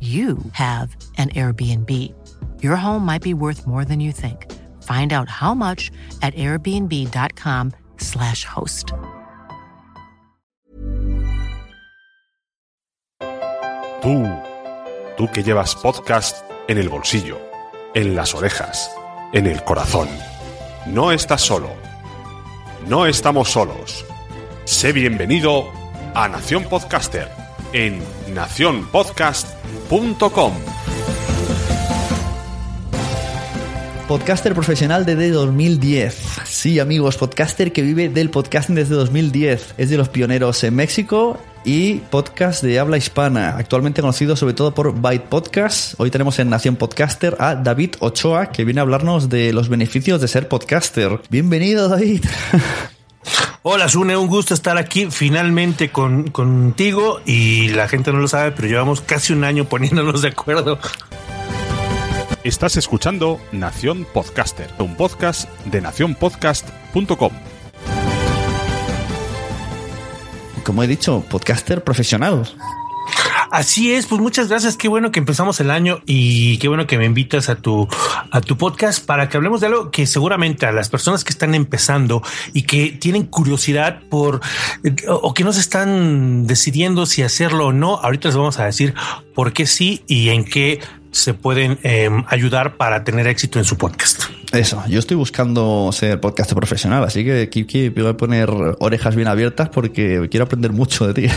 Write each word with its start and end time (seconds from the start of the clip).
you 0.00 0.38
have 0.52 0.94
an 1.16 1.30
Airbnb. 1.30 1.90
Your 2.62 2.76
home 2.76 3.04
might 3.04 3.22
be 3.22 3.34
worth 3.34 3.66
more 3.66 3.84
than 3.84 3.98
you 3.98 4.12
think. 4.12 4.46
Find 4.84 5.12
out 5.12 5.28
how 5.28 5.54
much 5.54 5.90
at 6.22 6.36
airbnb.com/slash 6.36 8.44
host. 8.44 8.92
Tú, 14.00 14.24
tú 15.16 15.28
que 15.32 15.42
llevas 15.42 15.74
podcast 15.74 16.44
en 16.68 16.78
el 16.78 16.88
bolsillo, 16.88 17.40
en 17.94 18.14
las 18.14 18.32
orejas, 18.34 18.92
en 19.32 19.48
el 19.48 19.64
corazón. 19.64 20.08
No 20.86 21.10
estás 21.10 21.40
solo. 21.40 21.70
No 22.86 23.06
estamos 23.06 23.50
solos. 23.50 24.04
Sé 24.64 24.92
bienvenido 24.92 25.64
a 26.14 26.28
Nación 26.28 26.62
Podcaster 26.64 27.47
en 27.72 28.00
nacionpodcast.com. 28.34 30.52
Podcaster 34.08 34.54
profesional 34.54 35.04
desde 35.04 35.30
2010. 35.30 36.16
Sí, 36.46 36.80
amigos, 36.80 37.18
podcaster 37.18 37.72
que 37.72 37.82
vive 37.82 38.08
del 38.08 38.30
podcasting 38.30 38.74
desde 38.74 38.94
2010. 38.94 39.74
Es 39.76 39.90
de 39.90 39.98
los 39.98 40.08
pioneros 40.08 40.64
en 40.64 40.76
México 40.76 41.36
y 41.62 41.96
podcast 41.96 42.62
de 42.62 42.78
habla 42.78 42.96
hispana, 42.96 43.56
actualmente 43.58 44.00
conocido 44.00 44.34
sobre 44.34 44.54
todo 44.54 44.72
por 44.72 44.98
Byte 44.98 45.28
Podcast. 45.28 45.92
Hoy 45.98 46.10
tenemos 46.10 46.38
en 46.38 46.48
Nación 46.48 46.76
Podcaster 46.76 47.36
a 47.38 47.54
David 47.54 47.96
Ochoa, 47.98 48.50
que 48.50 48.64
viene 48.64 48.80
a 48.80 48.84
hablarnos 48.84 49.28
de 49.28 49.52
los 49.52 49.68
beneficios 49.68 50.22
de 50.22 50.28
ser 50.28 50.48
podcaster. 50.48 51.20
Bienvenido, 51.28 51.90
David. 51.90 52.24
Hola, 53.70 53.86
Sune, 53.86 54.16
un 54.16 54.28
gusto 54.28 54.54
estar 54.54 54.78
aquí 54.78 55.08
finalmente 55.10 55.90
con, 55.90 56.30
contigo 56.30 57.20
y 57.26 57.68
la 57.68 57.86
gente 57.86 58.10
no 58.14 58.18
lo 58.18 58.26
sabe, 58.26 58.50
pero 58.52 58.66
llevamos 58.66 59.02
casi 59.02 59.34
un 59.34 59.44
año 59.44 59.66
poniéndonos 59.66 60.22
de 60.22 60.28
acuerdo. 60.28 60.78
Estás 62.44 62.78
escuchando 62.78 63.38
Nación 63.52 64.06
Podcaster, 64.10 64.70
un 64.78 64.96
podcast 64.96 65.50
de 65.66 65.82
nacionpodcast.com. 65.82 67.32
Como 70.64 70.82
he 70.82 70.86
dicho, 70.86 71.22
podcaster 71.28 71.84
profesional. 71.84 72.48
Así 73.50 73.92
es, 73.92 74.06
pues 74.06 74.20
muchas 74.20 74.48
gracias. 74.48 74.76
Qué 74.76 74.88
bueno 74.88 75.10
que 75.10 75.20
empezamos 75.20 75.58
el 75.60 75.70
año 75.70 76.00
y 76.06 76.58
qué 76.58 76.68
bueno 76.68 76.86
que 76.86 76.98
me 76.98 77.06
invitas 77.06 77.48
a 77.48 77.56
tu 77.56 77.88
a 78.30 78.40
tu 78.40 78.56
podcast 78.56 79.04
para 79.04 79.28
que 79.28 79.36
hablemos 79.36 79.60
de 79.60 79.68
algo 79.68 79.90
que 79.90 80.06
seguramente 80.06 80.66
a 80.66 80.72
las 80.72 80.88
personas 80.88 81.24
que 81.24 81.30
están 81.30 81.54
empezando 81.54 82.22
y 82.52 82.62
que 82.62 82.90
tienen 82.90 83.24
curiosidad 83.24 84.00
por 84.10 84.40
o 85.08 85.34
que 85.34 85.44
no 85.44 85.52
se 85.52 85.60
están 85.60 86.46
decidiendo 86.46 87.06
si 87.06 87.22
hacerlo 87.22 87.68
o 87.68 87.72
no. 87.72 87.96
Ahorita 87.96 88.28
les 88.28 88.36
vamos 88.36 88.58
a 88.58 88.66
decir 88.66 88.94
por 89.34 89.52
qué 89.52 89.66
sí 89.66 90.02
y 90.06 90.28
en 90.28 90.44
qué 90.44 90.80
se 91.18 91.34
pueden 91.34 91.78
eh, 91.82 92.08
ayudar 92.28 92.76
para 92.76 93.02
tener 93.02 93.26
éxito 93.26 93.58
en 93.58 93.64
su 93.64 93.76
podcast. 93.76 94.24
Eso, 94.52 94.82
yo 94.88 94.98
estoy 94.98 95.16
buscando 95.16 95.90
ser 95.92 96.20
podcast 96.20 96.54
profesional, 96.54 97.04
así 97.04 97.22
que 97.24 97.50
Kiki, 97.50 97.90
voy 97.90 98.06
a 98.06 98.16
poner 98.16 98.48
orejas 98.78 99.14
bien 99.14 99.28
abiertas 99.28 99.68
porque 99.68 100.26
quiero 100.30 100.44
aprender 100.44 100.72
mucho 100.72 101.06
de 101.06 101.14
ti. 101.14 101.34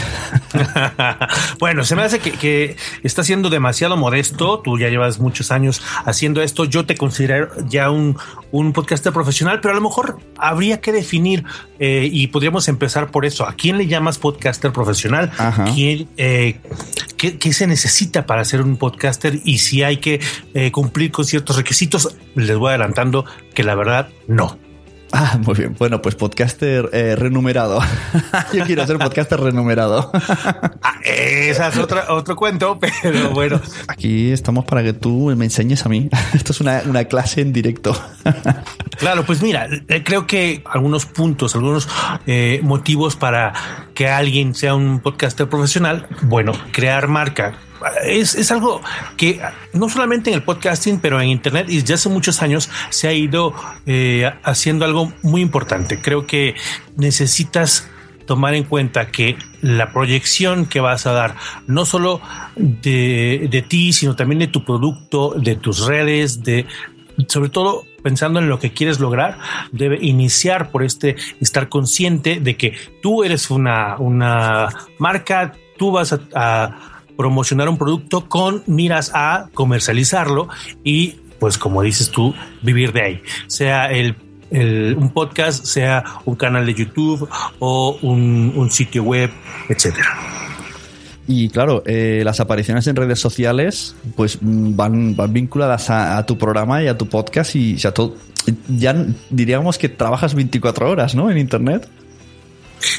bueno, 1.59 1.83
se 1.83 1.95
me 1.95 2.03
hace 2.03 2.19
que, 2.19 2.31
que 2.31 2.77
está 3.03 3.23
siendo 3.23 3.49
demasiado 3.49 3.97
modesto. 3.97 4.59
Tú 4.59 4.77
ya 4.77 4.87
llevas 4.87 5.19
muchos 5.19 5.51
años 5.51 5.81
haciendo 6.05 6.41
esto. 6.41 6.65
Yo 6.65 6.85
te 6.85 6.95
considero 6.95 7.49
ya 7.67 7.89
un, 7.89 8.17
un 8.51 8.71
podcaster 8.71 9.11
profesional, 9.11 9.59
pero 9.61 9.73
a 9.73 9.75
lo 9.75 9.81
mejor 9.81 10.19
habría 10.37 10.79
que 10.79 10.91
definir 10.91 11.43
eh, 11.83 12.07
y 12.11 12.27
podríamos 12.27 12.67
empezar 12.67 13.09
por 13.09 13.25
eso. 13.25 13.47
¿A 13.47 13.53
quién 13.53 13.79
le 13.79 13.87
llamas 13.87 14.19
podcaster 14.19 14.71
profesional? 14.71 15.31
¿Quién, 15.73 16.07
eh, 16.15 16.59
qué, 17.17 17.39
qué, 17.39 17.53
se 17.53 17.66
necesita 17.66 18.28
para 18.28 18.45
ser 18.45 18.61
un 18.61 18.78
podcaster? 18.78 19.39
Y 19.43 19.57
si 19.57 19.81
hay 19.81 19.97
que 19.97 20.22
eh, 20.53 20.72
cumplir 20.72 21.09
con 21.09 21.25
ciertos 21.25 21.57
requisitos, 21.57 22.16
les 22.35 22.55
voy 22.55 22.69
adelantando 22.69 23.25
que 23.55 23.63
la 23.63 23.73
verdad 23.73 24.09
no. 24.28 24.59
Ah, 25.13 25.37
muy 25.43 25.55
bien. 25.55 25.75
Bueno, 25.78 26.02
pues 26.02 26.16
podcaster 26.16 26.90
eh, 26.93 27.16
renumerado. 27.16 27.79
Yo 28.53 28.66
quiero 28.66 28.85
ser 28.87 28.97
podcaster 28.97 29.40
renumerado. 29.40 30.09
ah, 30.81 30.99
esa 31.03 31.67
es 31.67 31.78
otra, 31.78 32.05
otro 32.09 32.35
cuento, 32.35 32.79
pero 33.02 33.29
bueno. 33.31 33.59
Aquí 33.87 34.31
estamos 34.31 34.66
para 34.66 34.84
que 34.84 34.93
tú 34.93 35.34
me 35.35 35.46
enseñes 35.46 35.85
a 35.85 35.90
mí. 35.90 36.09
Esto 36.34 36.53
es 36.53 36.61
una, 36.61 36.81
una 36.85 37.05
clase 37.05 37.41
en 37.41 37.52
directo. 37.52 37.96
claro, 38.97 39.25
pues 39.25 39.41
mira, 39.41 39.67
eh, 39.87 40.03
creo 40.03 40.28
que 40.28 40.63
algunos 40.66 41.05
puntos, 41.05 41.55
algunos 41.55 41.90
eh, 42.25 42.59
motivos 42.63 43.16
para 43.16 43.53
que 43.93 44.08
alguien 44.08 44.55
sea 44.55 44.75
un 44.75 44.99
podcaster 44.99 45.49
profesional, 45.49 46.08
bueno, 46.23 46.53
crear 46.72 47.08
marca, 47.08 47.58
es, 48.03 48.35
es, 48.35 48.51
algo 48.51 48.81
que 49.17 49.41
no 49.73 49.89
solamente 49.89 50.29
en 50.29 50.35
el 50.35 50.43
podcasting, 50.43 50.99
pero 50.99 51.19
en 51.22 51.29
Internet 51.29 51.67
y 51.69 51.79
desde 51.79 51.95
hace 51.95 52.09
muchos 52.09 52.41
años 52.41 52.69
se 52.89 53.07
ha 53.07 53.13
ido 53.13 53.53
eh, 53.85 54.31
haciendo 54.43 54.85
algo 54.85 55.11
muy 55.22 55.41
importante. 55.41 56.01
Creo 56.01 56.25
que 56.25 56.55
necesitas 56.95 57.87
tomar 58.25 58.53
en 58.53 58.63
cuenta 58.63 59.07
que 59.11 59.37
la 59.61 59.91
proyección 59.91 60.66
que 60.66 60.79
vas 60.79 61.05
a 61.05 61.11
dar, 61.11 61.35
no 61.67 61.85
solo 61.85 62.22
de, 62.55 63.47
de 63.49 63.61
ti, 63.61 63.93
sino 63.93 64.16
también 64.16 64.39
de 64.39 64.47
tu 64.47 64.63
producto, 64.63 65.34
de 65.35 65.55
tus 65.55 65.85
redes, 65.85 66.43
de 66.43 66.66
sobre 67.27 67.49
todo 67.49 67.84
pensando 68.01 68.39
en 68.39 68.49
lo 68.49 68.59
que 68.59 68.72
quieres 68.72 68.99
lograr, 68.99 69.37
debe 69.72 69.97
iniciar 70.01 70.72
por 70.72 70.84
este 70.84 71.16
estar 71.39 71.69
consciente 71.69 72.39
de 72.39 72.57
que 72.57 72.73
tú 73.01 73.23
eres 73.23 73.51
una, 73.51 73.97
una 73.97 74.69
marca, 74.97 75.53
tú 75.77 75.91
vas 75.91 76.17
a, 76.34 77.00
promocionar 77.17 77.69
un 77.69 77.78
producto 77.78 78.28
con 78.28 78.63
miras 78.67 79.11
a 79.13 79.49
comercializarlo 79.53 80.49
y 80.84 81.16
pues 81.40 81.58
como 81.58 81.81
dices 81.81 82.11
tú, 82.11 82.35
vivir 82.61 82.93
de 82.93 83.02
ahí, 83.02 83.22
sea 83.47 83.91
el 83.91 84.16
un 84.52 85.11
podcast, 85.13 85.66
sea 85.66 86.03
un 86.25 86.35
canal 86.35 86.66
de 86.66 86.73
YouTube 86.73 87.28
o 87.59 87.97
un, 88.02 88.53
un 88.55 88.69
sitio 88.69 89.03
web, 89.03 89.31
etcétera. 89.69 90.09
Y 91.28 91.49
claro, 91.49 91.84
eh, 91.85 92.23
las 92.25 92.40
apariciones 92.40 92.85
en 92.87 92.96
redes 92.96 93.19
sociales 93.19 93.96
pues 94.16 94.40
mm, 94.41 94.75
van, 94.75 95.16
van 95.16 95.31
vinculadas 95.31 95.90
a, 95.90 96.25
tu 96.25 96.37
programa 96.37 96.84
y 96.84 96.87
a 96.87 96.97
tu 96.97 97.08
podcast 97.08 97.55
y 97.55 97.75
todo, 97.75 98.16
ya 98.67 99.05
diríamos 99.29 99.78
que 99.78 99.87
trabajas 99.87 100.35
24 100.35 100.90
horas, 100.90 101.16
¿no? 101.16 101.31
En 101.31 101.37
Internet. 101.37 101.87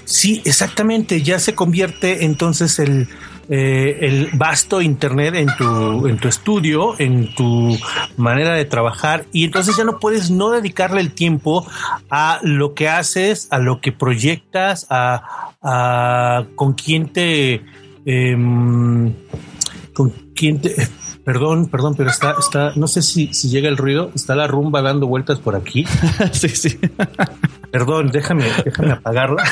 Sí, 0.05 0.41
exactamente. 0.45 1.23
Ya 1.23 1.39
se 1.39 1.55
convierte 1.55 2.25
entonces 2.25 2.79
el, 2.79 3.09
eh, 3.55 3.99
el 4.01 4.31
vasto 4.33 4.81
Internet 4.81 5.35
en 5.35 5.49
tu, 5.59 6.07
en 6.07 6.17
tu 6.17 6.29
estudio, 6.29 6.95
en 6.99 7.35
tu 7.35 7.77
manera 8.17 8.55
de 8.55 8.65
trabajar 8.65 9.27
y 9.33 9.45
entonces 9.45 9.77
ya 9.77 9.85
no 9.85 9.99
puedes 9.99 10.31
no 10.31 10.51
dedicarle 10.51 11.01
el 11.01 11.13
tiempo 11.13 11.67
a 12.09 12.41
lo 12.43 12.73
que 12.73 12.89
haces, 12.89 13.49
a 13.51 13.59
lo 13.59 13.81
que 13.81 13.93
proyectas, 13.93 14.87
a, 14.89 16.47
con 16.57 16.73
quién 16.73 17.09
te 17.13 17.63
Em, 18.05 19.15
¿Con 19.95 20.11
quién 20.35 20.61
te.? 20.61 20.75
Perdón, 21.25 21.69
perdón, 21.69 21.95
pero 21.97 22.11
está, 22.11 22.35
está, 22.39 22.73
no 22.75 22.89
sé 22.89 23.01
si, 23.01 23.33
si 23.33 23.49
llega 23.49 23.69
el 23.69 23.77
ruido, 23.77 24.11
está 24.15 24.35
la 24.35 24.49
rumba 24.49 24.83
dando 24.83 25.07
vueltas 25.07 25.39
por 25.39 25.55
aquí. 25.55 25.85
sí, 26.33 26.49
sí. 26.49 26.79
Perdón, 27.73 28.09
déjame, 28.09 28.45
déjame 28.65 28.93
apagarla. 28.93 29.43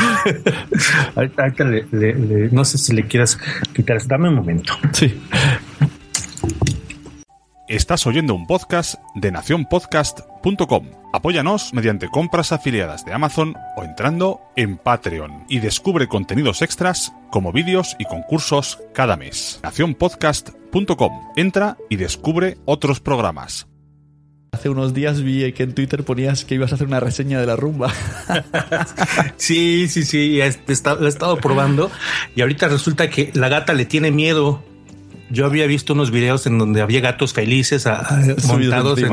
ahorita, 1.17 1.55
no 2.53 2.65
sé 2.67 2.77
si 2.77 2.95
le 2.95 3.07
quieras 3.07 3.39
quitar. 3.75 4.07
Dame 4.07 4.29
un 4.29 4.35
momento. 4.35 4.75
Sí. 4.93 5.19
Estás 7.67 8.07
oyendo 8.07 8.35
un 8.35 8.47
podcast 8.47 8.97
de 9.15 9.33
nacionpodcast.com. 9.33 10.91
Apóyanos 11.13 11.73
mediante 11.73 12.09
compras 12.09 12.53
afiliadas 12.53 13.05
de 13.05 13.13
Amazon 13.15 13.55
o 13.77 13.85
entrando 13.85 14.41
en 14.55 14.77
Patreon 14.77 15.45
y 15.49 15.61
descubre 15.61 16.07
contenidos 16.07 16.63
extras 16.63 17.13
como 17.31 17.53
vídeos 17.53 17.97
y 17.99 18.05
concursos 18.05 18.83
cada 18.93 19.17
mes. 19.17 19.61
Nacionpodcast.com. 19.63 21.33
Entra 21.37 21.79
y 21.89 21.97
descubre 21.97 22.59
otros 22.67 23.01
programas. 23.01 23.70
Hace 24.52 24.69
unos 24.69 24.94
días 24.94 25.23
vi 25.23 25.52
que 25.52 25.62
en 25.62 25.75
Twitter 25.75 26.02
ponías 26.05 26.44
que 26.44 26.56
ibas 26.56 26.73
a 26.73 26.75
hacer 26.75 26.87
una 26.87 26.99
reseña 26.99 27.41
de 27.41 27.47
la 27.47 27.56
rumba. 27.56 27.93
sí, 29.37 29.87
sí, 29.88 30.05
sí, 30.05 30.38
la 30.38 30.47
he 30.47 31.08
estado 31.08 31.37
probando. 31.37 31.91
Y 32.35 32.41
ahorita 32.41 32.69
resulta 32.69 33.08
que 33.08 33.31
la 33.35 33.49
gata 33.49 33.75
le 33.75 33.85
tiene 33.85 34.11
miedo. 34.11 34.62
Yo 35.31 35.47
había 35.47 35.67
visto 35.67 35.93
unos 35.93 36.11
videos 36.11 36.47
en 36.47 36.58
donde 36.58 36.81
había 36.81 37.00
gatos 37.00 37.32
felices 37.32 37.87
montados, 38.49 38.99
en, 38.99 39.12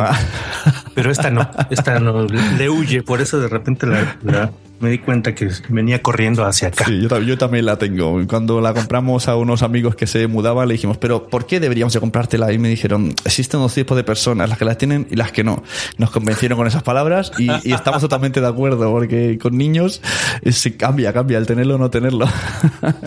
pero 0.96 1.12
esta 1.12 1.30
no, 1.30 1.48
esta 1.70 2.00
no 2.00 2.24
le 2.24 2.70
huye, 2.70 3.04
por 3.04 3.22
eso 3.22 3.40
de 3.40 3.48
repente 3.48 3.86
la, 3.86 4.52
me 4.80 4.90
di 4.90 5.00
cuenta 5.00 5.34
que 5.34 5.50
venía 5.70 6.02
corriendo 6.02 6.46
hacia 6.46 6.70
acá. 6.70 6.86
Sí, 6.86 7.08
yo, 7.26 7.38
también 7.38 7.66
la 7.66 7.78
tengo. 7.78 8.20
Cuando 8.28 8.62
la 8.62 8.74
compramos 8.74 9.28
a 9.28 9.36
unos 9.36 9.64
amigos 9.64 9.96
que 9.96 10.08
se 10.08 10.28
mudaban, 10.28 10.68
le 10.68 10.76
dijimos, 10.76 10.98
pero 10.98 11.28
¿por 11.30 11.46
qué 11.46 11.60
deberíamos 11.60 11.94
de 11.94 12.00
comprártela? 12.00 12.52
Y 12.52 12.60
me 12.60 12.70
dijeron, 12.70 13.14
existen 13.26 13.60
dos 13.60 13.74
tipos 13.74 13.98
de 13.98 14.04
personas, 14.04 14.50
las 14.50 14.58
que 14.58 14.66
las 14.66 14.78
tienen 14.78 15.08
y 15.10 15.16
las 15.16 15.32
que 15.32 15.44
no. 15.44 15.64
Nos 15.98 16.12
convencieron 16.12 16.58
con 16.58 16.68
esas 16.68 16.84
palabras 16.84 17.32
y, 17.38 17.50
estamos 17.72 18.02
totalmente 18.02 18.42
de 18.42 18.48
acuerdo, 18.48 18.92
porque 18.92 19.38
con 19.40 19.58
niños 19.58 20.02
eh, 20.42 20.52
se 20.52 20.78
cambia, 20.78 21.14
cambia 21.14 21.38
el 21.38 21.46
tenerlo 21.46 21.76
o 21.76 21.78
no 21.78 21.90
tenerlo. 21.90 22.28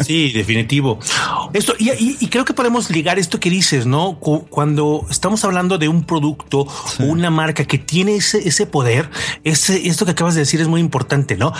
Sí, 0.01 0.33
definitivo. 0.33 0.99
Esto, 1.53 1.75
y, 1.79 2.27
creo 2.29 2.45
que 2.45 2.55
podemos 2.55 2.91
ligar 2.91 3.19
esto 3.19 3.39
que 3.39 3.51
dices, 3.51 3.87
¿no? 3.87 4.19
Cuando 4.19 5.07
estamos 5.11 5.45
hablando 5.45 5.79
de 5.79 5.89
un 5.89 6.05
producto 6.05 6.61
o 6.61 7.05
una 7.05 7.31
marca 7.31 7.65
que 7.65 7.79
tiene 7.79 8.17
ese, 8.17 8.47
ese 8.49 8.67
poder, 8.67 9.11
ese, 9.45 9.89
esto 9.89 10.05
que 10.05 10.13
acabas 10.13 10.35
de 10.35 10.41
decir 10.41 10.61
es 10.61 10.69
muy 10.69 10.81
importante, 10.81 11.37
¿no? 11.37 11.53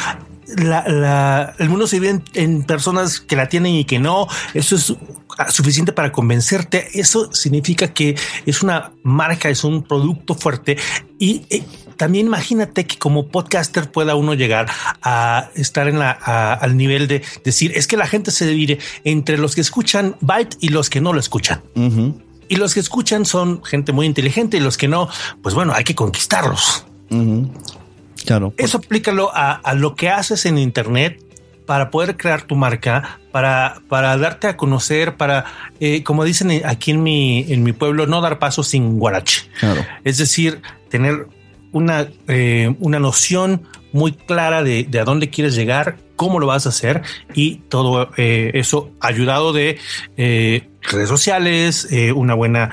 La, 0.57 1.55
el 1.59 1.69
mundo 1.69 1.87
se 1.87 2.01
vive 2.01 2.21
en, 2.35 2.63
personas 2.65 3.21
que 3.21 3.37
la 3.37 3.49
tienen 3.49 3.75
y 3.75 3.85
que 3.85 3.99
no. 3.99 4.27
Eso 4.55 4.77
es 4.77 4.95
suficiente 5.49 5.93
para 5.93 6.13
convencerte. 6.13 6.89
Eso 6.99 7.33
significa 7.33 7.93
que 7.93 8.17
es 8.47 8.63
una 8.63 8.93
marca, 9.03 9.49
es 9.49 9.65
un 9.65 9.83
producto 9.83 10.35
fuerte. 10.35 10.77
Y 11.19 11.43
eh, 11.51 11.63
también 11.97 12.27
imagínate 12.27 12.87
que 12.87 12.99
como 12.99 13.29
podcaster 13.29 13.91
pueda 13.91 14.15
uno 14.15 14.35
llegar 14.35 14.69
a 15.03 15.51
estar 15.55 15.89
en 15.89 15.99
la, 15.99 16.11
al 16.13 16.77
nivel 16.77 17.09
de 17.09 17.23
decir 17.45 17.73
es 17.75 17.87
que 17.87 17.97
la 17.97 18.07
gente 18.07 18.31
se 18.31 18.47
divide 18.47 18.79
entre 19.05 19.37
los 19.37 19.55
que 19.55 19.61
escuchan 19.61 20.17
Byte 20.21 20.57
y 20.61 20.69
los 20.69 20.89
que 20.89 21.01
no 21.01 21.13
lo 21.13 21.21
escuchan. 21.21 21.63
Y 22.49 22.57
los 22.57 22.75
que 22.75 22.81
escuchan 22.81 23.27
son 23.27 23.63
gente 23.63 23.93
muy 23.93 24.07
inteligente 24.07 24.57
y 24.57 24.61
los 24.61 24.77
que 24.77 24.89
no, 24.89 25.09
pues 25.43 25.55
bueno, 25.55 25.73
hay 25.75 25.85
que 25.85 25.95
conquistarlos. 25.95 26.87
Claro. 28.31 28.55
Eso 28.59 28.79
aplícalo 28.79 29.33
a, 29.35 29.75
lo 29.75 29.97
que 29.97 30.09
haces 30.09 30.47
en 30.47 30.57
Internet 30.57 31.21
para 31.67 31.91
poder 31.91 32.17
crear 32.17 32.43
tu 32.43 32.55
marca, 32.55 33.19
para, 33.33 33.83
para 33.89 34.17
darte 34.19 34.47
a 34.47 34.57
conocer, 34.57 35.17
para, 35.17 35.47
eh, 35.81 36.05
como 36.05 36.23
dicen 36.23 36.63
aquí 36.65 36.93
en 36.93 37.03
mi, 37.03 37.45
en 37.53 37.65
mi 37.65 37.73
pueblo, 37.73 38.07
no 38.07 38.21
dar 38.21 38.39
paso 38.39 38.63
sin 38.63 39.01
guarache. 39.01 39.49
Claro. 39.59 39.85
Es 40.05 40.19
decir, 40.19 40.63
tener 40.89 41.27
una, 41.73 42.07
eh, 42.29 42.73
una 42.79 43.01
noción 43.01 43.63
muy 43.93 44.13
clara 44.13 44.63
de, 44.63 44.89
a 45.01 45.05
dónde 45.05 45.29
quieres 45.29 45.57
llegar, 45.57 45.97
cómo 46.21 46.39
lo 46.39 46.47
vas 46.47 46.67
a 46.67 46.69
hacer 46.69 47.01
y 47.33 47.63
todo 47.71 48.11
eh, 48.19 48.51
eso 48.53 48.91
ayudado 49.01 49.55
de 49.55 49.79
redes 50.17 51.09
sociales, 51.09 51.89
una 52.15 52.35
buena 52.35 52.71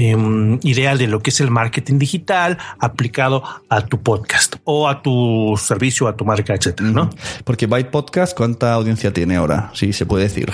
Em, 0.00 0.60
ideal 0.62 0.96
de 0.96 1.08
lo 1.08 1.18
que 1.18 1.30
es 1.30 1.40
el 1.40 1.50
marketing 1.50 1.98
digital 1.98 2.56
aplicado 2.78 3.42
a 3.68 3.84
tu 3.84 4.00
podcast 4.00 4.54
o 4.62 4.88
a 4.88 5.02
tu 5.02 5.58
servicio, 5.60 6.06
a 6.06 6.14
tu 6.14 6.24
marca, 6.24 6.54
etcétera, 6.54 6.88
¿no? 6.90 7.10
Porque 7.42 7.66
Byte 7.66 7.90
Podcast, 7.90 8.36
¿cuánta 8.36 8.74
audiencia 8.74 9.12
tiene 9.12 9.34
ahora? 9.34 9.72
Sí, 9.74 9.92
se 9.92 10.06
puede 10.06 10.24
decir. 10.24 10.52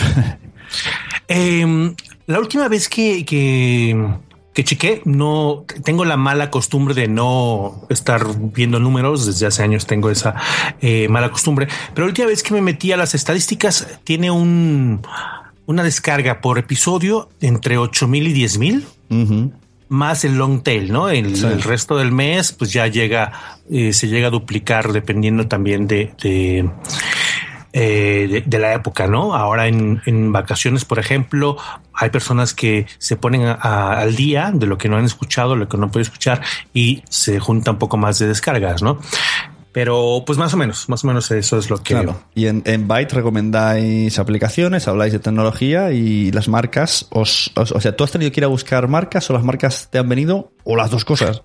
Em, 1.29 1.95
la 2.27 2.39
última 2.39 2.69
vez 2.69 2.89
que, 2.89 3.25
que 3.27 3.95
que 4.55 4.65
chequé, 4.65 5.03
no 5.05 5.65
tengo 5.85 6.05
la 6.05 6.17
mala 6.17 6.51
costumbre 6.51 6.95
de 6.95 7.09
no 7.09 7.87
estar 7.91 8.25
viendo 8.55 8.79
números. 8.79 9.27
Desde 9.27 9.47
hace 9.47 9.65
años 9.65 9.87
tengo 9.87 10.11
esa 10.11 10.37
eh, 10.81 11.09
mala 11.09 11.31
costumbre, 11.31 11.69
pero 11.93 12.07
la 12.07 12.11
última 12.11 12.29
vez 12.29 12.43
que 12.43 12.55
me 12.55 12.63
metí 12.63 12.93
a 12.93 12.97
las 12.97 13.15
estadísticas 13.15 13.99
tiene 14.05 14.31
un 14.31 15.03
una 15.67 15.83
descarga 15.83 16.41
por 16.41 16.59
episodio 16.59 17.29
entre 17.41 17.79
8 17.79 18.07
mil 18.07 18.29
y 18.29 18.33
10 18.33 18.59
mil. 18.59 18.87
Más 19.89 20.25
el 20.25 20.37
long 20.37 20.63
tail, 20.63 20.93
¿no? 20.93 21.09
El, 21.09 21.63
resto 21.63 21.97
del 21.97 22.11
mes, 22.11 22.53
pues 22.53 22.73
ya 22.73 22.87
llega, 22.87 23.33
eh, 23.71 23.93
se 23.93 24.09
llega 24.09 24.29
a 24.29 24.31
duplicar 24.31 24.93
dependiendo 24.93 25.47
también 25.47 25.87
de, 25.87 26.13
de, 26.23 26.69
eh, 27.77 28.45
la 28.47 28.73
época, 28.73 29.09
¿no? 29.09 29.35
Ahora 29.35 29.67
en, 29.67 30.33
vacaciones, 30.33 30.85
por 30.85 31.01
ejemplo, 31.01 31.57
hay 31.93 32.11
personas 32.11 32.55
que 32.55 32.87
se 32.99 33.17
ponen 33.17 33.43
al 33.61 34.15
día 34.15 34.53
de 34.55 34.67
lo 34.67 34.79
que 34.79 34.89
no 34.89 34.97
han 34.97 35.05
escuchado, 35.05 35.57
lo 35.57 35.69
que 35.69 35.77
no 35.77 35.91
pueden 35.91 36.05
escuchar 36.05 36.41
y 36.73 37.03
se 37.11 37.41
junta 37.41 37.73
un 37.73 37.79
poco 37.79 37.97
más 37.97 38.21
de 38.21 38.29
descargas, 38.29 38.81
¿no? 38.81 39.01
Pero 39.73 40.23
pues 40.25 40.39
más 40.39 40.55
o 40.55 40.57
menos, 40.57 40.89
más 40.89 41.03
o 41.03 41.09
menos 41.09 41.29
eso 41.33 41.59
es 41.59 41.69
lo 41.69 41.79
que... 41.79 41.95
Claro. 41.95 42.21
Y 42.33 42.47
en, 42.47 42.63
en 42.65 42.87
Byte 42.87 43.13
recomendáis 43.13 44.21
aplicaciones, 44.21 44.87
habláis 44.87 45.13
de 45.13 45.19
tecnología 45.19 45.91
y 45.91 46.31
las 46.31 46.47
marcas, 46.47 47.09
os, 47.11 47.51
o 47.57 47.81
sea, 47.81 47.97
¿tú 47.97 48.05
has 48.05 48.13
tenido 48.13 48.31
que 48.31 48.39
ir 48.39 48.45
a 48.45 48.49
buscar 48.49 48.87
marcas 48.87 49.29
o 49.31 49.33
las 49.33 49.43
marcas 49.43 49.89
te 49.91 49.99
han 49.99 50.09
venido 50.09 50.53
o 50.63 50.77
las 50.77 50.93
dos 50.93 51.05
cosas? 51.05 51.43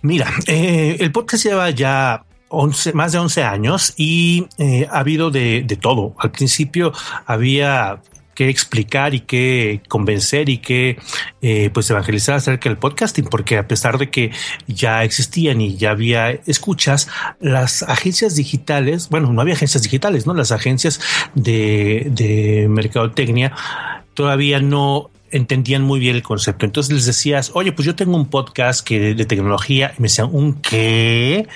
Mira, 0.00 0.30
eh, 0.46 0.96
el 0.98 1.12
podcast 1.12 1.44
lleva 1.44 1.68
ya 1.68 2.24
11, 2.50 2.92
más 2.92 3.12
de 3.12 3.18
11 3.18 3.42
años 3.42 3.94
y 3.96 4.46
eh, 4.58 4.86
ha 4.90 4.98
habido 4.98 5.30
de, 5.30 5.62
de, 5.62 5.76
todo. 5.76 6.14
Al 6.18 6.32
principio 6.32 6.92
había 7.24 8.00
que 8.40 8.48
explicar 8.48 9.14
y 9.14 9.20
que 9.20 9.82
convencer 9.88 10.48
y 10.48 10.58
que 10.58 10.98
eh, 11.42 11.68
pues 11.74 11.90
evangelizar 11.90 12.36
acerca 12.36 12.70
del 12.70 12.78
podcasting, 12.78 13.26
porque 13.26 13.58
a 13.58 13.68
pesar 13.68 13.98
de 13.98 14.10
que 14.10 14.30
ya 14.66 15.04
existían 15.04 15.60
y 15.60 15.76
ya 15.76 15.90
había 15.90 16.30
escuchas, 16.30 17.08
las 17.38 17.82
agencias 17.82 18.36
digitales, 18.36 19.10
bueno, 19.10 19.30
no 19.30 19.42
había 19.42 19.52
agencias 19.52 19.82
digitales, 19.82 20.26
¿no? 20.26 20.32
Las 20.32 20.52
agencias 20.52 21.00
de, 21.34 22.06
de 22.10 22.66
mercadotecnia 22.70 23.54
todavía 24.14 24.58
no 24.60 25.10
entendían 25.30 25.82
muy 25.82 26.00
bien 26.00 26.16
el 26.16 26.22
concepto. 26.22 26.66
Entonces 26.66 26.92
les 26.92 27.06
decías, 27.06 27.50
oye, 27.54 27.72
pues 27.72 27.86
yo 27.86 27.94
tengo 27.94 28.16
un 28.16 28.26
podcast 28.26 28.86
que 28.86 29.14
de, 29.14 29.24
tecnología 29.24 29.92
y 29.96 30.02
me 30.02 30.08
decían, 30.08 30.28
¿un 30.32 30.54
qué? 30.54 31.46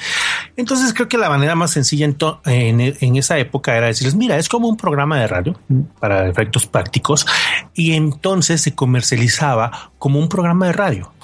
Entonces 0.57 0.93
creo 0.95 1.09
que 1.09 1.19
la 1.19 1.29
manera 1.29 1.55
más 1.55 1.73
sencilla 1.73 2.07
en, 2.07 2.17
en, 2.45 3.17
esa 3.17 3.39
época 3.39 3.77
era 3.77 3.87
decirles, 3.87 4.15
mira, 4.15 4.39
es 4.39 4.49
como 4.49 4.69
un 4.69 4.77
programa 4.77 5.19
de 5.19 5.27
radio 5.27 5.59
para 6.01 6.29
efectos 6.29 6.67
prácticos 6.67 7.27
y 7.75 7.93
entonces 7.93 8.61
se 8.61 8.75
comercializaba 8.75 9.91
como 9.99 10.19
un 10.19 10.29
programa 10.29 10.67
de 10.67 10.73
radio 10.73 11.15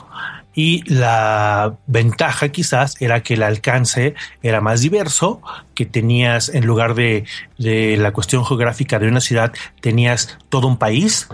y 0.55 0.83
la 0.93 1.77
ventaja 1.87 2.49
quizás 2.49 3.01
era 3.01 3.23
que 3.23 3.35
el 3.35 3.43
alcance 3.43 4.15
era 4.43 4.61
más 4.61 4.81
diverso, 4.81 5.41
que 5.81 5.87
tenías 5.87 6.51
en 6.51 6.67
lugar 6.67 6.95
de, 6.95 7.25
la 7.57 8.13
cuestión 8.13 8.45
geográfica 8.45 8.99
de 8.99 9.09
una 9.09 9.23
ciudad, 9.23 9.51
tenías 9.81 10.37
todo 10.51 10.67
un 10.67 10.77
país 10.77 11.27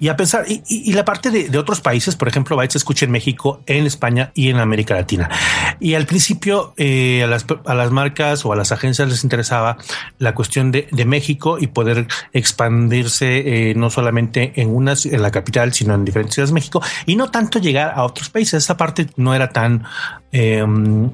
y 0.00 0.08
a 0.08 0.16
pesar 0.16 0.44
y, 0.48 0.92
la 0.92 1.04
parte 1.04 1.30
de, 1.30 1.56
otros 1.56 1.80
países, 1.80 2.16
por 2.16 2.26
ejemplo, 2.26 2.56
Bytes 2.56 2.72
se 2.72 2.78
escucha 2.78 3.04
en 3.04 3.12
México, 3.12 3.62
en 3.66 3.86
España 3.86 4.32
y 4.34 4.48
en 4.48 4.56
América 4.56 4.96
Latina. 4.96 5.30
Y 5.78 5.94
al 5.94 6.06
principio 6.06 6.74
eh, 6.76 7.22
a, 7.22 7.28
las, 7.74 7.90
marcas 7.92 8.44
o 8.44 8.52
a 8.52 8.56
las 8.56 8.72
agencias 8.72 9.08
les 9.08 9.22
interesaba 9.22 9.76
la 10.18 10.34
cuestión 10.34 10.72
de, 10.72 10.88
México 11.06 11.58
y 11.60 11.68
poder 11.68 12.08
expandirse 12.32 13.70
eh, 13.70 13.74
no 13.76 13.88
solamente 13.88 14.52
en 14.56 14.74
una 14.74 14.94
en 15.04 15.22
la 15.22 15.30
capital, 15.30 15.72
sino 15.72 15.94
en 15.94 16.04
diferentes 16.04 16.34
ciudades 16.34 16.50
de 16.50 16.54
México 16.54 16.82
y 17.06 17.14
no 17.14 17.30
tanto 17.30 17.60
llegar 17.60 17.92
a 17.94 18.02
otros 18.02 18.30
países 18.30 18.64
esa 18.64 18.76
parte 18.76 19.06
no 19.16 19.32
era 19.32 19.50
tan 19.50 19.84
em, 20.32 21.10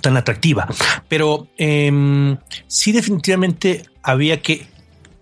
tan 0.00 0.16
atractiva, 0.16 0.66
pero 1.08 1.48
eh, 1.58 2.36
sí 2.66 2.92
definitivamente 2.92 3.84
había 4.02 4.40
que 4.40 4.66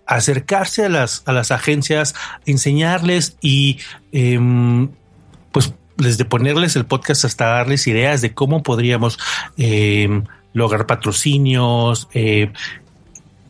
acercarse 0.05 0.85
a 0.85 0.89
las, 0.89 1.23
a 1.25 1.33
las 1.33 1.51
agencias, 1.51 2.13
enseñarles 2.45 3.37
y 3.41 3.79
em, 4.11 4.89
pues 5.51 5.73
desde 5.97 6.25
ponerles 6.25 6.75
el 6.75 6.85
podcast 6.85 7.25
hasta 7.25 7.45
darles 7.45 7.87
ideas 7.87 8.21
de 8.21 8.33
cómo 8.33 8.61
podríamos 8.61 9.17
lograr 10.55 10.87
patrocinios, 10.87 12.07
eh, 12.13 12.51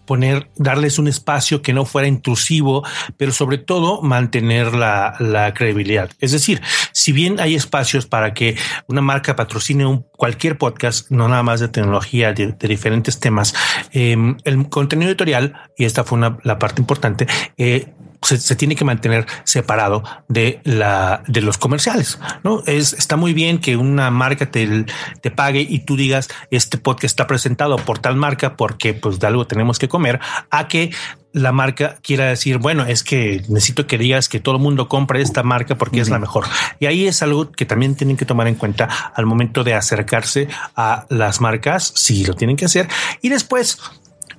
poner, 0.05 0.49
darles 0.55 0.99
un 0.99 1.07
espacio 1.07 1.61
que 1.61 1.73
no 1.73 1.85
fuera 1.85 2.07
intrusivo, 2.07 2.83
pero 3.17 3.31
sobre 3.31 3.57
todo 3.57 4.01
mantener 4.01 4.73
la, 4.73 5.53
credibilidad. 5.55 6.09
Es 6.19 6.31
decir, 6.31 6.61
si 6.91 7.11
bien 7.11 7.39
hay 7.39 7.55
espacios 7.55 8.05
para 8.05 8.33
que 8.33 8.57
una 8.87 9.01
marca 9.01 9.35
patrocine 9.35 9.85
un, 9.85 10.05
cualquier 10.11 10.57
podcast, 10.57 11.09
no 11.11 11.27
nada 11.27 11.43
más 11.43 11.59
de 11.59 11.67
tecnología, 11.67 12.33
de, 12.33 12.55
diferentes 12.67 13.19
temas, 13.19 13.53
em, 13.91 14.37
el 14.43 14.69
contenido 14.69 15.09
editorial, 15.09 15.53
y 15.77 15.85
esta 15.85 16.03
fue 16.03 16.17
una, 16.17 16.37
la 16.43 16.57
parte 16.59 16.81
importante, 16.81 17.27
eh, 17.57 17.93
se, 18.21 18.55
tiene 18.55 18.75
que 18.75 18.85
mantener 18.85 19.25
separado 19.43 20.03
de 20.27 20.61
la 20.63 21.23
de 21.27 21.41
los 21.41 21.57
comerciales. 21.57 22.19
No 22.43 22.63
es 22.65 22.93
está 22.93 23.15
muy 23.15 23.33
bien 23.33 23.59
que 23.59 23.77
una 23.77 24.11
marca 24.11 24.49
te, 24.49 24.85
te 25.21 25.31
pague 25.31 25.65
y 25.67 25.79
tú 25.79 25.95
digas 25.95 26.29
este 26.51 26.77
podcast 26.77 27.05
está 27.05 27.27
presentado 27.27 27.75
por 27.77 27.99
tal 27.99 28.15
marca 28.15 28.55
porque 28.55 28.93
pues 28.93 29.19
de 29.19 29.27
algo 29.27 29.47
tenemos 29.47 29.79
que 29.79 29.87
comer 29.87 30.19
a 30.49 30.67
que 30.67 30.91
la 31.35 31.51
marca 31.51 31.97
quiera 32.01 32.27
decir, 32.27 32.59
bueno, 32.59 32.85
es 32.85 33.03
que 33.03 33.43
necesito 33.49 33.87
que 33.87 33.97
digas 33.97 34.29
que 34.29 34.39
todo 34.39 34.55
el 34.55 34.61
mundo 34.61 34.87
compre 34.87 35.21
esta 35.21 35.43
marca 35.43 35.75
porque 35.75 35.99
es 35.99 36.09
la 36.09 36.17
mejor. 36.17 36.45
Y 36.79 36.85
ahí 36.85 37.07
es 37.07 37.21
algo 37.21 37.51
que 37.51 37.65
también 37.65 37.95
tienen 37.95 38.15
que 38.15 38.23
tomar 38.23 38.47
en 38.47 38.55
cuenta 38.55 38.87
al 39.13 39.25
momento 39.25 39.65
de 39.65 39.73
acercarse 39.73 40.47
a 40.77 41.05
las 41.09 41.41
marcas, 41.41 41.91
si 41.93 42.23
lo 42.23 42.35
tienen 42.35 42.55
que 42.55 42.63
hacer. 42.63 42.87
Y 43.21 43.27
después, 43.27 43.79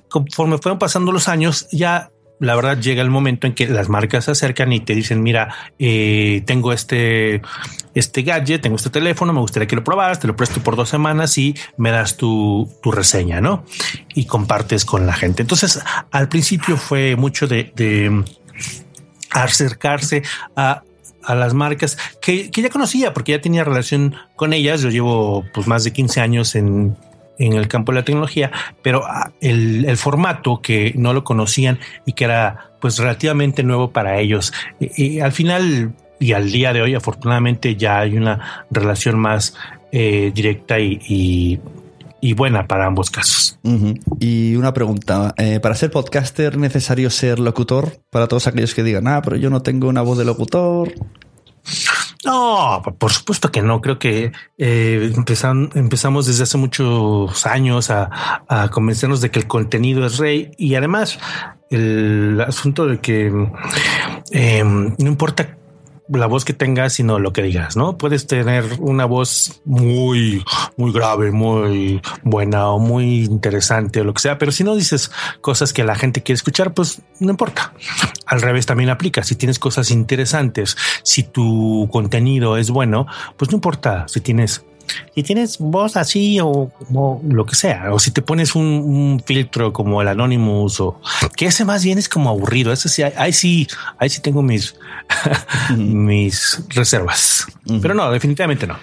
conforme 0.09 0.57
fueron 0.57 0.79
pasando 0.79 1.11
los 1.11 1.27
años, 1.27 1.67
ya 1.71 2.09
la 2.39 2.55
verdad 2.55 2.79
llega 2.79 3.01
el 3.01 3.09
momento 3.09 3.47
en 3.47 3.53
que 3.53 3.67
las 3.67 3.89
marcas 3.89 4.25
se 4.25 4.31
acercan 4.31 4.71
y 4.71 4.79
te 4.79 4.93
dicen, 4.93 5.23
mira, 5.23 5.53
eh, 5.79 6.43
tengo 6.45 6.71
este, 6.71 7.41
este 7.95 8.21
gadget, 8.21 8.61
tengo 8.61 8.75
este 8.75 8.89
teléfono, 8.89 9.33
me 9.33 9.39
gustaría 9.39 9.67
que 9.67 9.75
lo 9.75 9.83
probaras, 9.83 10.19
te 10.19 10.27
lo 10.27 10.35
presto 10.35 10.61
por 10.61 10.75
dos 10.75 10.89
semanas 10.89 11.37
y 11.37 11.55
me 11.77 11.91
das 11.91 12.17
tu, 12.17 12.69
tu 12.81 12.91
reseña, 12.91 13.41
¿no? 13.41 13.65
Y 14.13 14.25
compartes 14.25 14.85
con 14.85 15.05
la 15.07 15.13
gente. 15.13 15.41
Entonces, 15.41 15.81
al 16.11 16.29
principio 16.29 16.77
fue 16.77 17.15
mucho 17.15 17.47
de, 17.47 17.71
de 17.75 18.23
acercarse 19.31 20.23
a 20.55 20.83
a 21.23 21.35
las 21.35 21.53
marcas 21.53 21.97
que, 22.21 22.49
que, 22.49 22.61
ya 22.61 22.69
conocía 22.69 23.13
porque 23.13 23.33
ya 23.33 23.41
tenía 23.41 23.65
relación 23.65 24.15
con 24.37 24.53
ellas. 24.53 24.79
Yo 24.79 24.89
llevo 24.89 25.43
pues 25.53 25.67
más 25.67 25.83
de 25.83 25.91
15 25.91 26.21
años 26.21 26.55
en, 26.55 26.95
en 27.39 27.53
el 27.53 27.67
campo 27.67 27.91
de 27.91 27.99
la 27.99 28.05
tecnología, 28.05 28.51
pero 28.81 29.05
ah, 29.05 29.31
el, 29.41 29.97
formato 29.97 30.61
que 30.61 30.93
no 30.95 31.13
lo 31.13 31.23
conocían 31.23 31.79
y 32.05 32.13
que 32.13 32.25
era 32.25 32.71
pues 32.81 32.97
relativamente 32.97 33.63
nuevo 33.63 33.91
para 33.91 34.19
ellos. 34.19 34.53
Y, 34.79 35.19
al 35.19 35.31
final 35.31 35.93
y 36.19 36.33
al 36.33 36.51
día 36.51 36.73
de 36.73 36.81
hoy, 36.81 36.95
afortunadamente, 36.95 37.75
ya 37.75 37.99
hay 37.99 38.17
una 38.17 38.65
relación 38.71 39.19
más 39.19 39.55
eh, 39.91 40.31
directa 40.33 40.79
y, 40.79 41.59
buena 42.35 42.67
para 42.67 42.85
ambos 42.85 43.09
casos. 43.09 43.57
Y 44.19 44.55
una 44.57 44.73
pregunta, 44.73 45.33
eh, 45.37 45.61
¿para 45.61 45.75
ser 45.75 45.91
podcaster 45.91 46.57
necesario 46.57 47.09
ser 47.09 47.39
locutor? 47.39 48.01
Para 48.09 48.27
todos 48.27 48.47
aquellos 48.47 48.75
que 48.75 48.83
digan, 48.83 49.07
ah, 49.07 49.21
pero 49.23 49.37
yo 49.37 49.49
no 49.49 49.61
tengo 49.61 49.87
una 49.87 50.01
voz 50.01 50.17
de 50.17 50.25
locutor. 50.25 50.93
No, 52.25 52.81
por 52.97 53.11
supuesto 53.11 53.51
que 53.51 53.61
no. 53.61 53.81
Creo 53.81 53.99
que 53.99 54.31
eh, 54.57 55.13
empezamos 55.13 56.25
desde 56.25 56.43
hace 56.43 56.57
muchos 56.57 57.45
años 57.45 57.89
a, 57.91 58.69
convencernos 58.71 59.21
de 59.21 59.31
que 59.31 59.39
el 59.39 59.47
contenido 59.47 60.05
es 60.05 60.17
rey 60.17 60.51
y 60.57 60.75
además 60.75 61.19
el 61.69 62.39
asunto 62.41 62.85
de 62.85 62.99
que 62.99 63.31
eh, 64.31 64.63
no 64.63 65.07
importa 65.07 65.56
la 66.09 66.25
voz 66.25 66.45
que 66.45 66.53
tengas, 66.53 66.93
sino 66.93 67.19
lo 67.19 67.33
que 67.33 67.41
digas, 67.41 67.75
¿no? 67.75 67.97
Puedes 67.97 68.27
tener 68.27 68.63
una 68.79 69.05
voz 69.05 69.61
muy, 69.65 70.43
muy 70.77 70.91
grave, 70.93 71.31
muy 71.31 72.01
buena 72.23 72.69
o 72.69 72.79
muy 72.79 73.25
interesante 73.25 74.01
o 74.01 74.03
lo 74.03 74.13
que 74.13 74.21
sea, 74.21 74.37
pero 74.37 74.51
si 74.51 74.63
no 74.63 74.75
dices 74.75 75.11
cosas 75.41 75.73
que 75.73 75.83
la 75.83 75.95
gente 75.95 76.23
quiere 76.23 76.37
escuchar, 76.37 76.73
pues 76.73 77.01
no 77.19 77.31
importa. 77.31 77.73
Al 78.25 78.41
revés 78.41 78.65
también 78.65 78.89
aplica. 78.89 79.23
Si 79.23 79.35
tienes 79.35 79.59
cosas 79.59 79.91
interesantes, 79.91 80.77
si 81.03 81.23
tu 81.23 81.89
contenido 81.91 82.57
es 82.57 82.69
bueno, 82.69 83.07
pues 83.35 83.51
no 83.51 83.55
importa 83.55 84.05
si 84.07 84.21
tienes 84.21 84.65
si 85.13 85.23
tienes 85.23 85.57
voz 85.59 85.97
así 85.97 86.39
o, 86.41 86.71
lo 87.27 87.45
que 87.45 87.55
sea, 87.55 87.93
o 87.93 87.99
si 87.99 88.11
te 88.11 88.21
pones 88.21 88.55
un, 88.55 89.21
filtro 89.25 89.73
como 89.73 90.01
el 90.01 90.07
Anonymous 90.07 90.79
o 90.79 91.01
que 91.35 91.47
ese 91.47 91.65
más 91.65 91.83
bien 91.83 91.97
es 91.97 92.09
como 92.09 92.29
aburrido. 92.29 92.71
Ese 92.71 92.89
sí, 92.89 93.03
ahí 93.03 93.33
sí, 93.33 93.67
ahí 93.97 94.09
sí 94.09 94.21
tengo 94.21 94.41
mis, 94.41 94.75
mis 95.77 96.63
reservas, 96.69 97.45
pero 97.81 97.93
no, 97.93 98.11
definitivamente 98.11 98.67
no. 98.67 98.77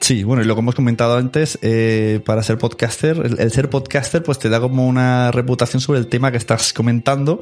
Sí, 0.00 0.22
bueno, 0.22 0.42
y 0.42 0.46
lo 0.46 0.54
que 0.54 0.60
hemos 0.60 0.74
comentado 0.74 1.16
antes, 1.16 1.58
eh, 1.62 2.20
para 2.24 2.42
ser 2.42 2.56
podcaster, 2.58 3.36
el, 3.38 3.50
ser 3.50 3.68
podcaster, 3.68 4.22
pues 4.22 4.38
te 4.38 4.48
da 4.48 4.60
como 4.60 4.86
una 4.86 5.30
reputación 5.32 5.80
sobre 5.80 5.98
el 5.98 6.06
tema 6.06 6.30
que 6.30 6.36
estás 6.36 6.72
comentando, 6.72 7.40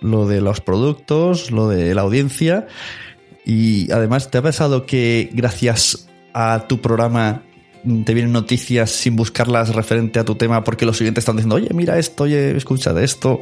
lo 0.00 0.26
de 0.26 0.40
los 0.40 0.60
productos, 0.60 1.50
lo 1.50 1.68
de 1.68 1.94
la 1.94 2.02
audiencia. 2.02 2.68
Y 3.44 3.90
además, 3.90 4.30
¿te 4.30 4.38
ha 4.38 4.42
pasado 4.42 4.86
que 4.86 5.30
gracias 5.32 6.08
a 6.32 6.66
tu 6.68 6.80
programa 6.80 7.42
te 7.82 8.14
vienen 8.14 8.32
noticias 8.32 8.90
sin 8.90 9.16
buscarlas 9.16 9.74
referente 9.74 10.18
a 10.18 10.24
tu 10.24 10.34
tema 10.34 10.64
porque 10.64 10.84
los 10.84 10.98
siguientes 10.98 11.22
están 11.22 11.36
diciendo, 11.36 11.56
oye, 11.56 11.68
mira 11.72 11.98
esto, 11.98 12.24
oye, 12.24 12.56
escucha 12.56 12.92
de 12.92 13.04
esto. 13.04 13.40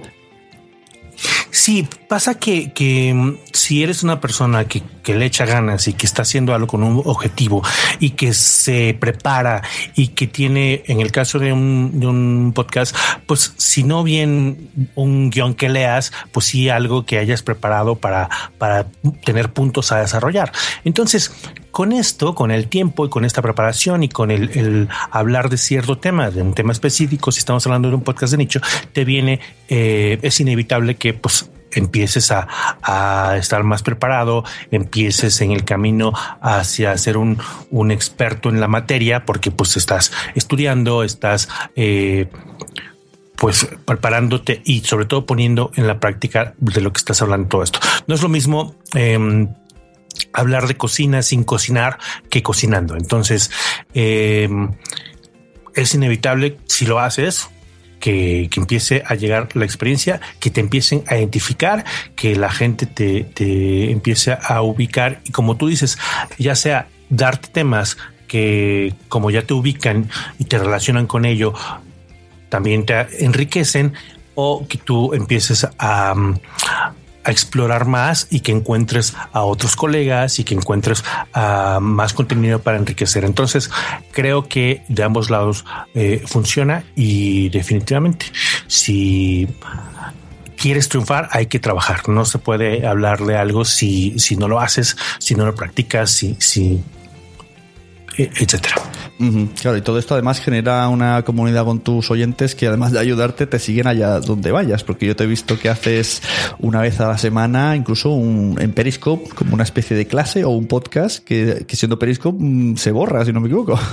Sí, 1.51 1.89
pasa 2.09 2.35
que, 2.35 2.73
que 2.73 3.13
mm, 3.13 3.39
si 3.53 3.83
eres 3.83 4.05
una 4.05 4.21
persona 4.21 4.67
que, 4.67 4.83
que, 5.03 5.17
le 5.17 5.27
echa 5.27 5.45
ganas 5.45 5.89
y 5.89 5.93
que 5.95 6.07
está 6.07 6.23
haciendo 6.23 6.55
algo 6.55 6.69
con 6.69 6.85
un 6.85 7.03
objetivo 7.05 7.63
y 7.99 8.11
que 8.11 8.33
se 8.33 8.97
prepara 8.99 9.63
y 9.97 10.09
que 10.09 10.29
tiene, 10.29 10.85
en 10.87 11.01
el 11.01 11.11
caso 11.11 11.41
de 11.41 11.53
un, 11.53 11.99
de 11.99 12.07
un 12.07 12.53
podcast, 12.55 12.95
pues 13.27 13.55
si 13.57 13.83
no 13.83 14.05
bien 14.05 14.71
un 14.95 15.31
guion 15.31 15.55
que 15.55 15.69
leas, 15.69 16.13
pues 16.31 16.47
sí 16.47 16.69
algo 16.69 17.05
que 17.05 17.19
hayas 17.19 17.43
preparado 17.43 17.97
para, 17.97 18.29
para 18.59 18.87
tener 19.25 19.53
puntos 19.53 19.91
a 19.91 19.99
desarrollar. 19.99 20.53
Entonces, 20.85 21.33
con 21.71 21.93
esto, 21.93 22.35
con 22.35 22.51
el 22.51 22.69
tiempo 22.69 23.07
y 23.07 23.09
con 23.09 23.25
esta 23.25 23.43
preparación 23.43 24.03
y 24.03 24.09
con 24.09 24.31
el, 24.31 24.89
hablar 25.11 25.49
de 25.49 25.59
cierto 25.59 25.99
tema, 25.99 26.31
de 26.31 26.43
un 26.43 26.55
tema 26.55 26.73
específico, 26.73 27.33
si 27.33 27.39
estamos 27.41 27.67
hablando 27.67 27.89
de 27.89 27.95
un 27.95 28.03
podcast 28.03 28.33
de 28.33 28.39
nicho, 28.39 28.61
te 28.93 29.05
viene, 29.05 29.41
eh, 29.69 30.19
es 30.23 30.41
inevitable 30.41 30.97
que 30.97 31.15
pues 31.15 31.51
empieces 31.73 32.33
a, 32.33 33.37
estar 33.39 33.63
más 33.63 33.83
preparado, 33.83 34.45
empieces 34.71 35.41
en 35.41 35.53
el 35.53 35.65
camino 35.65 36.13
hacia 36.41 36.97
ser 36.97 37.17
un, 37.17 37.39
experto 37.91 38.49
en 38.49 38.61
la 38.61 38.69
materia, 38.69 39.25
porque 39.25 39.51
pues 39.51 39.77
estás 39.77 40.13
estudiando, 40.35 41.03
estás 41.03 41.49
eh, 41.77 42.29
pues 43.37 43.69
preparándote 43.85 44.63
y 44.65 44.81
sobre 44.81 45.07
todo 45.07 45.27
poniendo 45.27 45.71
en 45.77 45.87
la 45.87 46.01
práctica 46.01 46.55
de 46.59 46.81
lo 46.81 46.93
que 46.93 46.99
estás 46.99 47.23
hablando 47.23 47.49
todo 47.49 47.63
esto. 47.63 47.79
No 48.07 48.15
es 48.15 48.23
lo 48.23 48.29
mismo 48.29 48.75
em, 48.95 49.49
hablar 50.33 50.67
de 50.67 50.77
cocina 50.77 51.23
sin 51.23 51.45
cocinar 51.45 51.99
que 52.31 52.43
cocinando. 52.43 52.97
Entonces, 52.97 53.51
em, 53.95 54.71
es 55.75 55.95
inevitable 55.95 56.59
si 56.67 56.87
lo 56.87 57.01
haces, 57.01 57.49
que, 58.01 58.49
que, 58.51 58.61
empiece 58.61 59.03
a 59.07 59.15
llegar 59.17 59.49
la 59.55 59.65
experiencia, 59.65 60.21
que 60.39 60.51
te 60.51 60.61
empiecen 60.61 61.03
a 61.09 61.17
identificar, 61.17 61.85
que 62.15 62.37
la 62.37 62.51
gente 62.51 62.87
te, 62.87 63.25
te 63.25 63.91
empiece 63.91 64.37
a 64.41 64.63
ubicar 64.63 65.21
y 65.25 65.33
como 65.33 65.57
tú 65.57 65.67
dices, 65.67 65.99
ya 66.39 66.55
sea 66.55 66.89
darte 67.11 67.49
temas 67.49 67.97
que 68.29 68.95
como 69.09 69.31
ya 69.31 69.43
te 69.43 69.55
ubican 69.55 70.09
y 70.39 70.45
te 70.45 70.59
relacionan 70.59 71.07
con 71.07 71.25
ello, 71.25 71.55
también 72.49 72.87
te 72.87 73.25
enriquecen 73.25 73.95
o 74.35 74.67
que 74.69 74.79
tú 74.79 75.15
empieces 75.15 75.67
a, 75.79 76.15
a 77.29 77.31
explorar 77.31 77.85
más 77.85 78.27
y 78.31 78.41
que 78.41 78.53
encuentres 78.53 79.15
a 79.33 79.43
otros 79.43 79.77
colegas 79.77 80.39
y 80.39 80.45
que 80.45 80.55
encuentres 80.55 81.05
uh, 81.37 81.79
más 81.79 82.15
contenido 82.15 82.61
para 82.61 82.79
enriquecer. 82.79 83.25
Entonces, 83.25 83.71
creo 84.13 84.49
que 84.49 84.83
de 84.89 85.03
ambos 85.03 85.29
lados 85.29 85.67
eh, 85.95 86.23
funciona 86.27 86.85
y 86.97 87.51
definitivamente 87.51 88.27
si 88.67 89.47
quieres 90.57 90.89
triunfar, 90.89 91.29
hay 91.33 91.47
que 91.47 91.59
trabajar. 91.59 92.09
No 92.09 92.25
se 92.25 92.39
puede 92.39 92.87
hablar 92.87 93.21
de 93.21 93.37
algo 93.37 93.67
si, 93.67 94.19
si 94.19 94.37
no 94.37 94.49
lo 94.49 94.59
haces, 94.59 94.97
si 95.19 95.35
no 95.35 95.45
lo 95.45 95.55
practicas, 95.55 96.11
si, 96.11 96.35
si 96.41 96.83
e, 98.19 98.31
etcétera. 98.37 98.75
Claro, 99.61 99.77
y 99.77 99.81
todo 99.81 99.99
esto 99.99 100.15
además 100.15 100.39
genera 100.41 100.89
una 100.89 101.25
comunidad 101.25 101.65
con 101.65 101.81
tus 101.81 102.11
oyentes 102.11 102.55
que 102.55 102.69
además 102.69 102.93
de 102.93 103.01
ayudarte 103.01 103.47
te 103.47 103.59
siguen 103.59 103.89
allá 103.89 104.21
donde 104.21 104.53
vayas, 104.53 104.85
porque 104.85 105.07
yo 105.07 105.17
te 105.17 105.25
he 105.25 105.27
visto 105.27 105.59
que 105.59 105.69
haces 105.69 106.23
una 106.61 106.81
vez 106.81 107.01
a 107.01 107.09
la 107.09 107.19
semana, 107.19 107.75
incluso 107.75 108.11
un, 108.11 108.57
en 108.61 108.73
Periscope, 108.73 109.29
como 109.31 109.55
una 109.55 109.65
especie 109.65 109.97
de 109.97 110.07
clase 110.07 110.45
o 110.45 110.51
un 110.51 110.67
podcast 110.67 111.25
que, 111.25 111.65
que 111.67 111.77
siendo 111.77 111.99
Periscope 111.99 112.39
mm, 112.39 112.77
se 112.77 112.93
borra, 112.93 113.25
si 113.25 113.33
no 113.33 113.41
me 113.41 113.49
equivoco. 113.49 113.79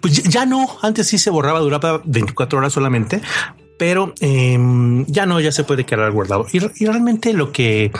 Pues 0.00 0.22
ya 0.22 0.46
no, 0.46 0.68
antes 0.82 1.08
sí 1.08 1.18
se 1.18 1.30
borraba, 1.30 1.58
duraba 1.58 2.00
24 2.04 2.58
horas 2.58 2.72
solamente, 2.72 3.20
pero 3.78 4.14
eh, 4.20 4.58
ya 5.06 5.26
no, 5.26 5.40
ya 5.40 5.52
se 5.52 5.64
puede 5.64 5.84
quedar 5.84 6.10
guardado. 6.12 6.46
Y, 6.52 6.60
realmente 6.86 7.32
lo 7.32 7.52
que 7.52 7.90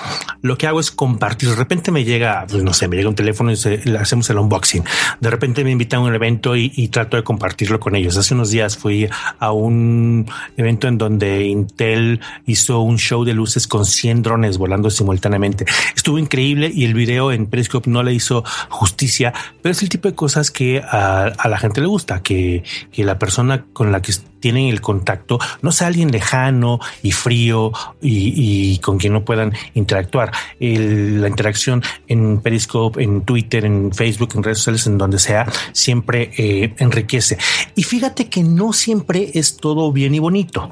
lo 0.42 0.56
que 0.56 0.66
hago 0.66 0.80
es 0.80 0.90
compartir. 0.90 1.50
De 1.50 1.56
repente 1.56 1.90
me 1.90 2.04
llega, 2.04 2.46
pues 2.48 2.62
no 2.62 2.72
sé, 2.72 2.88
me 2.88 2.96
llega 2.96 3.08
un 3.08 3.14
teléfono 3.14 3.52
y 3.52 3.96
hacemos 3.96 4.30
el 4.30 4.38
unboxing. 4.38 4.84
De 5.20 5.30
repente 5.30 5.64
me 5.64 5.70
invitan 5.70 6.00
a 6.00 6.04
un 6.04 6.14
evento 6.14 6.56
y, 6.56 6.72
y, 6.74 6.88
trato 6.88 7.16
de 7.16 7.24
compartirlo 7.24 7.80
con 7.80 7.94
ellos. 7.96 8.16
Hace 8.16 8.34
unos 8.34 8.50
días 8.50 8.76
fui 8.76 9.08
a 9.38 9.52
un 9.52 10.26
evento 10.56 10.88
en 10.88 10.98
donde 10.98 11.44
Intel 11.44 12.20
hizo 12.46 12.80
un 12.80 12.98
show 12.98 13.24
de 13.24 13.34
luces 13.34 13.66
con 13.66 13.84
100 13.84 14.22
drones 14.22 14.58
volando 14.58 14.90
simultáneamente. 14.90 15.66
Estuvo 15.94 16.18
increíble 16.18 16.70
y 16.72 16.84
el 16.84 16.94
video 16.94 17.32
en 17.32 17.46
Periscope 17.46 17.90
no 17.90 18.02
le 18.02 18.14
hizo 18.14 18.44
justicia, 18.68 19.34
pero 19.62 19.72
es 19.72 19.82
el 19.82 19.88
tipo 19.88 20.08
de 20.08 20.14
cosas 20.14 20.50
que 20.50 20.80
a, 20.80 21.24
a 21.24 21.48
la 21.48 21.58
gente 21.58 21.80
le 21.80 21.86
gusta, 21.86 22.22
que, 22.22 22.62
que 22.92 23.04
la 23.04 23.18
persona 23.18 23.64
con 23.72 23.92
la 23.92 24.00
que 24.00 24.12
tienen 24.40 24.68
el 24.68 24.80
contacto 24.80 25.38
no 25.66 25.72
sea 25.72 25.88
alguien 25.88 26.12
lejano 26.12 26.78
y 27.02 27.10
frío 27.10 27.72
y, 28.00 28.78
con 28.78 28.98
quien 28.98 29.12
no 29.12 29.24
puedan 29.24 29.52
interactuar. 29.74 30.30
La 30.60 31.26
interacción 31.28 31.82
en 32.06 32.40
Periscope, 32.40 33.02
en 33.02 33.22
Twitter, 33.22 33.64
en 33.64 33.92
Facebook, 33.92 34.30
en 34.36 34.44
redes 34.44 34.58
sociales, 34.58 34.86
en 34.86 34.96
donde 34.96 35.18
sea, 35.18 35.44
siempre 35.72 36.30
eh, 36.38 36.72
enriquece. 36.78 37.36
Y 37.74 37.82
fíjate 37.82 38.28
que 38.28 38.44
no 38.44 38.72
siempre 38.72 39.32
es 39.34 39.56
todo 39.56 39.90
bien 39.90 40.14
y 40.14 40.20
bonito, 40.20 40.70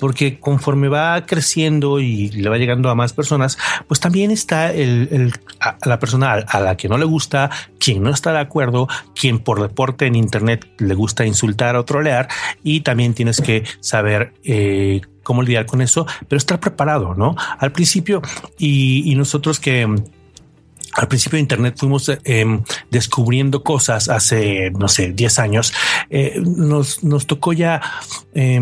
porque 0.00 0.40
conforme 0.40 0.88
va 0.88 1.24
creciendo 1.24 2.00
y 2.00 2.30
le 2.30 2.48
va 2.48 2.58
llegando 2.58 2.90
a 2.90 2.96
más 2.96 3.12
personas, 3.12 3.56
pues 3.86 4.00
también 4.00 4.32
está 4.32 4.72
el 4.72 5.32
a 5.60 5.76
la 5.84 5.98
persona 6.00 6.32
a 6.32 6.60
la 6.60 6.76
que 6.76 6.88
no 6.88 6.98
le 6.98 7.04
gusta, 7.04 7.50
quien 7.78 8.02
no 8.02 8.10
está 8.10 8.32
de 8.32 8.40
acuerdo, 8.40 8.88
quien 9.14 9.38
por 9.38 9.62
deporte 9.62 10.06
en 10.06 10.16
Internet 10.16 10.68
le 10.78 10.94
gusta 10.94 11.24
insultar 11.24 11.76
o 11.76 11.84
trolear 11.84 12.28
y 12.64 12.80
también 12.80 13.14
tienes 13.14 13.40
que 13.40 13.64
saber 13.80 14.31
eh, 14.44 15.00
cómo 15.22 15.42
lidiar 15.42 15.66
con 15.66 15.80
eso, 15.80 16.06
pero 16.28 16.36
estar 16.36 16.60
preparado, 16.60 17.14
¿no? 17.14 17.34
Al 17.58 17.72
principio 17.72 18.22
y, 18.58 19.14
nosotros 19.16 19.60
que 19.60 19.82
al 20.94 21.08
principio 21.08 21.36
de 21.36 21.40
Internet 21.40 21.76
fuimos 21.78 22.08
eh, 22.08 22.60
descubriendo 22.90 23.62
cosas 23.62 24.08
hace, 24.08 24.70
no 24.72 24.88
sé, 24.88 25.12
10 25.12 25.38
años. 25.38 25.72
Eh, 26.10 26.40
nos, 26.44 27.02
nos 27.02 27.26
tocó 27.26 27.52
ya 27.52 27.80
eh, 28.34 28.60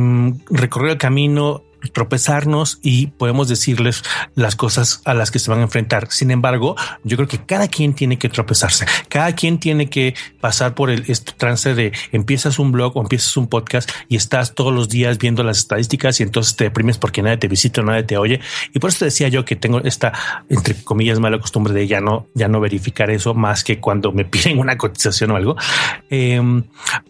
recorrer 0.51 0.93
el 0.93 0.99
camino 0.99 1.65
tropezarnos 1.89 2.79
y 2.83 3.09
podemos 3.09 3.49
decirles 3.49 4.03
las 4.35 4.57
cosas 4.57 5.01
a 5.05 5.15
las 5.15 5.31
que 5.31 5.39
se 5.39 5.51
van 5.51 5.61
a 5.61 5.65
enfrentar. 5.65 6.11
Sin 6.11 6.31
embargo, 6.31 6.77
yo 7.05 7.17
creo 7.17 7.29
que 7.29 7.39
cada 7.45 7.69
quien 7.69 7.95
tiene 7.95 8.19
que 8.19 8.29
tropezarse, 8.29 8.87
cada 9.09 9.35
quien 9.35 9.59
tiene 9.59 9.89
que 9.89 10.15
pasar 10.41 10.75
por 10.75 10.91
el 10.91 11.05
este 11.09 11.33
trance 11.33 11.75
de 11.75 11.93
empiezas 12.13 12.59
un 12.59 12.73
blog 12.73 12.97
o 12.97 13.01
empiezas 13.01 13.37
un 13.37 13.49
podcast 13.49 13.91
y 14.09 14.17
estás 14.17 14.55
todos 14.55 14.73
los 14.73 14.89
días 14.89 15.19
viendo 15.19 15.43
las 15.43 15.59
estadísticas 15.59 16.21
y 16.21 16.23
entonces 16.23 16.57
te 16.57 16.65
deprimes 16.65 16.99
porque 16.99 17.23
nadie 17.23 17.39
te 17.39 17.49
visita, 17.49 17.83
nadie 17.83 18.03
te 18.03 18.17
oye. 18.17 18.41
Y 18.75 18.79
por 18.79 18.91
eso 18.91 19.05
decía 19.05 19.29
yo 19.29 19.45
que 19.45 19.57
tengo 19.57 19.81
esta, 19.81 20.13
entre 20.49 20.75
comillas, 20.75 21.19
mala 21.19 21.39
costumbre 21.39 21.73
de 21.73 21.87
ya 21.87 22.01
no, 22.01 22.27
ya 22.35 22.49
no 22.49 22.61
verificar 22.61 23.11
eso 23.11 23.35
más 23.35 23.65
que 23.65 23.81
cuando 23.81 24.13
me 24.13 24.25
piden 24.25 24.59
una 24.59 24.77
cotización 24.77 25.31
o 25.31 25.37
algo. 25.37 25.57
Eh, 26.11 26.41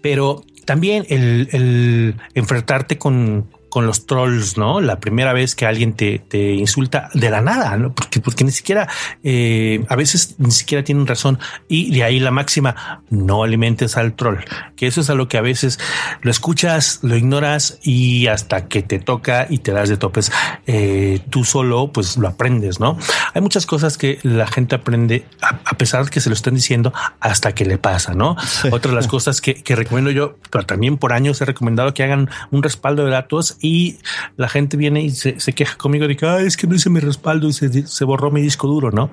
pero 0.00 0.44
también 0.64 1.04
el 1.08 2.14
enfrentarte 2.34 2.98
con, 2.98 3.48
con 3.70 3.86
los 3.86 4.04
trolls, 4.04 4.58
¿no? 4.58 4.80
La 4.80 5.00
primera 5.00 5.32
vez 5.32 5.54
que 5.54 5.64
alguien 5.64 5.94
te, 5.94 6.18
te 6.18 6.52
insulta 6.52 7.08
de 7.14 7.30
la 7.30 7.40
nada, 7.40 7.76
¿no? 7.76 7.94
Porque, 7.94 8.20
porque 8.20 8.44
ni 8.44 8.50
siquiera, 8.50 8.88
eh, 9.22 9.84
a 9.88 9.96
veces 9.96 10.34
ni 10.38 10.50
siquiera 10.50 10.84
tienen 10.84 11.06
razón. 11.06 11.38
Y 11.68 11.92
de 11.92 12.04
ahí 12.04 12.20
la 12.20 12.32
máxima, 12.32 13.02
no 13.08 13.44
alimentes 13.44 13.96
al 13.96 14.14
troll, 14.14 14.38
que 14.76 14.86
eso 14.88 15.00
es 15.00 15.08
a 15.08 15.14
lo 15.14 15.28
que 15.28 15.38
a 15.38 15.40
veces 15.40 15.78
lo 16.20 16.30
escuchas, 16.30 16.98
lo 17.02 17.16
ignoras 17.16 17.78
y 17.82 18.26
hasta 18.26 18.66
que 18.66 18.82
te 18.82 18.98
toca 18.98 19.46
y 19.48 19.58
te 19.58 19.72
das 19.72 19.88
de 19.88 19.96
topes, 19.96 20.32
eh, 20.66 21.20
tú 21.30 21.44
solo, 21.44 21.92
pues 21.92 22.16
lo 22.16 22.28
aprendes, 22.28 22.80
¿no? 22.80 22.98
Hay 23.34 23.40
muchas 23.40 23.66
cosas 23.66 23.96
que 23.96 24.18
la 24.22 24.48
gente 24.48 24.74
aprende 24.74 25.24
a, 25.40 25.60
a 25.64 25.78
pesar 25.78 26.04
de 26.04 26.10
que 26.10 26.20
se 26.20 26.28
lo 26.28 26.34
están 26.34 26.54
diciendo 26.54 26.92
hasta 27.20 27.52
que 27.54 27.64
le 27.64 27.78
pasa, 27.78 28.14
¿no? 28.14 28.36
Sí. 28.40 28.68
Otra 28.72 28.90
de 28.90 28.96
las 28.96 29.06
cosas 29.08 29.40
que, 29.40 29.54
que 29.54 29.76
recomiendo 29.76 30.10
yo, 30.10 30.36
pero 30.50 30.66
también 30.66 30.98
por 30.98 31.12
años 31.12 31.40
he 31.40 31.44
recomendado 31.44 31.94
que 31.94 32.02
hagan 32.02 32.28
un 32.50 32.64
respaldo 32.64 33.04
de 33.04 33.12
datos 33.12 33.58
y 33.60 33.98
la 34.36 34.48
gente 34.48 34.76
viene 34.76 35.02
y 35.02 35.10
se, 35.10 35.38
se 35.40 35.52
queja 35.52 35.76
conmigo 35.76 36.08
de 36.08 36.16
que 36.16 36.26
ah, 36.26 36.40
es 36.40 36.56
que 36.56 36.66
no 36.66 36.74
hice 36.74 36.90
mi 36.90 37.00
respaldo 37.00 37.48
y 37.48 37.52
se, 37.52 37.86
se 37.86 38.04
borró 38.04 38.30
mi 38.30 38.40
disco 38.40 38.66
duro, 38.66 38.90
¿no? 38.90 39.10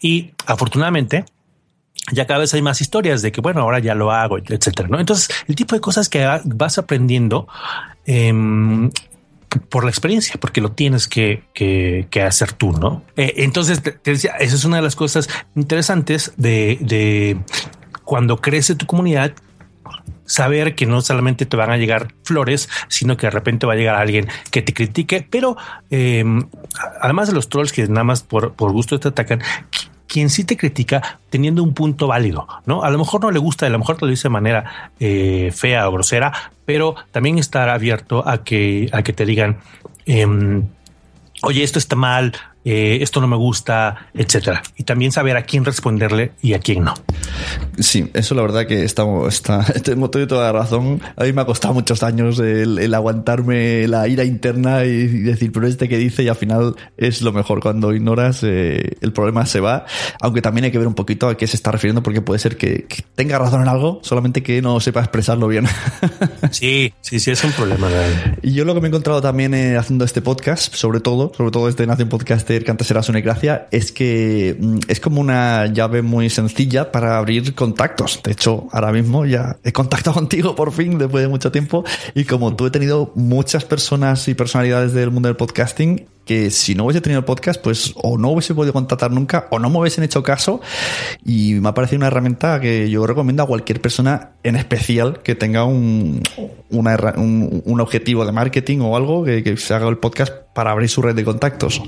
Y 0.00 0.32
afortunadamente 0.46 1.24
ya 2.12 2.26
cada 2.26 2.40
vez 2.40 2.54
hay 2.54 2.62
más 2.62 2.80
historias 2.80 3.22
de 3.22 3.32
que, 3.32 3.40
bueno, 3.40 3.60
ahora 3.60 3.78
ya 3.78 3.94
lo 3.94 4.10
hago, 4.12 4.38
etcétera, 4.38 4.88
¿no? 4.88 4.98
Entonces, 4.98 5.28
el 5.46 5.54
tipo 5.54 5.74
de 5.74 5.80
cosas 5.80 6.08
que 6.08 6.26
vas 6.44 6.78
aprendiendo 6.78 7.48
eh, 8.06 8.32
por 9.68 9.84
la 9.84 9.90
experiencia, 9.90 10.36
porque 10.40 10.60
lo 10.60 10.72
tienes 10.72 11.08
que, 11.08 11.44
que, 11.54 12.06
que 12.10 12.22
hacer 12.22 12.52
tú, 12.52 12.72
¿no? 12.72 13.02
Eh, 13.16 13.34
entonces, 13.38 13.82
te, 13.82 13.92
te, 13.92 14.12
decía, 14.12 14.32
esa 14.38 14.56
es 14.56 14.64
una 14.64 14.76
de 14.76 14.82
las 14.82 14.96
cosas 14.96 15.28
interesantes 15.54 16.32
de, 16.36 16.78
de 16.80 17.38
cuando 18.04 18.38
crece 18.38 18.74
tu 18.74 18.86
comunidad, 18.86 19.32
saber 20.28 20.76
que 20.76 20.86
no 20.86 21.00
solamente 21.00 21.46
te 21.46 21.56
van 21.56 21.70
a 21.70 21.76
llegar 21.76 22.14
flores, 22.22 22.68
sino 22.86 23.16
que 23.16 23.26
de 23.26 23.30
repente 23.32 23.66
va 23.66 23.72
a 23.72 23.76
llegar 23.76 23.96
alguien 23.96 24.28
que 24.52 24.62
te 24.62 24.72
critique, 24.72 25.26
pero 25.28 25.56
eh, 25.90 26.24
además 27.00 27.26
de 27.28 27.34
los 27.34 27.48
trolls 27.48 27.72
que 27.72 27.88
nada 27.88 28.04
más 28.04 28.22
por, 28.22 28.52
por 28.52 28.70
gusto 28.70 29.00
te 29.00 29.08
atacan, 29.08 29.42
quien 30.06 30.30
sí 30.30 30.44
te 30.44 30.56
critica 30.56 31.20
teniendo 31.30 31.62
un 31.62 31.74
punto 31.74 32.06
válido, 32.06 32.46
¿no? 32.66 32.82
A 32.82 32.90
lo 32.90 32.98
mejor 32.98 33.22
no 33.22 33.30
le 33.30 33.38
gusta, 33.38 33.66
a 33.66 33.70
lo 33.70 33.78
mejor 33.78 33.96
te 33.96 34.06
lo 34.06 34.10
dice 34.10 34.24
de 34.24 34.32
manera 34.32 34.92
eh, 35.00 35.52
fea 35.54 35.88
o 35.88 35.92
grosera, 35.92 36.32
pero 36.64 36.94
también 37.10 37.38
estar 37.38 37.68
abierto 37.68 38.26
a 38.26 38.44
que, 38.44 38.88
a 38.92 39.02
que 39.02 39.12
te 39.12 39.26
digan, 39.26 39.58
eh, 40.06 40.26
oye, 41.42 41.62
esto 41.62 41.78
está 41.78 41.96
mal, 41.96 42.32
eh, 42.70 43.02
esto 43.02 43.22
no 43.22 43.26
me 43.28 43.36
gusta, 43.36 44.08
etcétera. 44.12 44.62
Y 44.76 44.84
también 44.84 45.10
saber 45.10 45.38
a 45.38 45.42
quién 45.42 45.64
responderle 45.64 46.32
y 46.42 46.52
a 46.52 46.58
quién 46.58 46.84
no. 46.84 46.92
Sí, 47.78 48.10
eso 48.12 48.34
la 48.34 48.42
verdad 48.42 48.66
que 48.66 48.84
estamos, 48.84 49.32
está, 49.32 49.64
tengo 49.82 50.10
toda 50.10 50.52
la 50.52 50.58
razón. 50.58 51.00
A 51.16 51.24
mí 51.24 51.32
me 51.32 51.40
ha 51.40 51.46
costado 51.46 51.72
muchos 51.72 52.02
años 52.02 52.38
el, 52.40 52.78
el, 52.78 52.92
aguantarme 52.92 53.88
la 53.88 54.06
ira 54.06 54.24
interna 54.24 54.84
y 54.84 55.06
decir, 55.06 55.50
pero 55.50 55.66
este 55.66 55.88
que 55.88 55.96
dice 55.96 56.22
y 56.22 56.28
al 56.28 56.36
final 56.36 56.76
es 56.98 57.22
lo 57.22 57.32
mejor. 57.32 57.60
Cuando 57.60 57.94
ignoras, 57.94 58.42
eh, 58.42 58.96
el 59.00 59.12
problema 59.14 59.46
se 59.46 59.60
va. 59.60 59.86
Aunque 60.20 60.42
también 60.42 60.66
hay 60.66 60.70
que 60.70 60.78
ver 60.78 60.88
un 60.88 60.94
poquito 60.94 61.28
a 61.28 61.38
qué 61.38 61.46
se 61.46 61.56
está 61.56 61.70
refiriendo 61.70 62.02
porque 62.02 62.20
puede 62.20 62.38
ser 62.38 62.58
que, 62.58 62.84
que 62.84 63.02
tenga 63.14 63.38
razón 63.38 63.62
en 63.62 63.68
algo, 63.68 64.00
solamente 64.02 64.42
que 64.42 64.60
no 64.60 64.78
sepa 64.80 65.00
expresarlo 65.00 65.48
bien. 65.48 65.66
Sí, 66.50 66.94
sí, 67.02 67.20
sí, 67.20 67.30
es 67.30 67.44
un 67.44 67.52
problema. 67.52 67.88
Y 68.42 68.52
yo 68.52 68.64
lo 68.64 68.74
que 68.74 68.80
me 68.80 68.86
he 68.86 68.90
encontrado 68.90 69.20
también 69.20 69.54
eh, 69.54 69.76
haciendo 69.76 70.04
este 70.04 70.22
podcast, 70.22 70.74
sobre 70.74 71.00
todo, 71.00 71.32
sobre 71.36 71.50
todo 71.50 71.68
este 71.68 71.86
Nación 71.86 72.08
Que 72.64 72.70
antes 72.70 72.90
era 72.90 73.02
su 73.02 73.12
gracia, 73.12 73.66
es 73.70 73.92
que 73.92 74.56
mm, 74.58 74.78
es 74.88 75.00
como 75.00 75.20
una 75.20 75.66
llave 75.66 76.02
muy 76.02 76.30
sencilla 76.30 76.92
para 76.92 77.18
abrir 77.18 77.54
contactos. 77.54 78.20
De 78.22 78.32
hecho, 78.32 78.68
ahora 78.72 78.92
mismo 78.92 79.26
ya 79.26 79.56
he 79.64 79.72
contactado 79.72 80.14
contigo 80.18 80.54
por 80.54 80.72
fin 80.72 80.98
después 80.98 81.22
de 81.22 81.28
mucho 81.28 81.50
tiempo 81.52 81.84
y 82.14 82.24
como 82.24 82.54
tú 82.54 82.66
he 82.66 82.70
tenido 82.70 83.12
muchas 83.14 83.64
personas 83.64 84.28
y 84.28 84.34
personalidades 84.34 84.92
del 84.92 85.10
mundo 85.10 85.28
del 85.28 85.36
podcasting 85.36 86.06
que 86.28 86.50
si 86.50 86.74
no 86.74 86.84
hubiese 86.84 87.00
tenido 87.00 87.20
el 87.20 87.24
podcast, 87.24 87.58
pues 87.58 87.94
o 87.96 88.18
no 88.18 88.28
hubiese 88.28 88.54
podido 88.54 88.74
contactar 88.74 89.10
nunca 89.10 89.46
o 89.50 89.58
no 89.58 89.70
me 89.70 89.78
hubiesen 89.78 90.04
hecho 90.04 90.22
caso 90.22 90.60
y 91.24 91.54
me 91.54 91.70
ha 91.70 91.72
parecido 91.72 92.00
una 92.00 92.08
herramienta 92.08 92.60
que 92.60 92.90
yo 92.90 93.06
recomiendo 93.06 93.42
a 93.42 93.46
cualquier 93.46 93.80
persona, 93.80 94.32
en 94.42 94.56
especial 94.56 95.20
que 95.22 95.34
tenga 95.34 95.64
un, 95.64 96.22
un, 96.68 97.80
objetivo 97.80 98.26
de 98.26 98.32
marketing 98.32 98.80
o 98.80 98.94
algo, 98.94 99.24
que, 99.24 99.42
que 99.42 99.56
se 99.56 99.72
haga 99.72 99.88
el 99.88 99.96
podcast 99.96 100.34
para 100.52 100.70
abrir 100.72 100.90
su 100.90 101.00
red 101.00 101.14
de 101.14 101.24
contactos. 101.24 101.80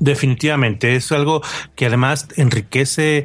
Definitivamente, 0.00 0.96
es 0.96 1.12
algo 1.12 1.40
que 1.76 1.86
además 1.86 2.26
enriquece 2.36 3.22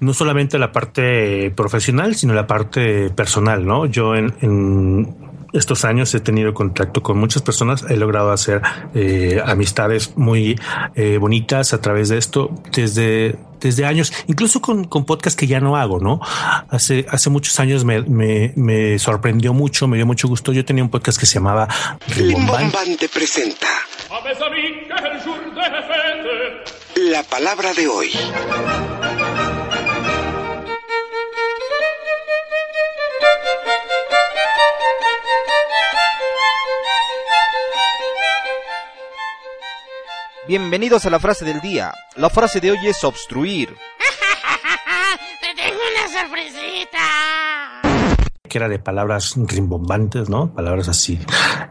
no 0.00 0.12
solamente 0.12 0.58
la 0.58 0.72
parte 0.72 1.52
profesional, 1.52 2.16
sino 2.16 2.34
la 2.34 2.48
parte 2.48 3.10
personal, 3.10 3.64
¿no? 3.64 3.86
Yo 3.86 4.16
en, 4.16 5.14
estos 5.52 5.84
años 5.84 6.14
he 6.14 6.20
tenido 6.20 6.54
contacto 6.54 7.02
con 7.02 7.18
muchas 7.18 7.42
personas, 7.42 7.84
he 7.88 7.96
logrado 7.96 8.32
hacer 8.32 8.62
eh, 8.94 9.40
amistades 9.44 10.16
muy 10.16 10.58
eh, 10.94 11.18
bonitas 11.18 11.72
a 11.72 11.80
través 11.80 12.08
de 12.08 12.18
esto 12.18 12.50
desde, 12.72 13.36
desde 13.60 13.86
años, 13.86 14.12
incluso 14.26 14.60
con, 14.60 14.84
con 14.84 15.04
podcast 15.04 15.38
que 15.38 15.46
ya 15.46 15.60
no 15.60 15.76
hago, 15.76 16.00
¿no? 16.00 16.20
Hace, 16.68 17.06
hace 17.10 17.30
muchos 17.30 17.58
años 17.60 17.84
me, 17.84 18.02
me, 18.02 18.98
sorprendió 18.98 19.52
mucho, 19.52 19.88
me 19.88 19.96
dio 19.96 20.06
mucho 20.06 20.28
gusto. 20.28 20.52
Yo 20.52 20.64
tenía 20.64 20.84
un 20.84 20.90
podcast 20.90 21.18
que 21.18 21.26
se 21.26 21.34
llamaba 21.34 21.68
Rimbombante 22.08 23.08
presenta 23.08 23.66
la 26.96 27.22
palabra 27.22 27.72
de 27.72 27.88
hoy. 27.88 28.10
Bienvenidos 40.50 41.06
a 41.06 41.10
la 41.10 41.20
frase 41.20 41.44
del 41.44 41.60
día. 41.60 41.94
La 42.16 42.28
frase 42.28 42.58
de 42.58 42.72
hoy 42.72 42.88
es 42.88 43.04
obstruir. 43.04 43.76
Que 48.50 48.58
era 48.58 48.68
de 48.68 48.78
palabras 48.78 49.34
rimbombantes, 49.36 50.28
¿no? 50.28 50.52
Palabras 50.52 50.88
así 50.88 51.18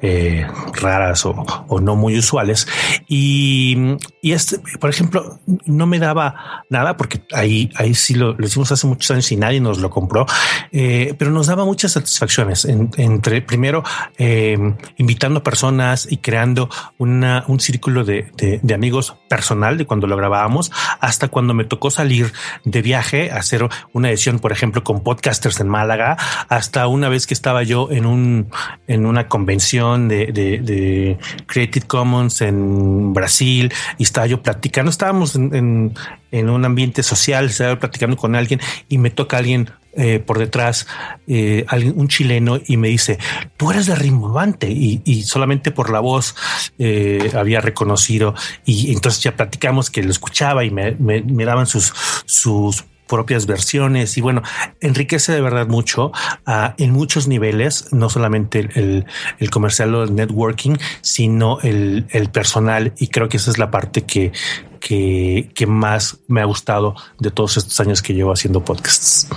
eh, 0.02 0.48
raras 0.74 1.26
o, 1.26 1.46
no 1.80 1.96
muy 1.96 2.18
usuales. 2.18 2.68
Y, 3.08 3.98
y, 4.22 4.32
este, 4.32 4.60
por 4.80 4.90
ejemplo, 4.90 5.40
no 5.66 5.86
me 5.86 6.00
daba 6.00 6.64
nada 6.70 6.98
porque 6.98 7.22
ahí, 7.34 7.70
ahí 7.76 7.94
sí 7.94 8.16
lo, 8.16 8.36
hicimos 8.40 8.72
hace 8.72 8.88
muchos 8.88 9.12
años 9.12 9.32
y 9.32 9.36
nadie 9.36 9.60
nos 9.60 9.80
lo 9.80 9.90
compró, 9.90 10.26
eh, 10.72 11.14
pero 11.20 11.32
nos 11.32 11.48
daba 11.48 11.66
muchas 11.66 11.92
satisfacciones 11.92 12.66
entre 12.66 13.42
primero 13.42 13.84
eh, 14.18 14.58
invitando 14.98 15.44
personas 15.44 16.08
y 16.10 16.18
creando 16.18 16.70
una, 16.98 17.44
un 17.48 17.60
círculo 17.60 18.06
de, 18.06 18.32
de, 18.38 18.60
de, 18.64 18.74
amigos 18.74 19.16
personal 19.28 19.78
de 19.78 19.86
cuando 19.86 20.08
lo 20.08 20.16
grabábamos 20.16 20.72
hasta 21.02 21.28
cuando 21.28 21.54
me 21.54 21.66
tocó 21.66 21.92
salir 21.92 22.32
de 22.64 22.82
viaje 22.82 23.32
a 23.32 23.38
hacer 23.38 23.68
una 23.92 24.10
edición, 24.10 24.40
por 24.40 24.54
ejemplo, 24.54 24.84
con 24.84 25.04
podcasters 25.04 25.60
en 25.60 25.68
Málaga, 25.68 26.16
hasta 26.48 26.69
una 26.88 27.10
vez 27.10 27.28
que 27.28 27.34
estaba 27.34 27.64
yo 27.64 27.90
en 27.92 28.06
un 28.06 28.50
en 28.88 29.06
una 29.06 29.28
convención 29.28 30.08
de, 30.08 31.18
Creative 31.48 31.86
Commons 31.88 32.42
en 32.42 33.14
Brasil 33.14 33.72
y 33.98 34.04
estaba 34.04 34.28
yo 34.28 34.42
platicando, 34.42 34.90
estábamos 34.92 35.36
en, 35.36 35.94
en, 36.32 36.50
un 36.50 36.66
ambiente 36.66 37.04
social, 37.04 37.46
estaba 37.46 37.80
platicando 37.80 38.18
con 38.18 38.36
alguien 38.36 38.60
y 38.88 38.98
me 38.98 39.10
toca 39.10 39.38
alguien 39.38 39.70
eh, 39.94 40.20
por 40.20 40.38
detrás, 40.38 40.86
eh, 41.28 41.66
un 41.96 42.08
chileno, 42.08 42.60
y 42.68 42.78
me 42.78 42.90
dice, 42.90 43.18
tú 43.58 43.72
eres 43.72 43.88
de 43.88 43.96
Rimbombante, 43.96 44.70
y, 44.70 45.24
solamente 45.24 45.72
por 45.72 45.90
la 45.90 46.00
voz 46.00 46.36
eh, 46.78 47.32
había 47.36 47.60
reconocido, 47.60 48.36
y 48.66 48.94
entonces 48.94 49.24
ya 49.24 49.36
platicamos 49.36 49.90
que 49.90 50.04
lo 50.04 50.12
escuchaba 50.12 50.64
y 50.64 50.70
me 50.70 51.46
daban 51.46 51.66
sus, 51.66 51.92
sus 52.26 52.86
propias 53.10 53.46
versiones 53.46 54.18
y 54.18 54.22
bueno, 54.22 54.42
enriquece 54.80 55.34
de 55.34 55.42
verdad 55.42 55.68
mucho 55.68 56.12
uh, 56.48 56.74
en 56.78 56.92
muchos 56.92 57.28
niveles, 57.28 57.92
no 57.92 58.10
solamente 58.10 58.70
el, 58.76 59.06
el, 59.40 59.50
comercial 59.50 59.96
o 59.96 60.04
el 60.04 60.16
networking, 60.16 60.76
sino 61.02 61.60
el, 61.62 62.06
el, 62.12 62.30
personal 62.30 62.94
y 62.98 63.08
creo 63.08 63.28
que 63.28 63.38
esa 63.38 63.52
es 63.52 63.58
la 63.58 63.72
parte 63.72 64.04
que, 64.04 64.32
que, 64.80 65.50
que 65.56 65.66
más 65.66 66.20
me 66.28 66.42
ha 66.42 66.46
gustado 66.46 66.96
de 67.20 67.32
todos 67.32 67.58
estos 67.58 67.80
años 67.80 68.02
que 68.02 68.14
llevo 68.14 68.32
haciendo 68.32 68.64
podcasts. 68.64 69.28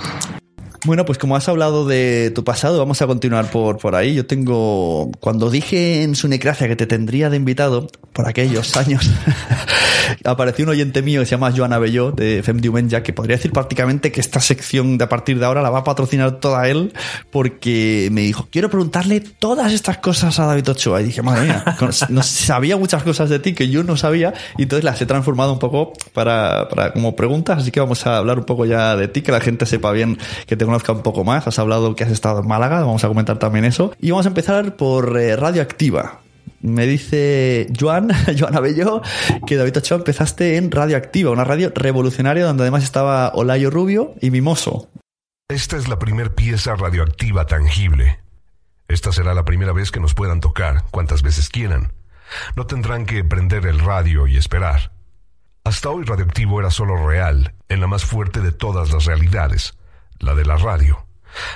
Bueno, 0.85 1.05
pues 1.05 1.17
como 1.17 1.37
has 1.37 1.47
hablado 1.47 1.85
de 1.87 2.29
tu 2.35 2.43
pasado, 2.43 2.77
vamos 2.77 3.01
a 3.01 3.07
continuar 3.07 3.49
por, 3.49 3.77
por 3.77 3.95
ahí. 3.95 4.15
Yo 4.15 4.25
tengo, 4.25 5.11
cuando 5.21 5.49
dije 5.49 6.03
en 6.03 6.13
su 6.15 6.27
necracia 6.27 6.67
que 6.67 6.75
te 6.75 6.85
tendría 6.85 7.29
de 7.29 7.37
invitado, 7.37 7.87
por 8.11 8.27
aquellos 8.27 8.75
años, 8.77 9.09
apareció 10.25 10.65
un 10.65 10.71
oyente 10.71 11.01
mío 11.01 11.21
que 11.21 11.25
se 11.25 11.31
llama 11.31 11.53
Joana 11.55 11.79
Belló, 11.79 12.11
de 12.11 12.43
Fem 12.43 12.59
Diumenge, 12.59 13.01
que 13.01 13.13
podría 13.13 13.37
decir 13.37 13.53
prácticamente 13.53 14.11
que 14.11 14.19
esta 14.19 14.41
sección 14.41 14.97
de 14.97 15.05
a 15.05 15.09
partir 15.09 15.39
de 15.39 15.45
ahora 15.45 15.61
la 15.61 15.69
va 15.69 15.79
a 15.79 15.83
patrocinar 15.85 16.41
toda 16.41 16.67
él, 16.67 16.91
porque 17.31 18.09
me 18.11 18.21
dijo, 18.21 18.49
quiero 18.51 18.69
preguntarle 18.69 19.21
todas 19.21 19.71
estas 19.71 19.99
cosas 19.99 20.37
a 20.39 20.45
David 20.47 20.69
Ochoa. 20.69 21.01
Y 21.01 21.05
dije, 21.05 21.21
madre 21.21 21.45
mía, 21.45 21.63
no 22.09 22.23
sabía 22.23 22.75
muchas 22.75 23.03
cosas 23.03 23.29
de 23.29 23.39
ti 23.39 23.53
que 23.53 23.69
yo 23.69 23.83
no 23.83 23.95
sabía, 23.95 24.33
y 24.57 24.63
entonces 24.63 24.83
las 24.83 25.01
he 25.01 25.05
transformado 25.05 25.53
un 25.53 25.59
poco 25.59 25.93
para, 26.11 26.67
para 26.67 26.91
como 26.91 27.15
preguntas, 27.15 27.59
así 27.59 27.71
que 27.71 27.79
vamos 27.79 28.05
a 28.05 28.17
hablar 28.17 28.37
un 28.37 28.45
poco 28.45 28.65
ya 28.65 28.97
de 28.97 29.07
ti, 29.07 29.21
que 29.21 29.31
la 29.31 29.39
gente 29.39 29.65
sepa 29.65 29.93
bien 29.93 30.17
que 30.45 30.57
tengo 30.57 30.72
conozca 30.73 30.91
un 30.93 31.03
poco 31.03 31.23
más. 31.23 31.45
Has 31.45 31.59
hablado 31.59 31.95
que 31.95 32.03
has 32.03 32.09
estado 32.09 32.39
en 32.39 32.47
Málaga, 32.47 32.79
vamos 32.79 33.03
a 33.03 33.07
comentar 33.07 33.37
también 33.37 33.63
eso. 33.63 33.93
Y 33.99 34.09
vamos 34.09 34.25
a 34.25 34.29
empezar 34.29 34.75
por 34.75 35.15
eh, 35.19 35.35
Radioactiva. 35.35 36.21
Me 36.61 36.87
dice 36.87 37.67
Joan, 37.79 38.09
Joan 38.39 38.55
Abello, 38.55 39.03
que 39.45 39.55
David 39.55 39.77
Ochoa 39.77 39.99
empezaste 39.99 40.57
en 40.57 40.71
Radioactiva, 40.71 41.29
una 41.29 41.43
radio 41.43 41.71
revolucionaria 41.75 42.45
donde 42.45 42.63
además 42.63 42.83
estaba 42.83 43.31
Olayo 43.35 43.69
Rubio 43.69 44.15
y 44.19 44.31
Mimoso. 44.31 44.89
Esta 45.47 45.77
es 45.77 45.87
la 45.87 45.99
primer 45.99 46.33
pieza 46.33 46.75
radioactiva 46.75 47.45
tangible. 47.45 48.19
Esta 48.87 49.11
será 49.11 49.35
la 49.35 49.45
primera 49.45 49.73
vez 49.73 49.91
que 49.91 49.99
nos 49.99 50.15
puedan 50.15 50.39
tocar, 50.39 50.85
cuantas 50.89 51.21
veces 51.21 51.49
quieran. 51.49 51.93
No 52.55 52.65
tendrán 52.65 53.05
que 53.05 53.23
prender 53.23 53.67
el 53.67 53.79
radio 53.79 54.25
y 54.25 54.37
esperar. 54.37 54.91
Hasta 55.63 55.89
hoy 55.91 56.03
Radioactivo 56.03 56.59
era 56.59 56.71
solo 56.71 57.07
real, 57.07 57.53
en 57.69 57.79
la 57.79 57.85
más 57.87 58.05
fuerte 58.05 58.39
de 58.39 58.51
todas 58.51 58.91
las 58.91 59.05
realidades 59.05 59.75
la 60.23 60.35
de 60.35 60.45
la 60.45 60.57
radio, 60.57 61.05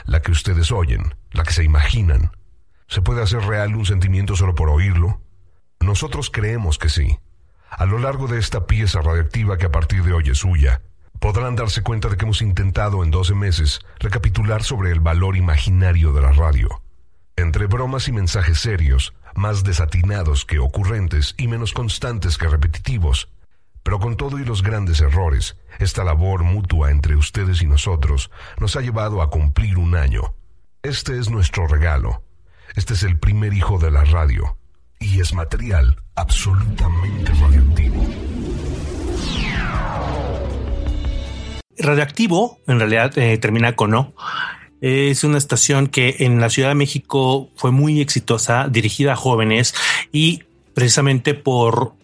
la 0.06 0.22
que 0.22 0.32
ustedes 0.32 0.72
oyen, 0.72 1.16
la 1.32 1.44
que 1.44 1.54
se 1.54 1.64
imaginan. 1.64 2.32
¿Se 2.88 3.02
puede 3.02 3.22
hacer 3.22 3.42
real 3.42 3.76
un 3.76 3.86
sentimiento 3.86 4.36
solo 4.36 4.56
por 4.56 4.70
oírlo? 4.70 5.22
Nosotros 5.80 6.30
creemos 6.30 6.78
que 6.78 6.90
sí. 6.90 7.18
A 7.70 7.86
lo 7.86 7.98
largo 7.98 8.28
de 8.28 8.40
esta 8.40 8.66
pieza 8.66 9.02
radioactiva 9.02 9.58
que 9.58 9.66
a 9.66 9.72
partir 9.72 10.04
de 10.04 10.14
hoy 10.14 10.30
es 10.30 10.40
suya, 10.40 10.82
podrán 11.20 11.56
darse 11.56 11.82
cuenta 11.82 12.10
de 12.10 12.18
que 12.18 12.26
hemos 12.26 12.42
intentado 12.42 13.04
en 13.04 13.12
12 13.12 13.36
meses 13.36 13.80
recapitular 14.00 14.64
sobre 14.64 14.92
el 14.92 15.00
valor 15.00 15.36
imaginario 15.36 16.14
de 16.14 16.22
la 16.22 16.32
radio. 16.32 16.82
Entre 17.36 17.68
bromas 17.68 18.08
y 18.08 18.12
mensajes 18.12 18.60
serios, 18.60 19.14
más 19.36 19.64
desatinados 19.64 20.46
que 20.46 20.60
ocurrentes 20.60 21.36
y 21.38 21.48
menos 21.48 21.74
constantes 21.74 22.38
que 22.38 22.48
repetitivos, 22.48 23.30
pero 23.88 24.00
con 24.00 24.18
todo 24.18 24.38
y 24.38 24.44
los 24.44 24.64
grandes 24.64 25.00
errores, 25.00 25.56
esta 25.80 26.04
labor 26.04 26.44
mutua 26.44 26.92
entre 26.92 27.16
ustedes 27.16 27.62
y 27.62 27.68
nosotros 27.68 28.30
nos 28.60 28.76
ha 28.76 28.82
llevado 28.82 29.22
a 29.22 29.30
cumplir 29.30 29.78
un 29.78 29.96
año. 29.96 30.36
Este 30.84 31.18
es 31.18 31.30
nuestro 31.30 31.68
regalo. 31.68 32.22
Este 32.76 32.96
es 32.96 33.04
el 33.04 33.18
primer 33.18 33.54
hijo 33.54 33.80
de 33.80 33.90
la 33.90 34.04
radio. 34.04 34.58
Y 35.00 35.22
es 35.22 35.34
material 35.34 36.04
absolutamente 36.16 37.32
radioactivo. 37.32 38.06
Radioactivo, 41.78 42.60
en 42.68 42.80
realidad, 42.80 43.18
eh, 43.18 43.38
termina 43.38 43.78
con 43.78 43.94
O. 43.94 44.14
Es 44.82 45.24
una 45.24 45.38
estación 45.38 45.88
que 45.88 46.18
en 46.20 46.42
la 46.42 46.50
Ciudad 46.50 46.68
de 46.68 46.76
México 46.76 47.52
fue 47.56 47.72
muy 47.72 48.02
exitosa, 48.02 48.68
dirigida 48.68 49.14
a 49.14 49.16
jóvenes 49.16 49.74
y 50.12 50.44
precisamente 50.74 51.36
por 51.36 51.96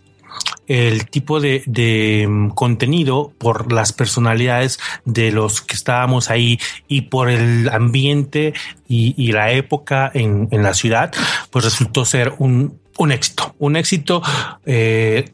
el 0.67 1.06
tipo 1.08 1.39
de, 1.39 1.63
de, 1.65 2.26
mm, 2.28 2.49
contenido 2.49 3.32
por 3.38 3.71
las 3.71 3.93
personalidades 3.93 4.80
de 5.06 5.32
los 5.32 5.62
que 5.62 5.76
estábamos 5.76 6.30
ahí 6.30 6.60
y 6.88 7.02
por 7.02 7.30
el 7.30 7.69
ambiente 7.69 8.54
y, 8.88 9.32
la 9.32 9.52
época 9.52 10.12
en, 10.13 10.47
en, 10.52 10.62
la 10.62 10.76
ciudad, 10.76 11.12
pues 11.49 11.65
resultó 11.65 12.06
ser 12.06 12.34
un, 12.38 12.80
un 12.97 13.12
éxito, 13.12 13.56
un 13.58 13.76
éxito 13.76 14.21
eh, 14.65 15.34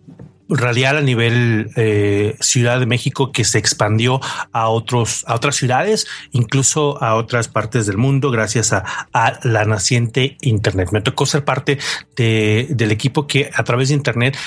radial 0.50 0.98
a 0.98 1.02
nivel 1.02 1.70
eh, 1.76 2.36
Ciudad 2.40 2.80
de 2.80 2.86
México 2.86 3.32
que 3.32 3.44
se 3.44 3.60
expandió 3.60 4.20
a 4.52 4.70
otros, 4.70 5.24
a 5.28 5.36
otras 5.36 5.56
ciudades, 5.56 6.08
incluso 6.32 7.02
a 7.04 7.16
otras 7.16 7.48
partes 7.48 7.86
del 7.86 7.98
mundo, 7.98 8.32
gracias 8.32 8.74
a, 8.74 8.84
a 9.14 9.40
la 9.44 9.66
naciente 9.66 10.38
Internet. 10.42 10.90
Me 10.92 11.02
tocó 11.02 11.26
ser 11.26 11.46
parte 11.46 11.78
de, 12.16 12.68
del 12.72 12.92
equipo 12.92 13.28
que 13.28 13.50
a 13.54 13.64
través 13.64 13.90
de 13.90 13.96
Internet 13.96 14.38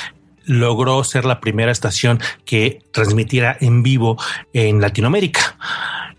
logró 0.44 1.02
ser 1.04 1.24
la 1.24 1.40
primera 1.40 1.72
estación 1.72 2.20
que 2.44 2.80
transmitiera 2.92 3.56
en 3.60 3.82
vivo 3.82 4.16
en 4.52 4.80
Latinoamérica. 4.80 5.56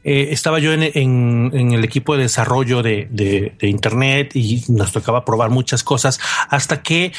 eh, 0.03 0.29
estaba 0.31 0.59
yo 0.59 0.73
en, 0.73 1.51
el 1.53 1.83
equipo 1.83 2.15
de 2.15 2.23
desarrollo 2.23 2.83
de, 2.83 3.07
de, 3.09 3.67
Internet 3.67 4.35
y 4.35 4.63
nos 4.67 4.91
tocaba 4.91 5.23
probar 5.23 5.49
muchas 5.49 5.83
cosas 5.83 6.19
hasta 6.49 6.81
que 6.81 7.13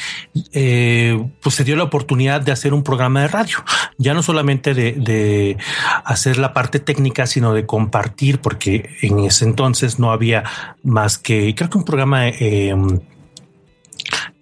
eh, 0.53 1.19
pues 1.41 1.55
se 1.55 1.63
dio 1.63 1.75
la 1.75 1.83
oportunidad 1.83 2.41
de 2.41 2.51
hacer 2.51 2.73
un 2.73 2.83
programa 2.83 3.21
de 3.21 3.27
radio, 3.27 3.57
ya 3.97 4.13
no 4.13 4.21
solamente 4.21 4.73
de, 4.73 4.93
de 4.93 5.57
hacer 6.03 6.37
la 6.37 6.53
parte 6.53 6.79
técnica, 6.79 7.25
sino 7.25 7.53
de 7.53 7.65
compartir, 7.65 8.39
porque 8.39 8.89
en 9.01 9.19
ese 9.19 9.45
entonces 9.45 9.99
no 9.99 10.11
había 10.11 10.43
más 10.83 11.17
que 11.17 11.55
creo 11.55 11.69
que 11.69 11.77
un 11.79 11.85
programa 11.85 12.27
eh, 12.27 12.75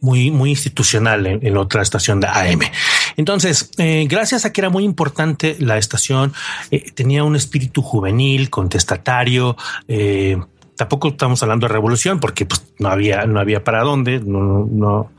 muy, 0.02 0.32
muy 0.32 0.52
institucional 0.52 1.26
en, 1.26 1.58
otra 1.58 1.82
estación 1.82 2.20
de 2.20 2.28
AM. 2.28 2.60
Entonces, 3.18 3.72
eh, 3.78 4.06
gracias 4.10 4.46
a 4.46 4.52
que 4.52 4.62
era 4.62 4.70
muy 4.70 4.84
importante 4.84 5.56
la 5.60 5.78
estación, 5.78 6.34
eh, 6.72 6.92
tenía 6.92 7.24
un 7.24 7.36
espíritu 7.36 7.82
juvenil, 7.82 8.50
contestatario. 8.50 9.56
Eh, 9.88 10.38
tampoco 10.76 11.10
estamos 11.10 11.42
hablando 11.44 11.68
de 11.68 11.74
revolución 11.74 12.20
porque 12.20 12.46
pues, 12.46 12.64
no 12.80 12.90
había, 12.90 13.26
no 13.26 13.40
había 13.40 13.64
para 13.64 13.84
dónde, 13.84 14.20
no, 14.20 14.68
no, 14.70 15.12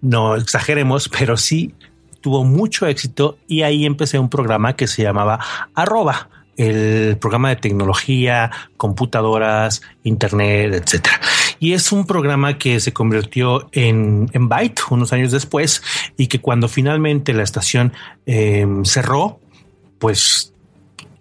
no 0.00 0.36
exageremos, 0.36 1.08
pero 1.08 1.36
sí 1.36 1.74
tuvo 2.20 2.44
mucho 2.44 2.86
éxito 2.86 3.36
y 3.46 3.62
ahí 3.62 3.84
empecé 3.84 4.18
un 4.18 4.30
programa 4.30 4.74
que 4.76 4.86
se 4.86 5.02
llamaba 5.02 5.40
arroba 5.74 6.28
el 6.56 7.16
programa 7.18 7.48
de 7.48 7.56
tecnología, 7.56 8.50
computadoras, 8.76 9.82
internet, 10.04 10.74
etcétera. 10.74 11.20
Y 11.62 11.74
es 11.74 11.92
un 11.92 12.06
programa 12.06 12.58
que 12.58 12.80
se 12.80 12.92
convirtió 12.92 13.68
en, 13.70 14.28
en 14.32 14.48
Byte 14.48 14.80
unos 14.90 15.12
años 15.12 15.30
después 15.30 15.80
y 16.16 16.26
que 16.26 16.40
cuando 16.40 16.66
finalmente 16.66 17.32
la 17.32 17.44
estación 17.44 17.92
eh, 18.26 18.66
cerró, 18.82 19.38
pues 20.00 20.52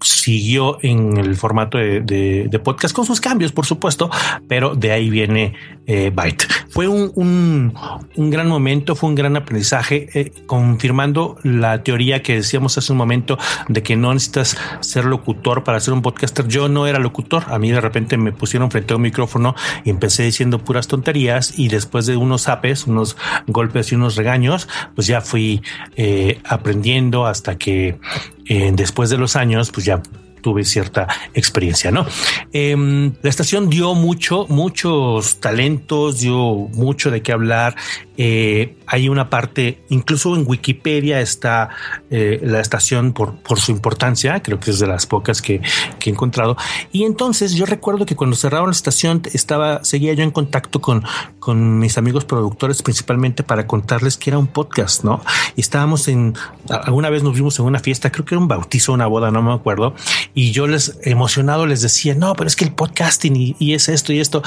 siguió 0.02 0.78
en 0.82 1.18
el 1.18 1.36
formato 1.36 1.78
de, 1.78 2.62
podcast 2.64 2.96
con 2.96 3.06
sus 3.06 3.22
cambios, 3.22 3.52
por 3.52 3.66
supuesto, 3.66 4.10
pero 4.48 4.76
de 4.76 4.92
ahí 4.92 5.10
viene 5.10 5.54
eh, 5.88 6.12
Byte. 6.14 6.48
Fue 6.70 6.88
un, 6.88 7.74
gran 8.16 8.48
momento, 8.48 8.96
fue 8.96 9.10
un 9.10 9.16
gran 9.16 9.36
aprendizaje, 9.36 10.10
eh, 10.14 10.32
confirmando 10.46 11.38
la 11.44 11.84
teoría 11.84 12.22
que 12.22 12.36
decíamos 12.36 12.78
hace 12.78 12.92
un 12.92 12.98
momento 12.98 13.38
de 13.68 13.84
que 13.84 13.96
no 13.96 14.14
necesitas 14.14 14.58
ser 14.80 15.06
locutor 15.06 15.64
para 15.64 15.80
ser 15.80 15.94
un 15.94 16.02
podcaster. 16.02 16.48
Yo 16.48 16.70
no 16.70 16.88
era 16.88 17.00
locutor, 17.00 17.44
a 17.48 17.60
mí 17.60 17.72
de 17.72 17.82
repente 17.82 18.18
me 18.18 18.32
pusieron 18.32 18.72
frente 18.72 18.94
a 18.94 18.98
un 18.98 19.04
micrófono 19.04 19.56
y 19.84 19.90
empecé 19.90 20.24
diciendo 20.24 20.60
puras 20.60 20.88
tonterías 20.88 21.58
y 21.58 21.68
después 21.68 22.06
de 22.06 22.16
unos 22.16 22.48
apes, 22.48 22.88
unos 22.88 23.18
golpes 23.48 23.92
y 23.92 23.96
unos 23.96 24.16
regaños, 24.16 24.68
pues 24.96 25.08
ya 25.08 25.22
fui 25.22 25.62
eh, 25.96 26.40
aprendiendo 26.46 27.26
hasta 27.26 27.58
que 27.58 28.00
después 28.48 29.10
de 29.10 29.18
los 29.18 29.36
años, 29.36 29.72
pues 29.72 29.86
ya 29.86 30.02
tuve 30.42 30.66
cierta 30.66 31.08
experiencia, 31.34 31.92
¿no? 31.92 32.06
Em, 32.52 33.14
la 33.22 33.30
estación 33.30 33.70
dio 33.70 33.94
mucho, 33.94 34.46
muchos 34.50 35.40
talentos, 35.40 36.20
dio 36.20 36.36
mucho 36.74 37.12
de 37.12 37.22
qué 37.22 37.32
hablar. 37.32 37.76
Eh, 38.18 38.76
hay 38.92 39.08
una 39.08 39.30
parte, 39.30 39.82
incluso 39.88 40.36
en 40.36 40.44
Wikipedia 40.46 41.22
está 41.22 41.70
eh, 42.10 42.42
la 42.44 42.60
estación 42.60 43.14
por, 43.14 43.36
por 43.38 43.58
su 43.58 43.72
importancia, 43.72 44.44
creo 44.44 44.60
que 44.60 44.72
es 44.72 44.80
de 44.80 44.88
las 44.88 45.06
pocas 45.06 45.42
que, 45.42 45.62
que, 45.98 46.10
he 46.10 46.14
encontrado. 46.14 46.58
Y 46.92 47.06
entonces 47.06 47.54
yo 47.54 47.66
recuerdo 47.66 48.06
que 48.06 48.18
cuando 48.18 48.36
cerraron 48.36 48.68
la 48.68 48.74
estación 48.74 49.22
estaba, 49.34 49.82
seguía 49.86 50.14
yo 50.14 50.24
en 50.24 50.32
contacto 50.32 50.82
con, 50.82 51.06
con 51.40 51.80
mis 51.80 51.98
amigos 51.98 52.26
productores, 52.26 52.82
principalmente 52.82 53.44
para 53.44 53.66
contarles 53.66 54.18
que 54.18 54.30
era 54.30 54.38
un 54.38 54.48
podcast, 54.48 55.06
¿no? 55.06 55.22
Y 55.56 55.62
estábamos 55.62 56.10
en, 56.10 56.34
alguna 56.70 57.10
vez 57.10 57.24
nos 57.24 57.34
vimos 57.34 57.58
en 57.60 57.66
una 57.66 57.80
fiesta, 57.80 58.12
creo 58.12 58.26
que 58.26 58.36
era 58.36 58.42
un 58.42 58.50
bautizo, 58.50 58.92
una 58.92 59.08
boda, 59.08 59.32
no 59.32 59.42
me 59.42 59.54
acuerdo, 59.54 59.96
y 60.34 60.52
yo 60.52 60.68
les 60.68 61.00
emocionado 61.04 61.66
les 61.66 61.82
decía, 61.82 62.14
no, 62.14 62.36
pero 62.36 62.50
es 62.50 62.58
que 62.58 62.66
el 62.66 62.74
podcasting 62.74 63.56
y, 63.58 63.74
es 63.74 63.88
esto 63.88 64.12
y 64.12 64.20
esto. 64.20 64.44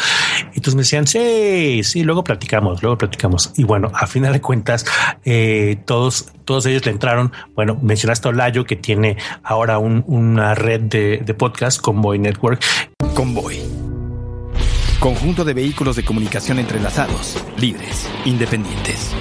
Y 0.52 0.59
entonces 0.59 0.74
me 0.74 0.83
decían, 0.83 1.07
sí, 1.07 1.83
sí, 1.83 2.02
luego 2.02 2.22
platicamos, 2.22 2.83
luego 2.83 2.98
platicamos. 2.98 3.52
Y 3.57 3.64
bueno, 3.64 3.90
a 3.94 4.07
final 4.07 4.34
de 4.35 4.40
cuentas, 4.40 4.85
eh, 5.25 5.79
todos, 5.87 6.33
todos 6.44 6.66
ellos 6.66 6.85
le 6.85 6.92
entraron. 6.92 7.33
Bueno, 7.55 7.79
mencionaste 7.81 8.29
a 8.29 8.31
Olayo 8.31 8.64
que 8.64 8.77
tiene 8.77 9.16
ahora 9.42 9.79
una 9.79 10.55
red 10.55 10.83
de, 10.83 11.23
de 11.25 11.35
podcast, 11.35 11.81
Convoy 11.81 12.18
Network. 12.18 12.62
Convoy. 13.14 13.61
Conjunto 15.01 15.44
de 15.44 15.55
vehículos 15.55 15.97
de 15.97 16.05
comunicación 16.05 16.59
entrelazados, 16.59 17.42
libres, 17.59 18.09
independientes 18.25 19.14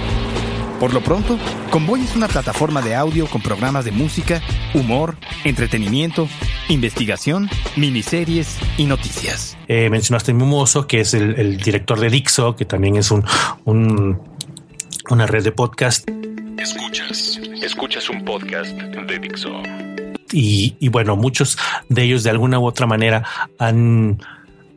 por 0.84 0.92
lo 0.92 1.00
pronto, 1.00 1.38
Convoy 1.70 2.02
es 2.02 2.14
una 2.14 2.28
plataforma 2.28 2.82
de 2.82 2.94
audio 2.94 3.26
con 3.26 3.40
programas 3.40 3.86
de 3.86 3.90
música, 3.90 4.42
humor, 4.74 5.16
entretenimiento, 5.44 6.28
investigación, 6.68 7.48
miniseries 7.76 8.58
y 8.76 8.84
noticias. 8.84 9.56
Eh, 9.68 9.88
mencionaste 9.88 10.32
a 10.32 10.34
Mimoso, 10.34 10.86
que 10.86 11.00
es 11.00 11.14
el, 11.14 11.56
director 11.56 11.98
de 11.98 12.10
Dixo, 12.10 12.54
que 12.54 12.66
también 12.66 12.96
es 12.96 13.10
un, 13.10 13.24
una 15.10 15.26
red 15.26 15.44
de 15.44 15.52
podcast. 15.52 16.08
Escuchas, 16.58 17.40
escuchas 17.62 18.08
un 18.08 18.24
podcast 18.24 18.70
de 18.70 19.18
Dixo. 19.18 19.50
Y, 20.32 20.76
y 20.80 20.88
bueno, 20.88 21.16
muchos 21.16 21.58
de 21.88 22.02
ellos 22.02 22.22
de 22.22 22.30
alguna 22.30 22.58
u 22.58 22.66
otra 22.66 22.86
manera 22.86 23.24
han 23.58 24.18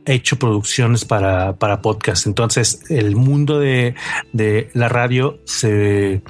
hecho 0.04 0.38
producciones 0.38 1.04
para, 1.04 1.56
para 1.56 1.80
podcast. 1.80 2.26
Entonces, 2.26 2.82
el 2.90 3.16
mundo 3.16 3.58
de, 3.58 3.94
de 4.32 4.70
la 4.74 4.88
radio 4.88 5.38
se 5.44 6.22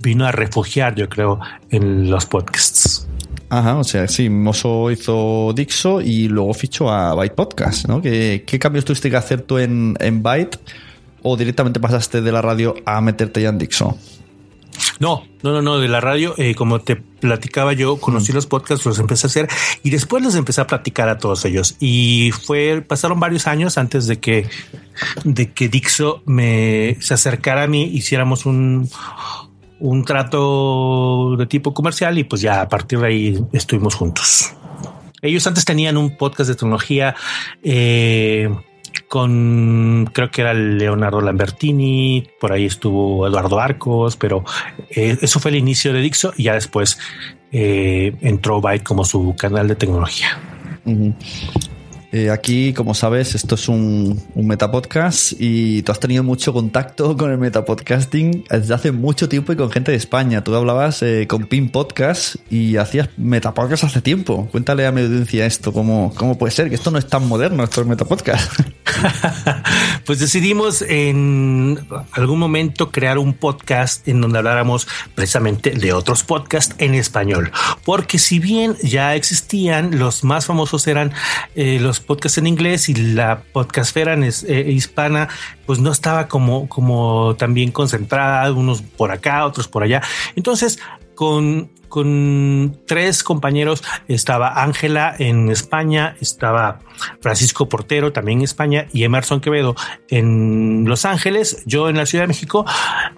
vino 0.00 0.26
a 0.26 0.32
refugiar, 0.32 0.94
yo 0.94 1.08
creo, 1.08 1.40
en 1.70 2.10
los 2.10 2.26
podcasts. 2.26 3.06
Ajá, 3.48 3.78
o 3.78 3.84
sea, 3.84 4.06
sí, 4.06 4.28
Mozo 4.28 4.90
hizo 4.90 5.52
Dixo 5.54 6.00
y 6.00 6.28
luego 6.28 6.54
fichó 6.54 6.90
a 6.90 7.14
Byte 7.14 7.34
Podcast, 7.34 7.88
¿no? 7.88 8.00
¿Qué, 8.00 8.44
qué 8.46 8.58
cambios 8.58 8.84
tuviste 8.84 9.10
que 9.10 9.16
hacer 9.16 9.42
tú 9.42 9.58
en, 9.58 9.96
en 9.98 10.22
Byte 10.22 10.58
o 11.22 11.36
directamente 11.36 11.80
pasaste 11.80 12.20
de 12.20 12.32
la 12.32 12.42
radio 12.42 12.74
a 12.84 13.00
meterte 13.00 13.42
ya 13.42 13.48
en 13.48 13.58
Dixo? 13.58 13.96
No, 14.98 15.24
no, 15.42 15.52
no, 15.52 15.62
no, 15.62 15.78
de 15.78 15.88
la 15.88 16.00
radio, 16.00 16.34
eh, 16.36 16.54
como 16.54 16.80
te 16.80 16.96
platicaba 16.96 17.72
yo, 17.72 17.96
conocí 17.96 18.32
los 18.32 18.46
podcasts, 18.46 18.84
los 18.84 18.98
empecé 18.98 19.26
a 19.26 19.28
hacer 19.28 19.48
y 19.82 19.90
después 19.90 20.22
les 20.22 20.34
empecé 20.34 20.60
a 20.60 20.66
platicar 20.66 21.08
a 21.08 21.18
todos 21.18 21.44
ellos. 21.44 21.76
Y 21.80 22.32
fue, 22.32 22.82
pasaron 22.86 23.18
varios 23.20 23.46
años 23.46 23.78
antes 23.78 24.06
de 24.06 24.20
que, 24.20 24.48
de 25.24 25.52
que 25.52 25.68
Dixo 25.68 26.22
me 26.26 26.96
se 27.00 27.14
acercara 27.14 27.64
a 27.64 27.66
mí, 27.66 27.84
hiciéramos 27.84 28.46
un, 28.46 28.88
un 29.80 30.04
trato 30.04 31.36
de 31.36 31.46
tipo 31.46 31.72
comercial 31.74 32.18
y 32.18 32.24
pues 32.24 32.42
ya 32.42 32.60
a 32.60 32.68
partir 32.68 33.00
de 33.00 33.06
ahí 33.06 33.44
estuvimos 33.52 33.94
juntos. 33.94 34.52
Ellos 35.22 35.46
antes 35.46 35.64
tenían 35.64 35.96
un 35.96 36.16
podcast 36.16 36.48
de 36.48 36.56
tecnología, 36.56 37.14
eh, 37.62 38.48
con 39.10 40.08
creo 40.12 40.30
que 40.30 40.42
era 40.42 40.54
Leonardo 40.54 41.20
Lambertini, 41.20 42.28
por 42.40 42.52
ahí 42.52 42.66
estuvo 42.66 43.26
Eduardo 43.26 43.58
Arcos, 43.58 44.16
pero 44.16 44.44
eh, 44.88 45.18
eso 45.20 45.40
fue 45.40 45.50
el 45.50 45.56
inicio 45.56 45.92
de 45.92 46.00
Dixo 46.00 46.32
y 46.36 46.44
ya 46.44 46.54
después 46.54 46.96
eh, 47.50 48.14
entró 48.20 48.60
Byte 48.60 48.84
como 48.84 49.04
su 49.04 49.34
canal 49.36 49.66
de 49.66 49.74
tecnología. 49.74 50.38
Eh, 52.12 52.30
aquí, 52.30 52.72
como 52.72 52.94
sabes, 52.94 53.36
esto 53.36 53.54
es 53.54 53.68
un, 53.68 54.20
un 54.34 54.46
metapodcast 54.46 55.34
y 55.38 55.82
tú 55.82 55.92
has 55.92 56.00
tenido 56.00 56.24
mucho 56.24 56.52
contacto 56.52 57.16
con 57.16 57.30
el 57.30 57.38
metapodcasting 57.38 58.44
desde 58.50 58.74
hace 58.74 58.90
mucho 58.90 59.28
tiempo 59.28 59.52
y 59.52 59.56
con 59.56 59.70
gente 59.70 59.92
de 59.92 59.96
España. 59.96 60.42
Tú 60.42 60.54
hablabas 60.54 61.02
eh, 61.02 61.26
con 61.28 61.46
Pin 61.46 61.68
Podcast 61.70 62.36
y 62.50 62.76
hacías 62.78 63.10
metapodcast 63.16 63.84
hace 63.84 64.00
tiempo. 64.00 64.48
Cuéntale 64.50 64.86
a 64.86 64.92
mi 64.92 65.02
audiencia 65.02 65.46
esto, 65.46 65.72
¿cómo, 65.72 66.12
cómo 66.16 66.36
puede 66.36 66.50
ser 66.50 66.68
que 66.68 66.74
esto 66.74 66.90
no 66.90 66.98
es 66.98 67.06
tan 67.06 67.28
moderno, 67.28 67.62
esto 67.62 67.80
es 67.82 67.86
metapodcast. 67.86 68.60
pues 70.04 70.18
decidimos 70.18 70.82
en 70.82 71.78
algún 72.12 72.40
momento 72.40 72.90
crear 72.90 73.18
un 73.18 73.34
podcast 73.34 74.06
en 74.08 74.20
donde 74.20 74.38
habláramos 74.38 74.88
precisamente 75.14 75.70
de 75.70 75.92
otros 75.92 76.24
podcasts 76.24 76.74
en 76.78 76.94
español. 76.94 77.52
Porque 77.84 78.18
si 78.18 78.40
bien 78.40 78.74
ya 78.82 79.14
existían, 79.14 79.98
los 79.98 80.24
más 80.24 80.46
famosos 80.46 80.88
eran 80.88 81.12
eh, 81.54 81.78
los 81.80 81.99
podcast 82.00 82.38
en 82.38 82.46
inglés 82.46 82.88
y 82.88 82.94
la 82.94 83.42
podcastfera 83.52 84.14
en, 84.14 84.24
eh, 84.24 84.70
hispana 84.70 85.28
pues 85.66 85.78
no 85.78 85.92
estaba 85.92 86.28
como, 86.28 86.68
como 86.68 87.36
también 87.36 87.70
concentrada, 87.70 88.52
unos 88.52 88.82
por 88.82 89.10
acá, 89.10 89.44
otros 89.46 89.68
por 89.68 89.82
allá. 89.82 90.02
Entonces, 90.36 90.78
con, 91.14 91.70
con 91.90 92.78
tres 92.86 93.22
compañeros. 93.22 93.82
Estaba 94.08 94.62
Ángela 94.62 95.14
en 95.18 95.50
España, 95.50 96.16
estaba 96.22 96.78
Francisco 97.20 97.68
Portero 97.68 98.12
también 98.12 98.38
en 98.38 98.44
España 98.44 98.86
y 98.92 99.04
Emerson 99.04 99.42
Quevedo 99.42 99.74
en 100.08 100.86
Los 100.86 101.04
Ángeles. 101.04 101.62
Yo 101.66 101.90
en 101.90 101.98
la 101.98 102.06
Ciudad 102.06 102.24
de 102.24 102.28
México 102.28 102.64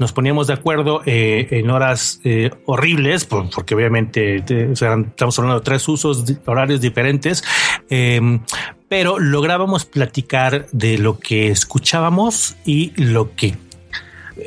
nos 0.00 0.12
poníamos 0.12 0.48
de 0.48 0.54
acuerdo 0.54 1.02
eh, 1.06 1.46
en 1.52 1.70
horas 1.70 2.20
eh, 2.24 2.50
horribles, 2.66 3.24
porque 3.24 3.76
obviamente 3.76 4.36
estamos 4.36 5.38
hablando 5.38 5.60
de 5.60 5.64
tres 5.64 5.86
usos 5.88 6.24
horarios 6.46 6.80
diferentes. 6.80 7.44
Em, 7.88 8.40
pero 8.88 9.18
lográbamos 9.18 9.86
platicar 9.86 10.66
de 10.72 10.98
lo 10.98 11.18
que 11.18 11.48
escuchábamos 11.48 12.56
y 12.66 12.92
lo 12.96 13.34
que 13.34 13.56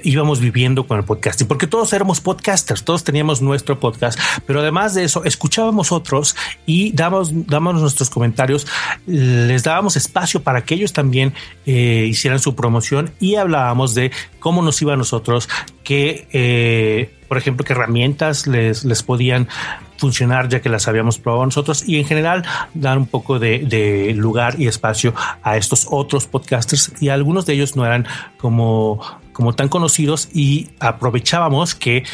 íbamos 0.03 0.39
viviendo 0.39 0.87
con 0.87 0.97
el 0.97 1.03
podcasting, 1.03 1.47
porque 1.47 1.67
todos 1.67 1.93
éramos 1.93 2.21
podcasters, 2.21 2.83
todos 2.83 3.03
teníamos 3.03 3.41
nuestro 3.41 3.79
podcast, 3.79 4.19
pero 4.45 4.61
además 4.61 4.93
de 4.93 5.03
eso, 5.03 5.23
escuchábamos 5.23 5.91
otros 5.91 6.35
y 6.65 6.91
dábamos, 6.91 7.47
dábamos 7.47 7.81
nuestros 7.81 8.09
comentarios, 8.09 8.67
les 9.05 9.63
dábamos 9.63 9.95
espacio 9.95 10.41
para 10.41 10.63
que 10.63 10.75
ellos 10.75 10.93
también 10.93 11.33
eh, 11.65 12.05
hicieran 12.09 12.39
su 12.39 12.55
promoción 12.55 13.11
y 13.19 13.35
hablábamos 13.35 13.95
de 13.95 14.11
cómo 14.39 14.61
nos 14.61 14.81
iba 14.81 14.93
a 14.93 14.97
nosotros, 14.97 15.49
que, 15.83 16.27
eh, 16.31 17.13
por 17.27 17.37
ejemplo, 17.37 17.65
qué 17.65 17.73
herramientas 17.73 18.47
les, 18.47 18.83
les 18.83 19.03
podían 19.03 19.47
funcionar 19.97 20.49
ya 20.49 20.61
que 20.61 20.69
las 20.69 20.87
habíamos 20.87 21.17
probado 21.19 21.45
nosotros 21.45 21.87
y 21.87 21.97
en 21.97 22.05
general 22.05 22.43
dar 22.73 22.97
un 22.97 23.07
poco 23.07 23.39
de, 23.39 23.59
de, 23.59 24.13
lugar 24.13 24.59
y 24.59 24.67
espacio 24.67 25.13
a 25.41 25.57
estos 25.57 25.87
otros 25.89 26.25
podcasters 26.25 26.91
y 26.99 27.09
algunos 27.09 27.45
de 27.45 27.53
ellos 27.53 27.75
no 27.75 27.85
eran 27.85 28.05
como 28.37 28.99
como 29.35 29.53
tan 29.53 29.67
conocidos 29.67 30.29
y 30.33 30.69
aprovechábamos 30.79 31.75
que 31.75 32.05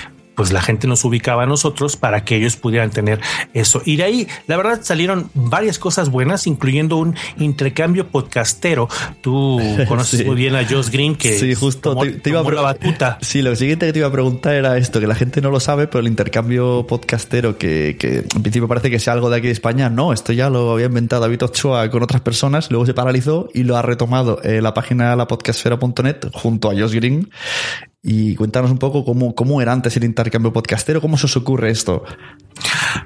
pues 0.41 0.51
la 0.51 0.63
gente 0.63 0.87
nos 0.87 1.05
ubicaba 1.05 1.43
a 1.43 1.45
nosotros 1.45 1.97
para 1.97 2.25
que 2.25 2.35
ellos 2.35 2.55
pudieran 2.55 2.89
tener 2.89 3.19
eso. 3.53 3.83
Y 3.85 3.97
de 3.97 4.03
ahí, 4.05 4.27
la 4.47 4.57
verdad, 4.57 4.79
salieron 4.81 5.29
varias 5.35 5.77
cosas 5.77 6.09
buenas, 6.09 6.47
incluyendo 6.47 6.97
un 6.97 7.15
intercambio 7.37 8.07
podcastero. 8.07 8.89
Tú 9.21 9.61
conoces 9.87 10.21
sí. 10.21 10.25
muy 10.25 10.35
bien 10.35 10.55
a 10.55 10.67
Josh 10.67 10.89
Green, 10.89 11.15
que 11.15 11.37
sí, 11.37 11.53
justo 11.53 11.91
tomó, 11.91 12.01
te, 12.01 12.13
te 12.13 12.31
iba 12.31 12.39
a 12.39 12.51
la 12.51 12.61
batuta. 12.61 13.19
Sí, 13.21 13.43
lo 13.43 13.55
siguiente 13.55 13.85
que 13.85 13.93
te 13.93 13.99
iba 13.99 14.07
a 14.07 14.11
preguntar 14.11 14.55
era 14.55 14.79
esto, 14.79 14.99
que 14.99 15.05
la 15.05 15.13
gente 15.13 15.41
no 15.41 15.51
lo 15.51 15.59
sabe, 15.59 15.85
pero 15.85 15.99
el 15.99 16.07
intercambio 16.07 16.87
podcastero, 16.87 17.59
que, 17.59 17.97
que 17.99 18.25
en 18.35 18.41
principio 18.41 18.67
parece 18.67 18.89
que 18.89 18.97
sea 18.97 19.13
algo 19.13 19.29
de 19.29 19.37
aquí 19.37 19.45
de 19.45 19.53
España, 19.53 19.91
no, 19.91 20.11
esto 20.11 20.33
ya 20.33 20.49
lo 20.49 20.71
había 20.71 20.87
inventado 20.87 21.21
David 21.21 21.43
Ochoa 21.43 21.87
con 21.91 22.01
otras 22.01 22.21
personas, 22.21 22.71
luego 22.71 22.87
se 22.87 22.95
paralizó 22.95 23.47
y 23.53 23.61
lo 23.61 23.77
ha 23.77 23.83
retomado 23.83 24.41
eh, 24.41 24.59
la 24.59 24.73
página 24.73 25.15
lapodcastfera.net 25.15 26.31
junto 26.33 26.71
a 26.71 26.73
Josh 26.73 26.95
Green 26.95 27.29
y 28.03 28.35
cuéntanos 28.35 28.71
un 28.71 28.79
poco 28.79 29.05
cómo, 29.05 29.35
cómo 29.35 29.61
era 29.61 29.73
antes 29.73 29.95
el 29.95 30.03
intercambio 30.03 30.51
podcastero, 30.51 31.01
cómo 31.01 31.17
se 31.17 31.27
os 31.27 31.37
ocurre 31.37 31.69
esto. 31.69 32.03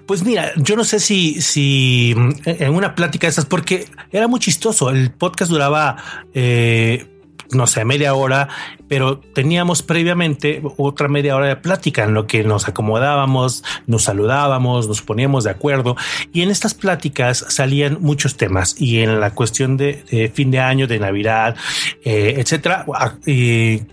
Pues 0.06 0.24
mira, 0.24 0.52
yo 0.56 0.76
no 0.76 0.84
sé 0.84 1.00
si, 1.00 1.42
si 1.42 2.16
en 2.46 2.74
una 2.74 2.96
plática 2.96 3.28
de 3.28 3.32
esas, 3.32 3.46
porque 3.46 3.88
era 4.12 4.28
muy 4.28 4.40
chistoso. 4.40 4.90
El 4.90 5.12
podcast 5.12 5.52
duraba, 5.52 5.98
eh, 6.34 7.08
no 7.56 7.68
sé, 7.68 7.86
media 7.86 8.14
hora, 8.14 8.50
pero 8.88 9.20
teníamos 9.20 9.82
previamente 9.82 10.62
otra 10.78 11.08
media 11.08 11.36
hora 11.36 11.48
de 11.48 11.56
plática 11.56 12.04
en 12.04 12.14
lo 12.14 12.28
que 12.28 12.44
nos 12.44 12.68
acomodábamos, 12.68 13.64
nos 13.88 14.04
saludábamos, 14.04 14.88
nos 14.88 15.02
poníamos 15.02 15.46
de 15.46 15.52
acuerdo 15.52 15.96
y 16.34 16.42
en 16.42 16.52
estas 16.52 16.74
pláticas 16.74 17.46
salían 17.50 17.98
muchos 18.02 18.38
temas 18.38 18.80
y 18.80 19.00
en 19.00 19.20
la 19.20 19.32
cuestión 19.32 19.78
de, 19.78 20.32
fin 20.34 20.52
de 20.52 20.60
año, 20.60 20.88
de 20.88 21.00
Navidad, 21.00 21.56
eh, 22.04 22.36
etcétera. 22.38 22.86
Eh, 23.26 23.86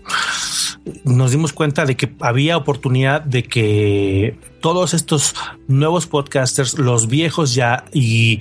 nos 1.05 1.31
dimos 1.31 1.53
cuenta 1.53 1.85
de 1.85 1.95
que 1.95 2.13
había 2.19 2.57
oportunidad 2.57 3.21
de 3.21 3.43
que 3.43 4.35
todos 4.59 4.93
estos 4.93 5.35
nuevos 5.67 6.07
podcasters, 6.07 6.77
los 6.77 7.07
viejos 7.07 7.53
ya 7.55 7.85
y 7.93 8.39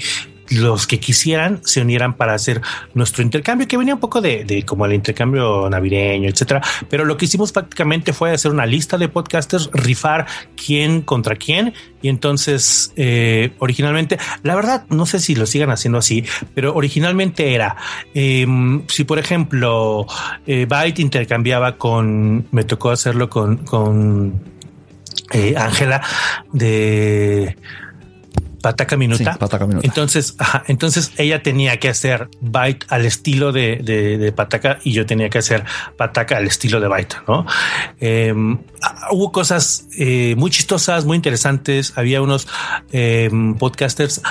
los 0.53 0.87
que 0.87 1.01
quisieran 1.01 1.61
se 1.65 1.81
unieran 1.81 2.15
para 2.15 2.35
hacer 2.35 2.61
nuestro 2.95 3.23
intercambio, 3.23 3.67
que 3.67 3.77
venía 3.77 3.95
un 3.95 4.01
poco 4.01 4.21
de, 4.21 4.45
de, 4.45 4.65
como 4.65 4.87
el 4.87 4.95
intercambio 4.95 5.69
navideño, 5.71 6.29
etcétera. 6.29 6.62
Pero 6.88 7.05
lo 7.05 7.17
que 7.17 7.25
hicimos 7.25 7.53
prácticamente 7.53 8.12
fue 8.12 8.33
hacer 8.33 8.51
una 8.51 8.67
lista 8.67 8.99
de 8.99 9.09
podcasters, 9.09 9.71
rifar 9.73 10.27
quién 10.57 11.03
contra 11.03 11.37
quién. 11.37 11.75
Y 12.01 12.09
entonces, 12.09 12.93
eh, 12.97 13.53
originalmente, 13.59 14.19
la 14.43 14.55
verdad, 14.55 14.85
no 14.88 15.07
sé 15.07 15.21
si 15.21 15.35
lo 15.35 15.47
sigan 15.47 15.71
haciendo 15.71 15.99
así, 15.99 16.25
pero 16.55 16.75
originalmente 16.75 17.55
era 17.55 17.77
eh, 18.15 18.47
si, 18.88 19.05
por 19.05 19.19
ejemplo, 19.19 20.07
eh, 20.47 20.67
Byte 20.69 21.01
intercambiaba 21.01 21.77
con, 21.79 22.47
me 22.51 22.65
tocó 22.65 22.91
hacerlo 22.91 23.31
con, 23.31 23.59
con 23.59 24.53
Ángela 25.57 26.03
de 26.53 27.57
Pataca 28.62 28.96
Minuta. 28.96 29.33
Sí, 29.33 29.38
Pataca 29.38 29.66
Minuta. 29.66 29.87
Entonces, 29.87 30.35
ajá, 30.38 30.64
entonces 30.68 31.12
ella 31.18 31.42
tenía 31.42 31.79
que 31.79 31.88
hacer 31.88 32.29
Byte 32.40 32.87
al 32.88 33.05
estilo 33.05 33.53
de, 33.53 33.81
de, 33.83 34.16
de, 34.16 34.33
Pataca 34.33 34.79
y 34.85 34.92
yo 34.92 35.05
tenía 35.05 35.29
que 35.29 35.38
hacer 35.38 35.64
Pataca 35.96 36.38
al 36.38 36.46
estilo 36.46 36.81
de 36.81 36.88
Byte, 36.88 37.16
¿no? 37.29 37.44
Eh, 38.01 38.33
hubo 39.11 39.33
cosas 39.33 39.88
eh, 39.98 40.35
muy 40.37 40.51
chistosas, 40.51 41.05
muy 41.05 41.16
interesantes. 41.16 41.92
Había 41.96 42.22
unos 42.22 42.48
eh, 42.92 43.31
podcasters 43.59 44.22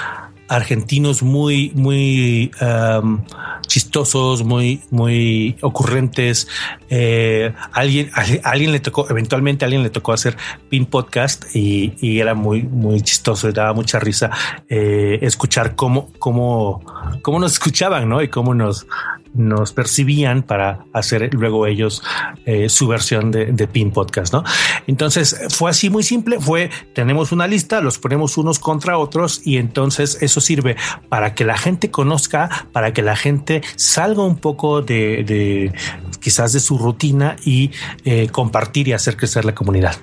argentinos 0.52 1.24
muy, 1.24 1.72
muy 1.76 2.52
um, 2.62 3.24
chistosos, 3.68 4.44
muy, 4.44 4.82
muy 4.90 5.56
ocurrentes. 5.62 6.50
Eh, 6.90 7.54
alguien, 7.72 8.12
alguien 8.44 8.74
le 8.74 8.82
tocó, 8.82 9.10
eventualmente 9.10 9.64
a 9.64 9.68
alguien 9.68 9.82
le 9.82 9.90
tocó 9.90 10.12
hacer 10.12 10.36
pin 10.70 10.86
podcast 10.86 11.46
y, 11.56 11.94
y 12.02 12.20
era 12.20 12.34
muy, 12.34 12.64
muy 12.64 13.00
chistoso 13.02 13.48
y 13.48 13.54
daba 13.54 13.72
mucha 13.72 13.98
risa 14.00 14.30
eh, 14.68 15.20
escuchar 15.22 15.76
cómo, 15.78 16.12
cómo, 16.20 16.84
cómo 17.22 17.40
nos 17.40 17.54
escuchaban, 17.54 18.10
¿no? 18.10 18.22
Y 18.22 18.28
cómo 18.28 18.54
nos, 18.54 18.88
nos 19.34 19.74
percibían 19.74 20.44
para 20.44 20.86
hacer 20.94 21.34
luego 21.34 21.68
ellos 21.68 22.04
eh, 22.46 22.70
su 22.70 22.88
versión 22.88 23.32
de, 23.32 23.68
Pin 23.72 23.92
Podcast, 23.92 24.34
¿no? 24.34 24.44
Entonces 24.88 25.40
fue 25.50 25.70
así 25.70 25.90
muy 25.90 26.04
simple, 26.04 26.40
fue, 26.40 26.70
tenemos 26.94 27.32
una 27.32 27.48
lista, 27.48 27.80
los 27.80 28.00
ponemos 28.00 28.38
unos 28.38 28.60
contra 28.60 28.98
otros 28.98 29.42
y 29.46 29.58
entonces 29.58 30.18
eso 30.22 30.42
sirve 30.42 30.76
para 31.10 31.34
que 31.36 31.46
la 31.46 31.58
gente 31.58 31.92
conozca, 31.92 32.68
para 32.72 32.92
que 32.92 33.02
la 33.02 33.16
gente 33.16 33.62
salga 33.76 34.24
un 34.24 34.38
poco 34.38 34.82
de, 34.82 35.24
de 35.24 35.72
quizás 36.20 36.54
de 36.54 36.60
su 36.60 36.78
rutina 36.78 37.36
y 37.46 37.72
eh, 38.04 38.30
compartir 38.30 38.88
y 38.88 38.94
hacer 38.94 39.18
crecer 39.18 39.46
la 39.46 39.56
comunidad. 39.56 39.96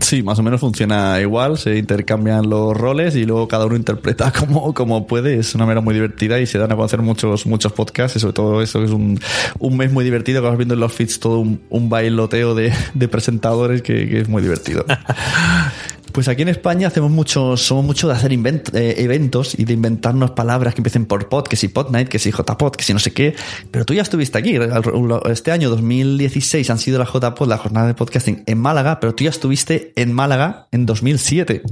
Sí, 0.00 0.22
más 0.22 0.38
o 0.38 0.42
menos 0.42 0.60
funciona 0.60 1.20
igual, 1.20 1.58
se 1.58 1.76
intercambian 1.76 2.48
los 2.48 2.76
roles 2.76 3.16
y 3.16 3.24
luego 3.24 3.48
cada 3.48 3.66
uno 3.66 3.76
interpreta 3.76 4.32
como, 4.38 4.72
como 4.74 5.06
puede. 5.06 5.38
Es 5.38 5.54
una 5.54 5.64
manera 5.64 5.80
muy 5.80 5.94
divertida 5.94 6.40
y 6.40 6.46
se 6.46 6.58
dan 6.58 6.72
a 6.72 6.76
conocer 6.76 7.02
muchos, 7.02 7.46
muchos 7.46 7.72
podcasts 7.72 8.16
y 8.16 8.20
sobre 8.20 8.32
todo 8.32 8.62
eso 8.62 8.82
es 8.82 8.90
un, 8.90 9.20
un 9.58 9.76
mes 9.76 9.92
muy 9.92 10.04
divertido 10.04 10.40
que 10.40 10.48
vas 10.48 10.56
viendo 10.56 10.74
en 10.74 10.80
los 10.80 10.92
feeds 10.92 11.20
todo 11.20 11.40
un, 11.40 11.60
un 11.68 11.88
bailoteo 11.88 12.54
de, 12.54 12.72
de 12.94 13.08
presentadores 13.08 13.82
que, 13.82 14.08
que 14.08 14.20
es 14.20 14.28
muy 14.28 14.42
divertido. 14.42 14.84
Pues 16.12 16.26
aquí 16.26 16.42
en 16.42 16.48
España 16.48 16.88
hacemos 16.88 17.10
mucho, 17.10 17.56
somos 17.56 17.84
mucho 17.84 18.08
de 18.08 18.14
hacer 18.14 18.32
invent, 18.32 18.74
eh, 18.74 19.04
eventos 19.04 19.56
y 19.58 19.64
de 19.64 19.74
inventarnos 19.74 20.32
palabras 20.32 20.74
que 20.74 20.80
empiecen 20.80 21.06
por 21.06 21.28
pod, 21.28 21.44
que 21.44 21.56
si 21.56 21.68
podnight, 21.68 22.08
que 22.08 22.18
si 22.18 22.32
jpod, 22.32 22.72
que 22.72 22.82
si 22.82 22.92
no 22.92 22.98
sé 22.98 23.12
qué. 23.12 23.36
Pero 23.70 23.84
tú 23.84 23.94
ya 23.94 24.02
estuviste 24.02 24.38
aquí. 24.38 24.58
Este 25.30 25.52
año 25.52 25.70
2016 25.70 26.70
han 26.70 26.78
sido 26.78 26.98
la 26.98 27.06
jpod, 27.06 27.46
la 27.46 27.58
jornada 27.58 27.86
de 27.86 27.94
podcasting 27.94 28.42
en 28.46 28.58
Málaga, 28.58 29.00
pero 29.00 29.14
tú 29.14 29.24
ya 29.24 29.30
estuviste 29.30 29.87
en 29.96 30.12
Málaga 30.12 30.68
en 30.72 30.86
2007. 30.86 31.62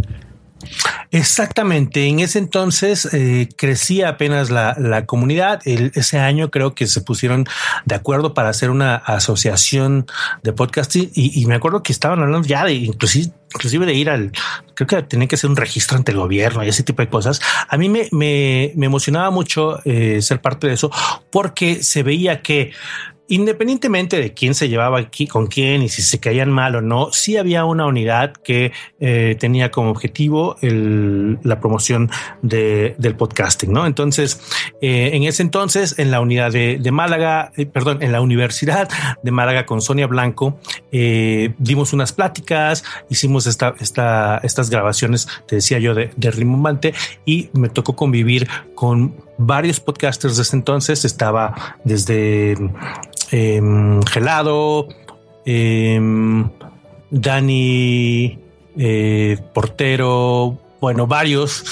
Exactamente. 1.10 2.06
En 2.06 2.20
ese 2.20 2.38
entonces 2.38 3.08
eh, 3.12 3.48
crecía 3.56 4.08
apenas 4.08 4.50
la, 4.50 4.74
la 4.78 5.06
comunidad. 5.06 5.60
Ese 5.64 6.18
año 6.18 6.50
creo 6.50 6.74
que 6.74 6.86
se 6.86 7.00
pusieron 7.00 7.46
de 7.84 7.94
acuerdo 7.94 8.34
para 8.34 8.48
hacer 8.48 8.70
una 8.70 8.96
asociación 8.96 10.06
de 10.42 10.52
podcasting 10.52 11.10
y, 11.14 11.40
y 11.40 11.46
me 11.46 11.54
acuerdo 11.54 11.82
que 11.82 11.92
estaban 11.92 12.20
hablando 12.20 12.46
ya 12.46 12.64
de 12.64 12.74
inclusive 12.74 13.32
inclusive 13.54 13.86
de 13.86 13.94
ir 13.94 14.10
al, 14.10 14.32
creo 14.74 14.86
que 14.86 15.02
tenía 15.02 15.28
que 15.28 15.36
hacer 15.36 15.48
un 15.48 15.56
registro 15.56 15.96
ante 15.96 16.12
el 16.12 16.18
gobierno 16.18 16.62
y 16.62 16.68
ese 16.68 16.82
tipo 16.82 17.00
de 17.00 17.08
cosas. 17.08 17.40
A 17.68 17.78
mí 17.78 17.88
me, 17.88 18.08
me, 18.12 18.72
me 18.74 18.86
emocionaba 18.86 19.30
mucho 19.30 19.78
eh, 19.84 20.20
ser 20.20 20.42
parte 20.42 20.66
de 20.66 20.74
eso 20.74 20.90
porque 21.30 21.82
se 21.82 22.02
veía 22.02 22.42
que 22.42 22.72
independientemente 23.28 24.18
de 24.18 24.32
quién 24.32 24.54
se 24.54 24.68
llevaba 24.68 24.98
aquí 24.98 25.26
con 25.26 25.46
quién 25.46 25.82
y 25.82 25.88
si 25.88 26.02
se 26.02 26.18
caían 26.20 26.50
mal 26.50 26.76
o 26.76 26.80
no, 26.80 27.12
sí 27.12 27.36
había 27.36 27.64
una 27.64 27.86
unidad 27.86 28.32
que 28.32 28.72
eh, 29.00 29.36
tenía 29.38 29.70
como 29.70 29.90
objetivo 29.90 30.56
la 30.60 31.60
promoción 31.60 32.10
de, 32.42 32.94
del 32.98 33.16
podcasting, 33.16 33.72
¿no? 33.72 33.86
Entonces, 33.86 34.40
eh, 34.80 35.10
en 35.14 35.24
ese 35.24 35.42
entonces, 35.42 35.98
en 35.98 36.10
la 36.10 36.20
unidad 36.20 36.52
de, 36.52 36.90
Málaga, 36.90 37.52
eh, 37.56 37.66
perdón, 37.66 38.02
en 38.02 38.12
la 38.12 38.20
Universidad 38.20 38.88
de 39.22 39.30
Málaga 39.30 39.66
con 39.66 39.80
Sonia 39.82 40.06
Blanco, 40.06 40.58
dimos 41.58 41.92
unas 41.92 42.12
pláticas, 42.12 42.84
hicimos 43.10 43.46
esta, 43.46 43.74
esta, 43.80 44.38
estas 44.38 44.70
grabaciones, 44.70 45.28
te 45.46 45.56
decía 45.56 45.78
yo, 45.78 45.94
de, 45.94 46.10
de 46.16 46.94
y 47.24 47.50
me 47.52 47.68
tocó 47.68 47.96
convivir 47.96 48.48
con 48.74 49.25
varios 49.38 49.80
podcasters 49.80 50.36
desde 50.36 50.56
entonces. 50.56 51.04
Estaba 51.04 51.76
desde 51.84 52.56
eh, 53.32 54.00
Gelado, 54.10 54.88
eh, 55.44 56.00
Dani 57.10 58.38
Portero, 59.54 60.58
bueno, 60.80 61.06
varios 61.06 61.64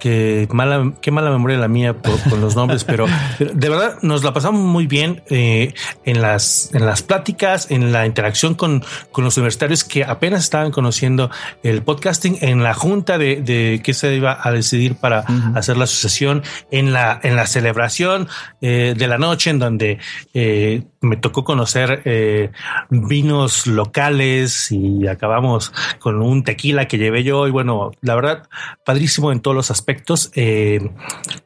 que 0.00 0.48
mala, 0.50 0.94
qué 1.00 1.10
mala 1.12 1.30
memoria 1.30 1.58
la 1.58 1.68
mía 1.68 1.96
por, 1.96 2.18
con 2.28 2.40
los 2.40 2.56
nombres, 2.56 2.82
pero, 2.84 3.06
pero, 3.38 3.52
de 3.54 3.68
verdad 3.68 3.98
nos 4.02 4.24
la 4.24 4.32
pasamos 4.32 4.60
muy 4.60 4.86
bien 4.86 5.22
eh, 5.30 5.74
en 6.04 6.20
las 6.20 6.74
en 6.74 6.86
las 6.86 7.02
pláticas, 7.02 7.70
en 7.70 7.92
la 7.92 8.06
interacción 8.06 8.54
con, 8.54 8.82
con 9.12 9.24
los 9.24 9.36
universitarios 9.36 9.84
que 9.84 10.02
apenas 10.04 10.42
estaban 10.42 10.72
conociendo 10.72 11.30
el 11.62 11.82
podcasting, 11.82 12.38
en 12.40 12.62
la 12.62 12.74
junta 12.74 13.18
de, 13.18 13.42
de 13.42 13.80
qué 13.84 13.94
se 13.94 14.14
iba 14.14 14.40
a 14.42 14.50
decidir 14.50 14.96
para 14.96 15.20
uh 15.20 15.24
-huh. 15.24 15.58
hacer 15.58 15.76
la 15.76 15.84
asociación, 15.84 16.42
en 16.70 16.92
la 16.92 17.20
en 17.22 17.36
la 17.36 17.46
celebración 17.46 18.28
eh, 18.60 18.94
de 18.96 19.06
la 19.06 19.18
noche 19.18 19.50
en 19.50 19.58
donde 19.58 19.98
eh, 20.34 20.82
me 21.02 21.16
tocó 21.16 21.44
conocer 21.44 22.02
eh, 22.04 22.50
vinos 22.90 23.66
locales 23.66 24.70
y 24.70 25.06
acabamos 25.06 25.72
con 25.98 26.20
un 26.22 26.44
tequila 26.44 26.88
que 26.88 26.98
llevé 26.98 27.24
yo. 27.24 27.46
Y 27.46 27.50
bueno, 27.50 27.92
la 28.02 28.14
verdad, 28.14 28.48
padrísimo 28.84 29.32
en 29.32 29.40
todos 29.40 29.56
los 29.56 29.70
aspectos, 29.70 30.30
eh, 30.34 30.90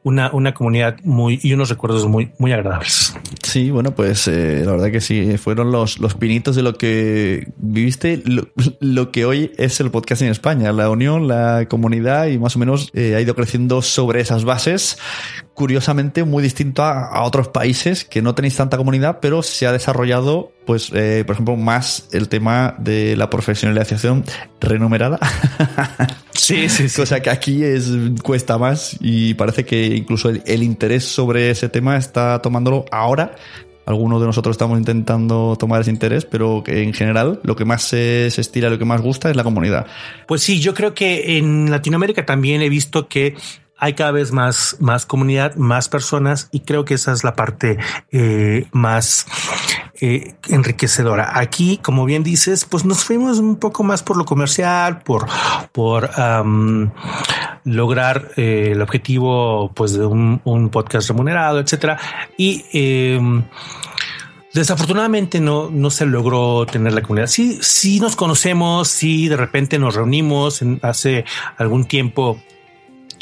una, 0.03 0.29
una 0.33 0.53
comunidad 0.53 0.97
muy 1.03 1.39
y 1.41 1.53
unos 1.53 1.69
recuerdos 1.69 2.05
muy, 2.07 2.31
muy 2.37 2.51
agradables. 2.51 3.15
Sí, 3.43 3.71
bueno, 3.71 3.95
pues 3.95 4.27
eh, 4.27 4.63
la 4.65 4.73
verdad 4.73 4.91
que 4.91 5.01
sí, 5.01 5.37
fueron 5.37 5.71
los, 5.71 5.99
los 5.99 6.15
pinitos 6.15 6.55
de 6.55 6.61
lo 6.61 6.73
que 6.73 7.47
viviste, 7.57 8.21
lo, 8.25 8.49
lo, 8.81 9.11
que 9.11 9.25
hoy 9.25 9.51
es 9.57 9.79
el 9.79 9.89
podcast 9.89 10.21
en 10.21 10.29
España, 10.29 10.73
la 10.73 10.89
unión, 10.89 11.27
la 11.27 11.67
comunidad 11.69 12.27
y 12.27 12.37
más 12.37 12.55
o 12.55 12.59
menos 12.59 12.91
ha 12.95 13.21
ido 13.21 13.35
creciendo 13.35 13.81
sobre 13.81 14.19
esas 14.19 14.43
bases 14.43 14.97
curiosamente 15.55 16.25
muy 16.25 16.43
distinto 16.43 16.83
a, 16.83 17.23
otros 17.23 17.47
países 17.47 18.03
que 18.03 18.21
no 18.21 18.35
tenéis 18.35 18.57
tanta 18.57 18.77
comunidad, 18.77 19.19
pero 19.21 19.41
se 19.41 19.65
ha 19.65 19.71
desarrollado, 19.71 20.51
pues, 20.65 20.91
eh, 20.93 21.23
por 21.25 21.33
ejemplo, 21.33 21.55
más 21.55 22.09
el 22.11 22.27
tema 22.27 22.75
de 22.77 23.15
la 23.15 23.29
profesionalización 23.31 24.23
renumerada. 24.59 25.19
Sí, 26.35 26.67
sí, 26.67 26.89
sí. 26.89 27.01
Cosa 27.01 27.21
que 27.21 27.29
aquí 27.29 27.63
es, 27.63 27.89
cuesta 28.21 28.57
más 28.57 28.97
y 28.99 29.33
parece 29.35 29.65
que 29.65 29.85
incluso 29.87 30.29
el, 30.29 30.63
interés 30.63 31.05
sobre 31.05 31.49
ese 31.49 31.69
tema 31.69 31.95
está 31.95 32.39
tomándolo 32.41 32.85
ahora 32.91 33.35
algunos 33.85 34.19
de 34.19 34.27
nosotros 34.27 34.53
estamos 34.53 34.77
intentando 34.77 35.55
tomar 35.57 35.81
ese 35.81 35.91
interés, 35.91 36.25
pero 36.25 36.61
que 36.63 36.83
en 36.83 36.93
general 36.93 37.39
lo 37.43 37.55
que 37.55 37.65
más 37.65 37.83
se, 37.83 38.29
se, 38.31 38.41
estira, 38.41 38.69
lo 38.69 38.77
que 38.77 38.85
más 38.85 39.01
gusta 39.01 39.29
es 39.29 39.35
la 39.35 39.43
comunidad. 39.43 39.87
Pues 40.27 40.41
sí, 40.41 40.59
yo 40.59 40.73
creo 40.73 40.93
que 40.93 41.37
en 41.37 41.71
Latinoamérica 41.71 42.25
también 42.25 42.61
he 42.61 42.69
visto 42.69 43.07
que 43.07 43.35
hay 43.85 43.93
cada 43.93 44.09
vez 44.09 44.31
más, 44.31 44.77
más 44.79 45.05
comunidad, 45.05 45.55
más 45.57 45.89
personas 45.89 46.49
y 46.51 46.61
creo 46.61 46.85
que 46.85 46.95
esa 46.95 47.11
es 47.11 47.23
la 47.23 47.35
parte 47.35 47.77
eh, 48.11 48.65
más 48.71 49.27
eh, 50.01 50.33
enriquecedora. 50.49 51.37
Aquí, 51.37 51.77
como 51.77 52.05
bien 52.05 52.23
dices, 52.23 52.65
pues 52.65 52.83
nos 52.83 53.03
fuimos 53.03 53.37
un 53.37 53.57
poco 53.57 53.83
más 53.83 54.01
por 54.01 54.17
lo 54.17 54.25
comercial, 54.25 55.03
por, 55.03 55.27
por 55.71 56.09
lograr 57.63 58.31
eh, 58.37 58.69
el 58.71 58.81
objetivo 58.81 59.71
pues 59.75 59.93
de 59.93 60.07
un, 60.07 60.41
un 60.45 60.69
podcast 60.69 61.07
remunerado, 61.09 61.59
etcétera. 61.59 61.99
Y 62.37 62.65
em, 62.73 63.43
Desafortunadamente 64.51 65.41
no, 65.41 65.69
no 65.69 65.89
se 65.89 66.05
logró 66.05 66.65
tener 66.65 66.93
la 66.93 67.01
comunidad. 67.01 67.27
Sí, 67.27 67.59
sí 67.61 67.99
nos 67.99 68.15
conocemos, 68.15 68.87
sí 68.87 69.27
de 69.27 69.35
repente 69.35 69.77
nos 69.77 69.95
reunimos 69.95 70.61
en, 70.61 70.79
hace 70.81 71.25
algún 71.57 71.83
tiempo 71.83 72.39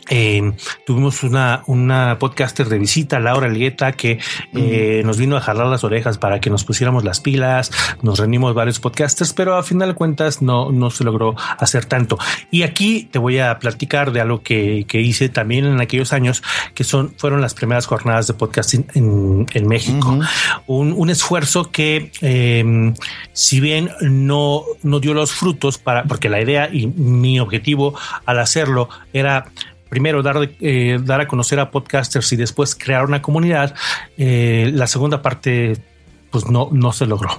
eh, 0.10 0.54
tuvimos 0.86 1.24
una, 1.24 1.64
una 1.68 2.18
podcaster 2.20 2.68
de 2.68 2.78
visita, 2.78 3.20
Laura 3.20 3.48
Elgueta, 3.48 3.94
que 3.94 4.20
eh, 4.54 5.02
nos 5.06 5.18
vino 5.18 5.38
a 5.38 5.42
jalar 5.42 5.68
las 5.68 5.84
orejas 5.84 6.18
para 6.18 6.40
que 6.40 6.50
nos 6.50 6.64
pusiéramos 6.64 7.04
las 7.04 7.20
pilas. 7.20 7.72
Nos 8.02 8.20
reunimos 8.20 8.54
varios 8.54 8.80
podcasters, 8.80 9.34
pero 9.34 9.56
a 9.56 9.64
final 9.64 9.90
de 9.90 9.96
cuentas 9.96 10.42
no, 10.42 10.72
no 10.72 10.90
se 10.90 11.04
logró 11.04 11.36
hacer 11.58 11.86
tanto. 11.86 12.18
Y 12.52 12.64
aquí 12.64 13.08
te 13.12 13.20
voy 13.20 13.40
a 13.40 13.60
platicar 13.60 14.12
de 14.12 14.22
algo 14.22 14.42
que, 14.42 14.86
que 14.88 15.02
hice 15.02 15.30
también 15.30 15.66
en 15.66 15.80
aquellos 15.80 16.14
años, 16.14 16.44
que 16.74 16.84
son, 16.84 17.14
fueron 17.18 17.42
las 17.42 17.54
primeras 17.54 17.86
jornadas 17.86 18.28
de 18.28 18.34
podcasting 18.34 18.86
en, 18.94 19.46
en 19.54 19.68
México. 19.68 20.20
un, 20.68 20.94
un, 20.94 21.10
esfuerzo 21.10 21.72
que, 21.72 22.12
eh, 22.22 22.94
si 23.34 23.60
bien 23.60 23.92
no, 24.02 24.64
no 24.82 25.00
dio 25.00 25.14
los 25.14 25.32
frutos 25.32 25.78
para, 25.78 26.04
porque 26.04 26.30
la 26.30 26.42
idea 26.42 26.70
y 26.72 26.88
mi 26.88 27.40
objetivo 27.40 27.98
al 28.26 28.40
hacerlo 28.40 28.90
era 29.14 29.46
primero 29.94 30.24
dar, 30.24 30.50
eh, 30.60 30.98
dar 31.04 31.22
a 31.22 31.28
conocer 31.28 31.60
a 31.60 31.70
podcasters 31.70 32.34
y 32.34 32.36
después 32.36 32.74
crear 32.74 33.06
una 33.06 33.22
comunidad, 33.22 33.76
eh, 34.18 34.72
la 34.74 34.88
segunda 34.88 35.22
parte 35.22 35.78
pues 36.32 36.50
no, 36.50 36.70
no 36.72 36.92
se 36.92 37.06
logró. 37.06 37.30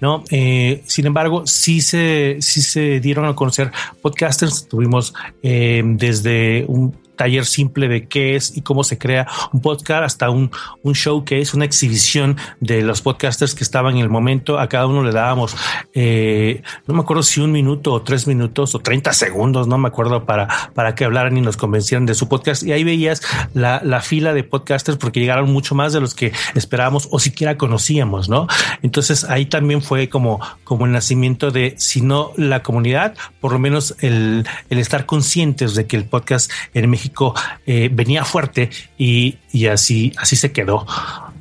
¿no? 0.00 0.24
Eh, 0.32 0.82
sin 0.86 1.06
embargo, 1.06 1.46
sí 1.46 1.80
se, 1.80 2.38
sí 2.40 2.62
se 2.62 2.98
dieron 2.98 3.26
a 3.26 3.36
conocer 3.36 3.70
podcasters. 4.02 4.66
Tuvimos 4.66 5.14
desde 5.40 6.64
un 6.66 6.96
taller 7.20 7.44
simple 7.44 7.86
de 7.86 8.08
qué 8.08 8.34
es 8.34 8.56
y 8.56 8.62
cómo 8.62 8.82
se 8.82 8.96
crea 8.96 9.26
un 9.52 9.60
podcast, 9.60 10.04
hasta 10.04 10.30
un, 10.30 10.50
un 10.82 10.94
show 10.94 11.22
que 11.22 11.42
es 11.42 11.52
una 11.52 11.66
exhibición 11.66 12.38
de 12.60 12.80
los 12.80 13.02
podcasters 13.02 13.54
que 13.54 13.62
estaban 13.62 13.96
en 13.96 14.00
el 14.00 14.08
momento. 14.08 14.58
A 14.58 14.70
cada 14.70 14.86
uno 14.86 15.04
le 15.04 15.12
dábamos, 15.12 15.54
eh, 15.92 16.62
no 16.86 16.94
me 16.94 17.00
acuerdo 17.00 17.22
si 17.22 17.42
un 17.42 17.52
minuto 17.52 17.92
o 17.92 18.00
tres 18.00 18.26
minutos 18.26 18.74
o 18.74 18.78
30 18.78 19.12
segundos, 19.12 19.68
no 19.68 19.76
me 19.76 19.88
acuerdo 19.88 20.24
para, 20.24 20.48
para 20.72 20.94
que 20.94 21.04
hablaran 21.04 21.36
y 21.36 21.42
nos 21.42 21.58
convencieran 21.58 22.06
de 22.06 22.14
su 22.14 22.26
podcast. 22.26 22.62
Y 22.62 22.72
ahí 22.72 22.84
veías 22.84 23.20
la, 23.52 23.82
la 23.84 24.00
fila 24.00 24.32
de 24.32 24.42
podcasters 24.42 24.96
porque 24.96 25.20
llegaron 25.20 25.52
mucho 25.52 25.74
más 25.74 25.92
de 25.92 26.00
los 26.00 26.14
que 26.14 26.32
esperábamos 26.54 27.06
o 27.10 27.18
siquiera 27.18 27.58
conocíamos, 27.58 28.30
¿no? 28.30 28.46
Entonces 28.80 29.24
ahí 29.24 29.44
también 29.44 29.82
fue 29.82 30.08
como, 30.08 30.40
como 30.64 30.86
el 30.86 30.92
nacimiento 30.92 31.50
de, 31.50 31.74
si 31.76 32.00
no 32.00 32.32
la 32.36 32.62
comunidad, 32.62 33.14
por 33.42 33.52
lo 33.52 33.58
menos 33.58 33.94
el, 33.98 34.46
el 34.70 34.78
estar 34.78 35.04
conscientes 35.04 35.74
de 35.74 35.86
que 35.86 35.98
el 35.98 36.06
podcast 36.06 36.50
en 36.72 36.88
México 36.88 37.09
eh, 37.66 37.88
venía 37.92 38.24
fuerte 38.24 38.70
y, 38.98 39.36
y, 39.52 39.66
así, 39.66 40.12
así 40.16 40.36
se 40.36 40.52
quedó 40.52 40.86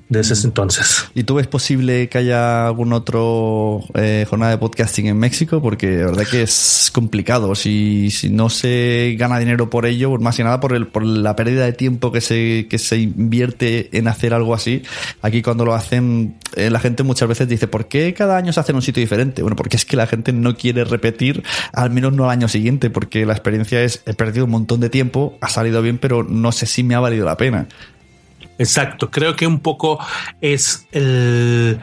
desde 0.10 0.34
ese 0.34 0.48
entonces. 0.48 1.06
¿Y 1.14 1.24
tú 1.24 1.36
ves 1.36 1.48
posible 1.48 2.10
que 2.10 2.18
haya 2.18 2.68
algún 2.68 2.94
otro 2.94 3.82
eh, 3.94 4.26
jornada 4.28 4.52
de 4.52 4.58
podcasting 4.58 5.06
en 5.06 5.18
México? 5.18 5.62
Porque 5.62 5.98
la 5.98 6.08
verdad 6.08 6.26
que 6.30 6.42
es 6.42 6.90
complicado. 6.92 7.54
Si, 7.54 8.10
si 8.10 8.30
no 8.30 8.50
se 8.50 9.16
gana 9.20 9.38
dinero 9.38 9.70
por 9.70 9.86
ello, 9.86 10.18
más 10.18 10.36
que 10.36 10.44
nada 10.44 10.60
por, 10.60 10.74
el, 10.74 10.88
por 10.88 11.06
la 11.06 11.36
pérdida 11.36 11.66
de 11.66 11.74
tiempo 11.74 12.12
que 12.12 12.22
se, 12.22 12.68
que 12.68 12.80
se 12.80 12.98
invierte 12.98 13.96
en 13.98 14.08
hacer 14.08 14.34
algo 14.34 14.56
así. 14.56 14.82
Aquí 15.22 15.44
cuando 15.44 15.64
lo 15.64 15.76
hacen, 15.76 16.36
eh, 16.56 16.72
la 16.72 16.80
gente 16.80 17.04
muchas 17.04 17.30
veces 17.30 17.48
dice, 17.48 17.68
¿por 17.68 17.88
qué 17.88 18.14
cada 18.16 18.36
año 18.36 18.52
se 18.52 18.60
hace 18.60 18.72
en 18.72 18.78
un 18.78 18.82
sitio 18.82 19.02
diferente? 19.02 19.44
Bueno, 19.44 19.56
porque 19.56 19.78
es 19.78 19.86
que 19.86 19.96
la 19.96 20.08
gente 20.08 20.34
no 20.34 20.58
quiere 20.58 20.86
repetir, 20.86 21.44
al 21.72 21.92
menos 21.92 22.14
no 22.14 22.26
al 22.26 22.32
año 22.32 22.48
siguiente, 22.48 22.90
porque 22.90 23.28
la 23.28 23.34
experiencia 23.34 23.84
es, 23.84 24.02
he 24.08 24.16
perdido 24.16 24.46
un 24.46 24.52
montón 24.52 24.80
de 24.80 24.90
tiempo, 24.90 25.38
ha 25.42 25.50
salido 25.50 25.84
bien, 25.84 26.00
pero 26.00 26.24
no 26.24 26.52
sé 26.52 26.66
si 26.66 26.84
me 26.84 26.96
ha 26.96 27.00
valido 27.00 27.26
la 27.26 27.38
pena. 27.38 27.68
Exacto, 28.60 29.10
creo 29.10 29.36
que 29.36 29.48
un 29.48 29.62
poco 29.62 30.00
es 30.42 30.86
el, 30.92 31.80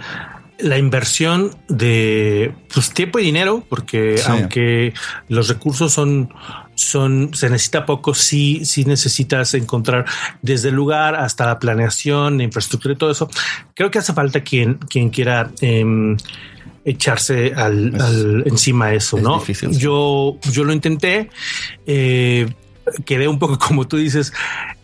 la 0.58 0.78
inversión 0.78 1.50
de 1.68 2.54
pues, 2.72 2.90
tiempo 2.92 3.18
y 3.18 3.24
dinero, 3.24 3.64
porque 3.68 4.20
aunque 4.26 4.92
los 5.28 5.48
recursos 5.48 5.92
son, 5.92 6.32
son, 6.74 7.30
se 7.34 7.50
necesita 7.50 7.84
poco, 7.84 8.14
sí, 8.14 8.64
sí 8.64 8.84
necesitas 8.84 9.54
encontrar 9.54 10.04
desde 10.42 10.68
el 10.68 10.74
lugar 10.74 11.14
hasta 11.14 11.46
la 11.46 11.58
planeación, 11.58 12.38
la 12.38 12.44
infraestructura 12.44 12.94
y 12.94 12.96
todo 12.96 13.10
eso. 13.10 13.28
Creo 13.74 13.90
que 13.90 13.98
hace 13.98 14.12
falta 14.12 14.40
quien, 14.42 14.74
quien 14.74 15.10
quiera 15.10 15.50
em, 15.60 16.16
echarse 16.84 17.52
al, 17.54 18.44
encima 18.46 18.88
de 18.88 18.96
eso, 18.96 19.18
¿no? 19.18 19.42
Yo, 19.72 20.38
yo 20.52 20.64
lo 20.64 20.72
intenté. 20.72 21.30
Eh, 21.86 22.46
quedé 23.04 23.28
un 23.28 23.38
poco 23.38 23.58
como 23.58 23.86
tú 23.86 23.96
dices, 23.96 24.32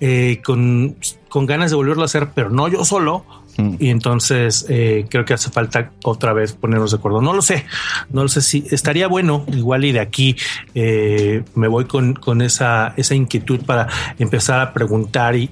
eh, 0.01 0.41
con, 0.45 0.97
con 1.29 1.47
ganas 1.47 1.71
de 1.71 1.77
volverlo 1.77 2.03
a 2.03 2.07
hacer, 2.07 2.31
pero 2.35 2.51
no 2.51 2.69
yo 2.69 2.85
solo, 2.85 3.25
Mm. 3.57 3.75
Y 3.79 3.91
entonces 3.91 4.67
eh, 4.69 5.07
creo 5.09 5.25
que 5.25 5.35
hace 5.35 5.51
falta 5.51 5.91
otra 6.05 6.33
vez 6.33 6.53
ponernos 6.53 6.93
de 6.93 6.97
acuerdo. 6.97 7.21
No 7.21 7.33
lo 7.33 7.43
sé, 7.43 7.67
no 8.11 8.23
lo 8.23 8.29
sé 8.29 8.41
si 8.41 8.65
estaría 8.71 9.09
bueno. 9.09 9.45
Igual 9.53 9.85
y 9.85 9.93
de 9.93 10.01
aquí 10.01 10.37
eh, 10.75 11.45
me 11.55 11.69
voy 11.69 11.85
con, 11.85 12.15
con, 12.15 12.43
esa, 12.43 12.95
esa 12.97 13.15
inquietud 13.15 13.61
para 13.65 13.89
empezar 14.19 14.61
a 14.61 14.73
preguntar 14.73 15.37
y, 15.37 15.51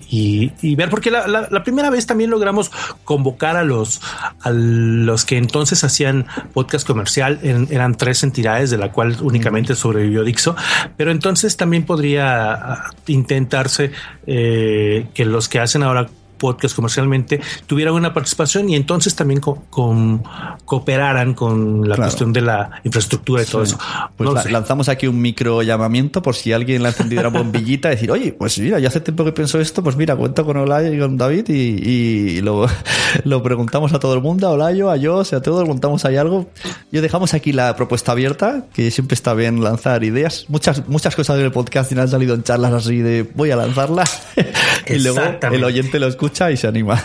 y, 0.61 0.75
ver, 0.75 0.89
porque 0.91 1.11
la, 1.11 1.27
la, 1.27 1.63
primera 1.63 1.91
vez 1.91 2.07
también 2.07 2.31
logramos 2.31 2.71
convocar 3.05 3.57
a 3.57 3.65
los, 3.65 4.01
a 4.41 4.51
los 4.51 5.25
que 5.25 5.37
entonces 5.37 5.85
hacían 5.85 6.27
podcast 6.53 6.87
comercial. 6.87 7.39
eran 7.43 7.97
tres 7.97 8.23
entidades 8.23 8.71
de 8.71 8.79
la 8.79 8.93
cual 8.93 9.17
únicamente 9.21 9.75
sobrevivió 9.75 10.25
Dixo, 10.25 10.57
pero 10.97 11.11
entonces 11.11 11.57
también 11.57 11.85
podría 11.85 12.53
ah, 12.53 12.91
intentarse 13.07 13.93
eh, 14.27 15.07
que 15.15 15.25
los 15.25 15.49
que 15.49 15.59
hacen 15.59 15.83
ahora 15.83 16.09
podcast 16.41 16.75
comercialmente 16.75 17.41
tuvieran 17.67 17.95
una 17.95 18.13
participación 18.13 18.69
y 18.69 18.75
entonces 18.75 19.15
también 19.15 19.41
con, 19.41 20.25
cooperaran 20.65 21.35
con 21.35 21.89
la 21.89 21.95
cuestión 21.95 22.33
de 22.33 22.41
la 22.41 22.81
infraestructura 22.83 23.43
y 23.43 23.47
todo 23.47 23.63
eso. 23.63 23.79
Pues 24.17 24.51
lanzamos 24.51 24.89
aquí 24.89 25.07
un 25.07 25.21
micro 25.21 25.63
llamamiento 25.63 26.23
por 26.23 26.35
si 26.35 26.53
alguien 26.53 26.83
le 26.83 26.89
ha 26.89 26.91
encendido 26.91 27.21
una 27.21 27.31
bombillita, 27.31 27.89
decir, 27.91 28.11
oye, 28.11 28.33
pues 28.33 28.59
mira, 28.59 28.81
ya 28.81 28.89
hace 28.89 29.01
tiempo 29.01 29.25
que 29.25 29.33
pienso 29.33 29.61
esto, 29.61 29.83
pues 29.85 29.95
mira, 29.97 30.17
cuento 30.17 30.45
con 30.45 30.57
Olayo 30.57 30.93
y 30.93 30.99
con 30.99 31.17
David 31.17 31.49
y, 31.49 32.41
lo, 32.41 32.67
lo, 33.25 33.43
preguntamos 33.43 33.93
a 33.93 34.01
todo 34.01 34.15
el 34.15 34.23
mundo, 34.23 34.49
a 34.49 34.51
Olayo, 34.51 34.91
a 34.91 34.97
yo, 34.97 35.17
o 35.17 35.25
sea, 35.25 35.39
a 35.39 35.43
todos, 35.43 35.61
preguntamos 35.61 36.05
ahí 36.05 36.17
algo. 36.17 36.49
Yo 36.91 37.03
dejamos 37.03 37.35
aquí 37.35 37.53
la 37.53 37.77
propuesta 37.77 38.13
abierta, 38.13 38.65
que 38.73 38.91
siempre 38.91 39.15
está 39.15 39.35
bien 39.35 39.63
lanzar 39.63 40.03
ideas. 40.03 40.47
Muchas, 40.49 40.89
muchas 40.89 41.15
cosas 41.15 41.37
del 41.37 41.53
podcast 41.53 41.93
han 41.93 42.09
salido 42.09 42.35
en 42.35 42.43
charlas 42.43 42.73
así 42.73 42.99
de 42.99 43.29
voy 43.35 43.51
a 43.51 43.57
lanzarla 43.57 44.05
y 44.87 44.99
luego 44.99 45.21
el 45.53 45.65
oyente 45.65 45.99
lo 45.99 46.07
escucha 46.07 46.30
y 46.51 46.57
se 46.57 46.67
anima. 46.67 47.03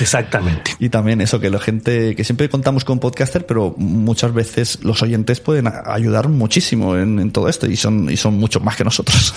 Exactamente. 0.00 0.72
Y 0.78 0.88
también 0.88 1.20
eso, 1.20 1.40
que 1.40 1.50
la 1.50 1.58
gente, 1.58 2.14
que 2.14 2.24
siempre 2.24 2.48
contamos 2.48 2.84
con 2.84 2.98
podcaster, 2.98 3.46
pero 3.46 3.74
muchas 3.76 4.34
veces 4.34 4.78
los 4.82 5.02
oyentes 5.02 5.40
pueden 5.40 5.68
ayudar 5.86 6.28
muchísimo 6.28 6.96
en, 6.96 7.30
todo 7.32 7.48
esto 7.48 7.66
y 7.66 7.76
son, 7.76 8.10
y 8.10 8.16
son 8.16 8.34
mucho 8.38 8.60
más 8.60 8.76
que 8.76 8.84
nosotros. 8.84 9.34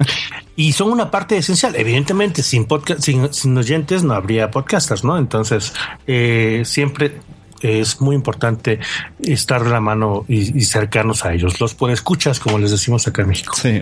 y 0.56 0.72
son 0.72 0.90
una 0.90 1.10
parte 1.10 1.36
esencial. 1.36 1.74
Evidentemente, 1.76 2.42
sin 2.42 2.66
podcast, 2.66 3.00
sin, 3.00 3.32
sin 3.32 3.56
oyentes 3.56 4.02
no 4.02 4.14
habría 4.14 4.50
podcasters, 4.50 5.04
¿no? 5.04 5.18
Entonces, 5.18 5.72
eh, 6.06 6.62
siempre 6.64 7.20
es 7.60 8.00
muy 8.00 8.16
importante 8.16 8.80
estar 9.22 9.64
de 9.64 9.70
la 9.70 9.80
mano 9.80 10.24
y, 10.28 10.60
cercanos 10.62 11.24
a 11.24 11.32
ellos. 11.32 11.60
Los 11.60 11.76
escuchas, 11.90 12.40
como 12.40 12.58
les 12.58 12.70
decimos 12.70 13.06
acá 13.06 13.22
en 13.22 13.28
México. 13.28 13.54
Sí. 13.56 13.80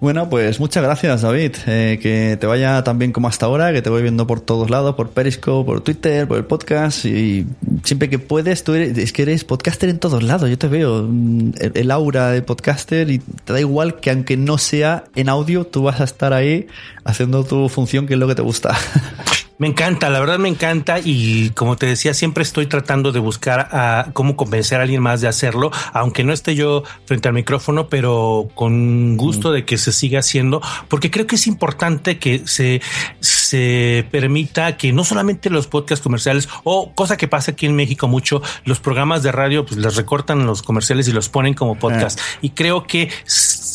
Bueno, 0.00 0.28
pues 0.28 0.60
muchas 0.60 0.82
gracias, 0.82 1.22
David. 1.22 1.52
Eh, 1.66 1.98
que 2.00 2.36
te 2.40 2.46
vaya 2.46 2.82
tan 2.84 2.98
bien 2.98 3.12
como 3.12 3.28
hasta 3.28 3.46
ahora, 3.46 3.72
que 3.72 3.82
te 3.82 3.90
voy 3.90 4.02
viendo 4.02 4.26
por 4.26 4.40
todos 4.40 4.70
lados, 4.70 4.94
por 4.94 5.10
Periscope, 5.10 5.66
por 5.66 5.80
Twitter, 5.80 6.26
por 6.26 6.38
el 6.38 6.44
podcast. 6.44 7.04
Y 7.04 7.46
siempre 7.82 8.08
que 8.08 8.18
puedes, 8.18 8.64
tú 8.64 8.74
eres, 8.74 8.96
es 8.98 9.12
que 9.12 9.22
eres 9.22 9.44
podcaster 9.44 9.88
en 9.88 9.98
todos 9.98 10.22
lados. 10.22 10.50
Yo 10.50 10.58
te 10.58 10.68
veo 10.68 11.06
mm, 11.08 11.52
el, 11.60 11.72
el 11.74 11.90
aura 11.90 12.30
de 12.30 12.42
podcaster 12.42 13.10
y 13.10 13.18
te 13.18 13.52
da 13.52 13.60
igual 13.60 14.00
que 14.00 14.10
aunque 14.10 14.36
no 14.36 14.58
sea 14.58 15.04
en 15.14 15.28
audio, 15.28 15.66
tú 15.66 15.82
vas 15.82 16.00
a 16.00 16.04
estar 16.04 16.32
ahí 16.32 16.66
haciendo 17.04 17.44
tu 17.44 17.68
función, 17.68 18.06
que 18.06 18.14
es 18.14 18.20
lo 18.20 18.26
que 18.26 18.34
te 18.34 18.42
gusta. 18.42 18.76
Me 19.56 19.68
encanta, 19.68 20.10
la 20.10 20.18
verdad 20.18 20.38
me 20.38 20.48
encanta 20.48 20.98
y 20.98 21.50
como 21.50 21.76
te 21.76 21.86
decía, 21.86 22.12
siempre 22.12 22.42
estoy 22.42 22.66
tratando 22.66 23.12
de 23.12 23.20
buscar 23.20 23.68
a 23.70 24.08
cómo 24.12 24.36
convencer 24.36 24.80
a 24.80 24.82
alguien 24.82 25.00
más 25.00 25.20
de 25.20 25.28
hacerlo, 25.28 25.70
aunque 25.92 26.24
no 26.24 26.32
esté 26.32 26.56
yo 26.56 26.82
frente 27.04 27.28
al 27.28 27.34
micrófono, 27.34 27.88
pero 27.88 28.48
con 28.54 29.16
gusto 29.16 29.52
de 29.52 29.64
que 29.64 29.78
se 29.78 29.92
siga 29.92 30.18
haciendo, 30.18 30.60
porque 30.88 31.10
creo 31.10 31.28
que 31.28 31.36
es 31.36 31.46
importante 31.46 32.18
que 32.18 32.42
se, 32.46 32.82
se 33.20 34.06
permita 34.10 34.76
que 34.76 34.92
no 34.92 35.04
solamente 35.04 35.50
los 35.50 35.68
podcasts 35.68 36.02
comerciales 36.02 36.48
o 36.64 36.92
cosa 36.92 37.16
que 37.16 37.28
pasa 37.28 37.52
aquí 37.52 37.66
en 37.66 37.76
México 37.76 38.08
mucho, 38.08 38.42
los 38.64 38.80
programas 38.80 39.22
de 39.22 39.30
radio 39.30 39.64
pues 39.64 39.78
les 39.78 39.94
recortan 39.94 40.46
los 40.46 40.62
comerciales 40.62 41.06
y 41.06 41.12
los 41.12 41.28
ponen 41.28 41.54
como 41.54 41.78
podcast. 41.78 42.18
Y 42.42 42.50
creo 42.50 42.84
que 42.84 43.10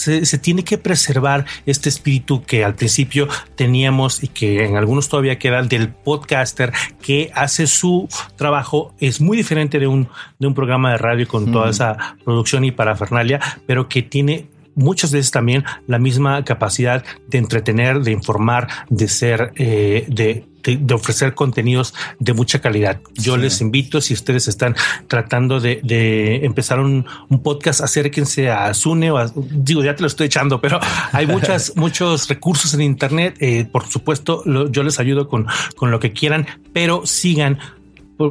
se, 0.09 0.25
se 0.25 0.37
tiene 0.37 0.63
que 0.63 0.77
preservar 0.77 1.45
este 1.65 1.89
espíritu 1.89 2.43
que 2.43 2.65
al 2.65 2.75
principio 2.75 3.27
teníamos 3.55 4.23
y 4.23 4.27
que 4.27 4.65
en 4.65 4.75
algunos 4.75 5.09
todavía 5.09 5.37
queda 5.37 5.61
del 5.63 5.89
podcaster 5.89 6.73
que 7.01 7.31
hace 7.33 7.67
su 7.67 8.07
trabajo. 8.35 8.93
Es 8.99 9.21
muy 9.21 9.37
diferente 9.37 9.79
de 9.79 9.87
un, 9.87 10.09
de 10.39 10.47
un 10.47 10.53
programa 10.53 10.91
de 10.91 10.97
radio 10.97 11.27
con 11.27 11.51
toda 11.51 11.69
esa 11.69 12.17
producción 12.23 12.63
y 12.65 12.71
parafernalia, 12.71 13.39
pero 13.65 13.87
que 13.87 14.01
tiene 14.01 14.47
muchas 14.75 15.11
veces 15.11 15.31
también 15.31 15.63
la 15.87 15.99
misma 15.99 16.43
capacidad 16.43 17.03
de 17.27 17.37
entretener, 17.37 17.99
de 18.01 18.11
informar, 18.11 18.67
de 18.89 19.07
ser, 19.07 19.51
eh, 19.55 20.05
de, 20.07 20.45
de, 20.63 20.77
de, 20.77 20.93
ofrecer 20.93 21.33
contenidos 21.33 21.93
de 22.19 22.33
mucha 22.33 22.59
calidad. 22.59 22.99
Yo 23.15 23.35
sí. 23.35 23.41
les 23.41 23.61
invito, 23.61 24.01
si 24.01 24.13
ustedes 24.13 24.47
están 24.47 24.75
tratando 25.07 25.59
de, 25.59 25.79
de 25.83 26.45
empezar 26.45 26.79
un, 26.79 27.05
un, 27.29 27.41
podcast, 27.41 27.81
acérquense 27.81 28.49
a 28.49 28.73
Zune 28.73 29.11
o 29.11 29.17
a, 29.17 29.31
digo, 29.35 29.83
ya 29.83 29.95
te 29.95 30.01
lo 30.01 30.07
estoy 30.07 30.27
echando, 30.27 30.61
pero 30.61 30.79
hay 31.11 31.27
muchas, 31.27 31.73
muchos 31.75 32.27
recursos 32.27 32.73
en 32.73 32.81
Internet. 32.81 33.37
Eh, 33.39 33.65
por 33.71 33.87
supuesto, 33.87 34.43
lo, 34.45 34.69
yo 34.71 34.83
les 34.83 34.99
ayudo 34.99 35.27
con, 35.27 35.47
con 35.75 35.91
lo 35.91 35.99
que 35.99 36.11
quieran, 36.11 36.45
pero 36.73 37.05
sigan 37.05 37.59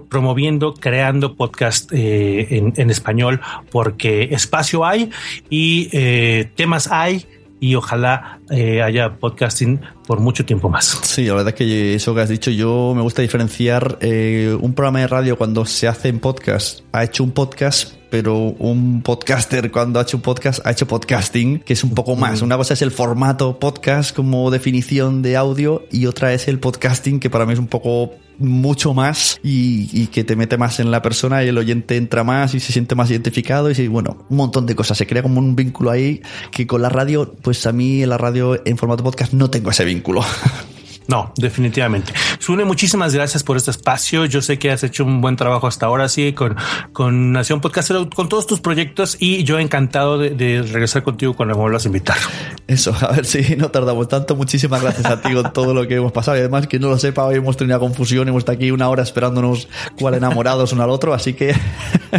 promoviendo, 0.09 0.75
creando 0.75 1.35
podcast 1.35 1.91
eh, 1.93 2.57
en, 2.57 2.75
en, 2.77 2.91
español, 2.91 3.41
porque 3.71 4.29
espacio 4.33 4.85
hay 4.85 5.11
y 5.49 5.89
eh, 5.93 6.51
temas 6.57 6.89
hay 6.93 7.27
y 7.61 7.75
ojalá 7.75 8.38
eh, 8.51 8.83
haya 8.83 9.17
podcasting 9.19 9.81
por 10.07 10.21
mucho 10.21 10.45
tiempo 10.45 10.69
más. 10.69 10.99
Sí, 11.03 11.27
la 11.27 11.35
verdad 11.35 11.49
es 11.49 11.55
que 11.55 11.95
eso 11.95 12.15
que 12.15 12.21
has 12.21 12.29
dicho, 12.29 12.51
yo 12.51 12.93
me 12.95 13.03
gusta 13.03 13.23
diferenciar 13.23 13.99
eh, 14.01 14.57
un 14.61 14.75
programa 14.75 15.01
de 15.01 15.07
radio 15.07 15.37
cuando 15.37 15.67
se 15.67 15.89
hace 15.89 16.09
en 16.09 16.21
podcast, 16.21 16.81
ha 16.93 17.05
hecho 17.05 17.25
un 17.25 17.33
podcast, 17.33 17.95
pero 18.11 18.37
un 18.37 19.03
podcaster 19.03 19.71
cuando 19.71 19.99
ha 19.99 20.03
hecho 20.03 20.17
un 20.17 20.23
podcast 20.23 20.65
ha 20.67 20.71
hecho 20.71 20.87
podcasting, 20.87 21.61
que 21.61 21.75
es 21.75 21.85
un 21.85 21.95
poco 21.95 22.17
más. 22.17 22.43
Una 22.43 22.57
cosa 22.57 22.75
es 22.75 22.83
el 22.83 22.91
formato 22.91 23.59
podcast 23.59 24.15
como 24.15 24.51
definición 24.51 25.23
de 25.23 25.37
audio 25.37 25.85
y 25.91 26.07
otra 26.07 26.33
es 26.33 26.49
el 26.49 26.59
podcasting, 26.59 27.21
que 27.21 27.31
para 27.31 27.45
mí 27.45 27.53
es 27.53 27.59
un 27.59 27.67
poco 27.67 28.13
mucho 28.39 28.95
más 28.95 29.41
y, 29.43 29.89
y, 29.93 30.07
que 30.07 30.25
te 30.25 30.37
mete 30.37 30.57
más 30.57 30.79
en 30.81 30.91
la 30.91 31.03
persona 31.03 31.45
y 31.45 31.49
el 31.49 31.59
oyente 31.59 31.97
entra 31.97 32.23
más 32.25 32.55
y 32.55 32.61
se 32.61 32.73
siente 32.73 32.95
más 32.95 33.11
identificado 33.11 33.71
y 33.71 33.89
bueno, 33.89 34.25
un 34.29 34.37
montón 34.37 34.67
de 34.67 34.75
cosas. 34.75 34.97
Se 34.97 35.07
crea 35.07 35.23
como 35.23 35.41
un 35.41 35.57
vínculo 35.57 35.91
ahí 35.91 36.23
que 36.51 36.67
con 36.67 36.83
la 36.83 36.89
radio, 36.89 37.35
pues 37.43 37.67
a 37.67 37.73
mí 37.73 38.07
la 38.07 38.17
radio 38.17 38.38
en 38.65 38.79
formato 38.79 39.05
podcast 39.05 39.33
no 39.33 39.51
tengo 39.51 39.71
ese 39.71 39.85
vínculo. 39.85 40.25
No, 41.09 41.33
definitivamente. 41.37 42.13
Sune, 42.39 42.67
muchísimas 42.67 43.15
gracias 43.15 43.43
por 43.43 43.57
este 43.57 43.71
espacio. 43.71 44.27
Yo 44.27 44.43
sé 44.43 44.59
que 44.59 44.71
has 44.71 44.85
hecho 44.85 45.07
un 45.07 45.23
buen 45.23 45.37
trabajo 45.37 45.67
hasta 45.67 45.87
ahora, 45.87 46.07
sí, 46.07 46.35
con, 46.35 46.55
con 46.93 47.33
Nación 47.33 47.63
Podcast, 47.63 47.91
con 48.15 48.29
todos 48.29 48.47
tus 48.47 48.61
proyectos 48.61 49.17
y 49.19 49.43
yo 49.43 49.59
encantado 49.59 50.19
de, 50.19 50.31
de 50.31 50.61
regresar 50.61 51.03
contigo 51.03 51.35
cuando 51.35 51.55
me 51.55 51.63
vuelvas 51.63 51.87
a 51.87 51.89
invitar. 51.89 52.19
Eso, 52.67 52.95
a 53.01 53.13
ver 53.13 53.25
si 53.25 53.57
no 53.57 53.71
tardamos 53.71 54.07
tanto. 54.07 54.37
Muchísimas 54.37 54.83
gracias 54.83 55.07
a 55.07 55.23
ti 55.23 55.33
con 55.33 55.51
todo 55.55 55.73
lo 55.73 55.89
que 55.89 55.95
hemos 55.95 56.13
pasado 56.13 56.37
y 56.37 56.41
además 56.41 56.67
que 56.67 56.79
no 56.79 56.91
lo 56.91 56.99
sepa, 56.99 57.25
hoy 57.25 57.37
hemos 57.37 57.57
tenido 57.57 57.79
una 57.79 57.81
confusión, 57.81 58.29
hemos 58.29 58.41
estado 58.41 58.57
aquí 58.57 58.71
una 58.71 58.91
hora 58.91 59.03
esperándonos 59.03 59.67
cuál 59.99 60.13
enamorados 60.13 60.75
uno 60.75 60.83
al 60.83 60.91
otro, 60.91 61.15
así 61.15 61.33
que 61.33 61.55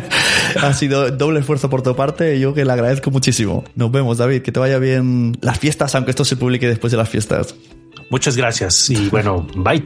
ha 0.61 0.73
sido 0.73 1.11
doble 1.11 1.41
esfuerzo 1.41 1.69
por 1.69 1.83
tu 1.83 1.95
parte 1.95 2.35
y 2.35 2.39
yo 2.39 2.55
que 2.55 2.65
le 2.65 2.73
agradezco 2.73 3.11
muchísimo. 3.11 3.63
Nos 3.75 3.91
vemos, 3.91 4.17
David, 4.17 4.41
que 4.41 4.51
te 4.51 4.59
vaya 4.59 4.79
bien 4.79 5.37
las 5.41 5.59
fiestas, 5.59 5.93
aunque 5.93 6.09
esto 6.09 6.25
se 6.25 6.35
publique 6.37 6.67
después 6.67 6.89
de 6.89 6.97
las 6.97 7.07
fiestas. 7.07 7.53
Muchas 8.11 8.35
gracias 8.35 8.89
y 8.89 9.07
bueno, 9.09 9.45
bye. 9.55 9.83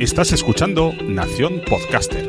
Estás 0.00 0.32
escuchando 0.32 0.92
Nación 1.04 1.62
Podcaster. 1.68 2.28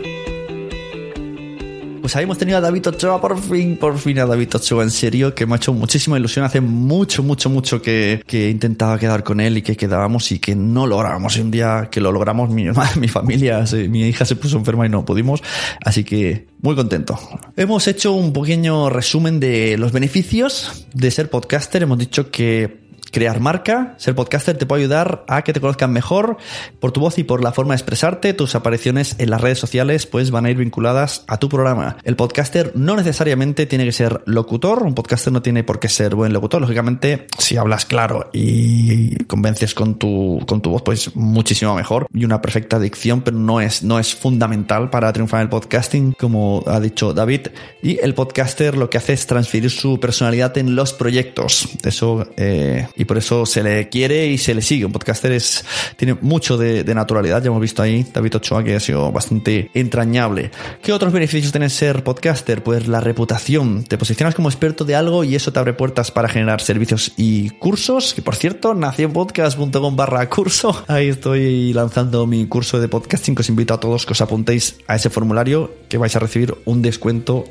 Pues 2.02 2.16
ahí 2.16 2.24
hemos 2.24 2.38
tenido 2.38 2.60
a 2.60 2.62
David 2.62 2.88
Ochoa, 2.88 3.20
por 3.20 3.40
fin, 3.42 3.78
por 3.78 3.98
fin 3.98 4.20
a 4.20 4.28
David 4.28 4.56
Ochoa, 4.56 4.84
en 4.84 4.92
serio, 4.92 5.34
que 5.34 5.48
me 5.48 5.54
ha 5.54 5.58
hecho 5.58 5.74
muchísima 5.74 6.20
ilusión. 6.20 6.46
Hace 6.46 6.62
mucho, 6.62 7.24
mucho, 7.24 7.50
mucho 7.50 7.82
que, 7.82 8.24
que 8.28 8.50
intentaba 8.50 9.00
quedar 9.00 9.24
con 9.24 9.40
él 9.40 9.58
y 9.58 9.64
que 9.64 9.76
quedábamos 9.76 10.32
y 10.32 10.38
que 10.38 10.56
no 10.56 10.86
lográbamos. 10.86 11.36
Y 11.38 11.42
un 11.42 11.50
día 11.50 11.90
que 11.92 12.02
lo 12.02 12.12
logramos, 12.12 12.52
mi, 12.52 12.66
mi 13.00 13.08
familia, 13.08 13.66
mi 13.90 14.04
hija 14.04 14.24
se 14.26 14.36
puso 14.36 14.58
enferma 14.58 14.86
y 14.86 14.90
no 14.90 15.04
pudimos. 15.04 15.42
Así 15.84 16.04
que 16.04 16.46
muy 16.62 16.76
contento. 16.76 17.20
Hemos 17.56 17.88
hecho 17.88 18.14
un 18.14 18.34
pequeño 18.34 18.92
resumen 18.92 19.40
de 19.40 19.80
los 19.80 19.92
beneficios 19.92 20.86
de 20.94 21.10
ser 21.10 21.32
podcaster. 21.32 21.82
Hemos 21.82 21.98
dicho 21.98 22.30
que 22.30 22.89
crear 23.12 23.40
marca, 23.40 23.96
ser 23.98 24.16
podcaster 24.16 24.58
te 24.58 24.66
puede 24.66 24.84
ayudar 24.84 25.24
a 25.28 25.42
que 25.44 25.54
te 25.54 25.62
conozcan 25.62 25.92
mejor 25.92 26.38
por 26.80 26.92
tu 26.92 27.00
voz 27.00 27.18
y 27.18 27.24
por 27.24 27.44
la 27.44 27.52
forma 27.52 27.74
de 27.74 27.78
expresarte. 27.78 28.34
Tus 28.34 28.56
apariciones 28.56 29.16
en 29.18 29.30
las 29.30 29.42
redes 29.42 29.60
sociales 29.60 30.06
pues 30.06 30.32
van 30.32 30.46
a 30.46 30.52
ir 30.52 30.58
vinculadas 30.58 31.24
a 31.28 31.38
tu 31.38 31.50
programa. 31.50 31.98
El 32.04 32.16
podcaster 32.16 32.74
no 32.76 32.96
necesariamente 32.96 33.66
tiene 33.66 33.86
que 33.86 33.92
ser 33.92 34.22
locutor, 34.26 34.84
un 34.84 34.96
podcaster 34.96 35.34
no 35.34 35.42
tiene 35.42 35.64
por 35.64 35.80
qué 35.80 35.90
ser 35.90 36.16
buen 36.16 36.34
locutor. 36.34 36.62
Lógicamente, 36.62 37.28
si 37.38 37.58
hablas 37.58 37.86
claro 37.86 38.30
y 38.34 39.24
convences 39.26 39.74
con 39.74 39.96
tu, 39.96 40.40
con 40.48 40.62
tu 40.62 40.72
voz, 40.72 40.82
pues 40.82 41.16
muchísimo 41.16 41.76
mejor 41.76 42.08
y 42.14 42.26
una 42.26 42.42
perfecta 42.42 42.80
dicción, 42.80 43.22
pero 43.22 43.38
no 43.38 43.62
es, 43.62 43.84
no 43.84 44.00
es 44.00 44.16
fundamental 44.16 44.90
para 44.90 45.12
triunfar 45.14 45.42
en 45.42 45.44
el 45.44 45.50
podcasting, 45.50 46.14
como 46.14 46.64
ha 46.68 46.80
dicho 46.80 47.14
David. 47.14 47.48
Y 47.82 48.00
el 48.00 48.14
podcaster 48.14 48.78
lo 48.78 48.90
que 48.90 48.98
hace 48.98 49.14
es 49.14 49.28
transferir 49.28 49.72
su 49.72 50.00
personalidad 50.00 50.58
en 50.58 50.76
los 50.76 50.94
proyectos. 50.94 51.70
Eso 51.84 52.28
eh, 52.38 52.88
y 53.00 53.06
por 53.06 53.18
eso 53.18 53.46
se 53.46 53.64
le 53.64 53.90
quiere 53.90 54.28
y 54.28 54.38
se 54.38 54.54
le 54.54 54.62
sigue. 54.62 54.86
Un 54.86 54.92
podcaster 54.92 55.32
es, 55.32 55.66
tiene 55.96 56.18
mucho 56.22 56.58
de, 56.58 56.84
naturalidad. 56.94 57.42
Ya 57.42 57.48
hemos 57.48 57.62
visto 57.62 57.82
ahí 57.82 58.06
David 58.14 58.36
Ochoa 58.36 58.64
que 58.64 58.76
ha 58.76 58.80
sido 58.80 59.12
bastante 59.12 59.72
entrañable. 59.74 60.52
¿Qué 60.84 60.92
otros 60.92 61.14
beneficios 61.14 61.52
tiene 61.52 61.70
ser 61.70 62.04
podcaster? 62.04 62.62
Pues 62.62 62.88
la 62.88 63.00
reputación. 63.00 63.86
Te 63.86 63.98
posicionas 63.98 64.36
como 64.36 64.50
experto 64.50 64.84
de 64.84 64.96
algo 64.96 65.24
y 65.24 65.36
eso 65.36 65.54
te 65.54 65.60
abre 65.60 65.74
puertas 65.74 66.12
para 66.12 66.28
generar 66.28 66.62
servicios 66.62 67.14
y 67.16 67.52
cursos. 67.52 68.14
Que 68.14 68.22
por 68.22 68.36
cierto, 68.36 68.76
nacionpodcast.com 68.76 69.96
barra 69.96 70.30
curso. 70.30 70.84
Ahí 70.88 71.08
estoy 71.08 71.72
lanzando 71.74 72.28
mi 72.28 72.48
curso 72.48 72.80
de 72.80 72.90
podcasting 72.90 73.36
os 73.40 73.48
invito 73.48 73.74
a 73.74 73.80
todos 73.80 74.06
que 74.06 74.12
os 74.12 74.22
apuntéis 74.22 74.76
a 74.88 74.96
ese 74.96 75.10
formulario 75.10 75.72
que 75.88 75.98
vais 75.98 76.14
a 76.16 76.20
recibir 76.20 76.58
un 76.66 76.82
descuento 76.82 77.46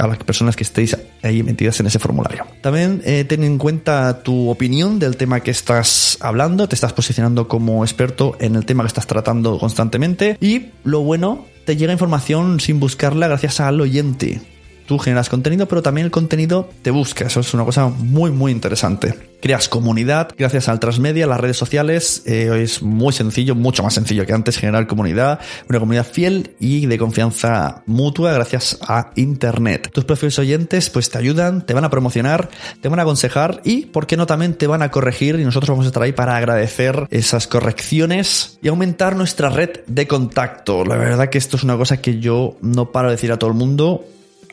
a 0.00 0.06
las 0.06 0.18
personas 0.18 0.56
que 0.56 0.64
estéis 0.64 0.96
ahí 1.22 1.42
metidas 1.42 1.80
en 1.80 1.86
ese 1.86 1.98
formulario. 1.98 2.46
También 2.62 3.02
eh, 3.04 3.24
ten 3.24 3.44
en 3.44 3.58
cuenta 3.58 4.22
tu 4.22 4.48
opinión 4.48 4.98
del 4.98 5.16
tema 5.16 5.40
que 5.40 5.50
estás 5.50 6.18
hablando, 6.20 6.68
te 6.68 6.74
estás 6.74 6.92
posicionando 6.92 7.48
como 7.48 7.84
experto 7.84 8.36
en 8.40 8.56
el 8.56 8.64
tema 8.64 8.84
que 8.84 8.88
estás 8.88 9.06
tratando 9.06 9.58
constantemente 9.58 10.36
y 10.40 10.66
lo 10.84 11.00
bueno, 11.00 11.46
te 11.64 11.76
llega 11.76 11.92
información 11.92 12.60
sin 12.60 12.80
buscarla 12.80 13.28
gracias 13.28 13.60
al 13.60 13.80
oyente. 13.80 14.55
Tú 14.86 14.98
generas 14.98 15.28
contenido, 15.28 15.66
pero 15.66 15.82
también 15.82 16.04
el 16.04 16.10
contenido 16.10 16.70
te 16.82 16.90
busca. 16.90 17.26
Eso 17.26 17.40
es 17.40 17.52
una 17.54 17.64
cosa 17.64 17.88
muy, 17.88 18.30
muy 18.30 18.52
interesante. 18.52 19.14
Creas 19.40 19.68
comunidad 19.68 20.30
gracias 20.36 20.68
al 20.68 20.80
transmedia, 20.80 21.26
las 21.26 21.40
redes 21.40 21.56
sociales. 21.56 22.22
Eh, 22.24 22.62
es 22.62 22.82
muy 22.82 23.12
sencillo, 23.12 23.54
mucho 23.54 23.82
más 23.82 23.94
sencillo 23.94 24.24
que 24.24 24.32
antes 24.32 24.56
generar 24.58 24.86
comunidad. 24.86 25.40
Una 25.68 25.78
comunidad 25.78 26.06
fiel 26.06 26.54
y 26.58 26.86
de 26.86 26.98
confianza 26.98 27.82
mutua 27.86 28.32
gracias 28.32 28.78
a 28.86 29.10
Internet. 29.16 29.90
Tus 29.92 30.04
propios 30.04 30.38
oyentes 30.38 30.88
pues 30.90 31.10
te 31.10 31.18
ayudan, 31.18 31.66
te 31.66 31.74
van 31.74 31.84
a 31.84 31.90
promocionar, 31.90 32.48
te 32.80 32.88
van 32.88 32.98
a 32.98 33.02
aconsejar 33.02 33.60
y, 33.64 33.86
¿por 33.86 34.06
qué 34.06 34.16
no, 34.16 34.26
también 34.26 34.54
te 34.54 34.66
van 34.66 34.82
a 34.82 34.90
corregir? 34.90 35.38
Y 35.38 35.44
nosotros 35.44 35.70
vamos 35.70 35.86
a 35.86 35.88
estar 35.88 36.02
ahí 36.02 36.12
para 36.12 36.36
agradecer 36.36 37.06
esas 37.10 37.46
correcciones 37.46 38.58
y 38.62 38.68
aumentar 38.68 39.16
nuestra 39.16 39.50
red 39.50 39.80
de 39.86 40.06
contacto. 40.06 40.84
La 40.84 40.96
verdad 40.96 41.28
que 41.28 41.38
esto 41.38 41.56
es 41.56 41.64
una 41.64 41.76
cosa 41.76 42.00
que 42.00 42.20
yo 42.20 42.56
no 42.62 42.92
paro 42.92 43.08
de 43.08 43.16
decir 43.16 43.32
a 43.32 43.38
todo 43.38 43.50
el 43.50 43.56
mundo 43.56 44.04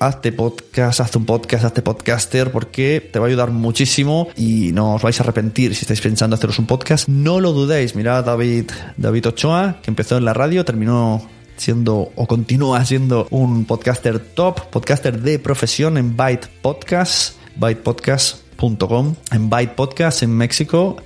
hazte 0.07 0.31
podcast, 0.31 0.99
hazte 0.99 1.17
un 1.17 1.25
podcast, 1.25 1.65
hazte 1.65 1.81
podcaster, 1.81 2.51
porque 2.51 3.07
te 3.11 3.19
va 3.19 3.25
a 3.25 3.29
ayudar 3.29 3.51
muchísimo 3.51 4.27
y 4.35 4.71
no 4.73 4.95
os 4.95 5.01
vais 5.01 5.19
a 5.19 5.23
arrepentir 5.23 5.75
si 5.75 5.81
estáis 5.81 6.01
pensando 6.01 6.35
haceros 6.35 6.59
un 6.59 6.65
podcast. 6.65 7.07
No 7.07 7.39
lo 7.39 7.53
dudéis, 7.53 7.95
mirad 7.95 8.25
David, 8.25 8.71
David 8.97 9.27
Ochoa, 9.27 9.79
que 9.81 9.91
empezó 9.91 10.17
en 10.17 10.25
la 10.25 10.33
radio, 10.33 10.65
terminó 10.65 11.27
siendo 11.57 12.11
o 12.15 12.27
continúa 12.27 12.83
siendo 12.85 13.27
un 13.29 13.65
podcaster 13.65 14.19
top, 14.19 14.61
podcaster 14.69 15.21
de 15.21 15.39
profesión 15.39 15.97
en 15.97 16.17
Byte 16.17 16.47
Podcast, 16.61 17.35
bytepodcast.com, 17.55 19.15
en 19.31 19.49
Byte 19.49 19.73
Podcast 19.75 20.23
en 20.23 20.31
México 20.31 20.97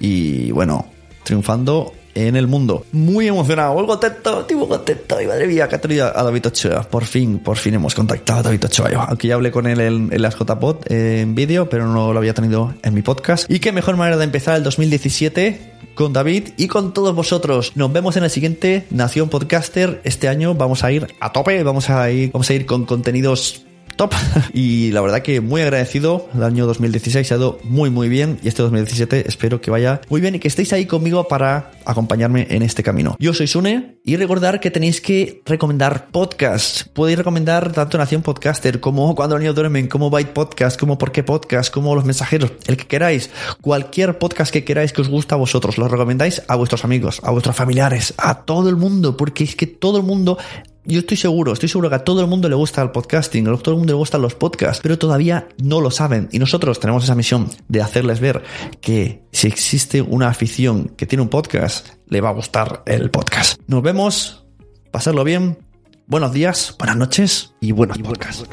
y 0.00 0.50
bueno, 0.52 0.86
triunfando 1.24 1.92
en 2.26 2.36
el 2.36 2.46
mundo. 2.46 2.84
Muy 2.92 3.28
emocionado, 3.28 3.74
muy 3.74 3.86
contento, 3.86 4.40
estoy 4.40 4.56
muy 4.56 4.68
contento. 4.68 5.20
Y 5.20 5.26
madre 5.26 5.46
mía, 5.46 5.68
que 5.68 5.76
ha 5.76 5.80
tenido 5.80 6.06
a 6.06 6.22
David 6.22 6.46
Ochoa. 6.46 6.82
Por 6.82 7.04
fin, 7.04 7.38
por 7.38 7.56
fin 7.56 7.74
hemos 7.74 7.94
contactado 7.94 8.40
a 8.40 8.42
David 8.42 8.64
Ochoa. 8.64 9.06
Aunque 9.08 9.28
ya 9.28 9.34
hablé 9.34 9.50
con 9.50 9.66
él 9.66 9.80
en, 9.80 10.12
en 10.12 10.22
las 10.22 10.36
JPod 10.36 10.78
eh, 10.88 11.20
en 11.20 11.34
vídeo, 11.34 11.68
pero 11.68 11.86
no 11.86 12.12
lo 12.12 12.18
había 12.18 12.34
tenido 12.34 12.74
en 12.82 12.94
mi 12.94 13.02
podcast. 13.02 13.50
Y 13.50 13.60
qué 13.60 13.72
mejor 13.72 13.96
manera 13.96 14.16
de 14.16 14.24
empezar 14.24 14.56
el 14.56 14.64
2017 14.64 15.78
con 15.94 16.12
David 16.12 16.50
y 16.56 16.68
con 16.68 16.92
todos 16.92 17.14
vosotros. 17.14 17.72
Nos 17.74 17.92
vemos 17.92 18.16
en 18.16 18.24
el 18.24 18.30
siguiente 18.30 18.86
Nación 18.90 19.28
Podcaster. 19.28 20.00
Este 20.04 20.28
año 20.28 20.54
vamos 20.54 20.84
a 20.84 20.92
ir 20.92 21.08
a 21.20 21.32
tope, 21.32 21.62
vamos 21.62 21.90
a 21.90 22.10
ir, 22.10 22.30
vamos 22.32 22.48
a 22.50 22.54
ir 22.54 22.66
con 22.66 22.84
contenidos 22.84 23.64
top. 23.98 24.14
Y 24.54 24.92
la 24.92 25.02
verdad 25.02 25.20
que 25.20 25.42
muy 25.42 25.60
agradecido. 25.60 26.28
El 26.34 26.42
año 26.42 26.66
2016 26.66 27.30
ha 27.32 27.36
ido 27.36 27.58
muy, 27.64 27.90
muy 27.90 28.08
bien. 28.08 28.38
Y 28.42 28.48
este 28.48 28.62
2017 28.62 29.28
espero 29.28 29.60
que 29.60 29.70
vaya 29.70 30.00
muy 30.08 30.20
bien 30.20 30.36
y 30.36 30.38
que 30.38 30.48
estéis 30.48 30.72
ahí 30.72 30.86
conmigo 30.86 31.28
para 31.28 31.72
acompañarme 31.84 32.46
en 32.50 32.62
este 32.62 32.82
camino. 32.82 33.16
Yo 33.18 33.34
soy 33.34 33.46
Sune 33.46 33.98
y 34.04 34.16
recordar 34.16 34.60
que 34.60 34.70
tenéis 34.70 35.00
que 35.00 35.42
recomendar 35.44 36.08
podcasts. 36.10 36.88
Podéis 36.92 37.18
recomendar 37.18 37.72
tanto 37.72 37.98
Nación 37.98 38.22
Podcaster 38.22 38.80
como 38.80 39.14
Cuando 39.14 39.36
los 39.36 39.42
niños 39.42 39.54
duermen, 39.54 39.88
como 39.88 40.10
Byte 40.10 40.32
Podcast, 40.32 40.78
como 40.78 40.96
Por 40.96 41.12
qué 41.12 41.22
Podcast, 41.22 41.72
como 41.72 41.94
Los 41.94 42.04
Mensajeros, 42.04 42.52
el 42.66 42.76
que 42.76 42.86
queráis. 42.86 43.30
Cualquier 43.60 44.18
podcast 44.18 44.52
que 44.52 44.64
queráis 44.64 44.92
que 44.92 45.02
os 45.02 45.08
gusta 45.08 45.34
a 45.34 45.38
vosotros, 45.38 45.76
lo 45.76 45.88
recomendáis 45.88 46.42
a 46.48 46.56
vuestros 46.56 46.84
amigos, 46.84 47.20
a 47.24 47.30
vuestros 47.30 47.56
familiares, 47.56 48.14
a 48.16 48.44
todo 48.44 48.68
el 48.68 48.76
mundo, 48.76 49.16
porque 49.16 49.44
es 49.44 49.56
que 49.56 49.66
todo 49.66 49.98
el 49.98 50.04
mundo 50.04 50.38
yo 50.84 51.00
estoy 51.00 51.16
seguro, 51.16 51.52
estoy 51.52 51.68
seguro 51.68 51.88
que 51.88 51.96
a 51.96 52.04
todo 52.04 52.20
el 52.20 52.26
mundo 52.26 52.48
le 52.48 52.54
gusta 52.54 52.82
el 52.82 52.90
podcasting, 52.90 53.46
a 53.48 53.56
todo 53.58 53.74
el 53.74 53.78
mundo 53.78 53.92
le 53.92 53.98
gustan 53.98 54.22
los 54.22 54.34
podcasts, 54.34 54.80
pero 54.82 54.98
todavía 54.98 55.48
no 55.62 55.80
lo 55.80 55.90
saben. 55.90 56.28
Y 56.32 56.38
nosotros 56.38 56.80
tenemos 56.80 57.04
esa 57.04 57.14
misión 57.14 57.48
de 57.68 57.82
hacerles 57.82 58.20
ver 58.20 58.42
que 58.80 59.22
si 59.32 59.48
existe 59.48 60.00
una 60.02 60.28
afición 60.28 60.88
que 60.96 61.06
tiene 61.06 61.22
un 61.22 61.28
podcast, 61.28 61.88
le 62.08 62.20
va 62.20 62.30
a 62.30 62.32
gustar 62.32 62.82
el 62.86 63.10
podcast. 63.10 63.60
Nos 63.66 63.82
vemos, 63.82 64.46
pasarlo 64.90 65.24
bien, 65.24 65.58
buenos 66.06 66.32
días, 66.32 66.74
buenas 66.78 66.96
noches 66.96 67.54
y 67.60 67.72
buenos 67.72 67.98
podcasts. 67.98 68.44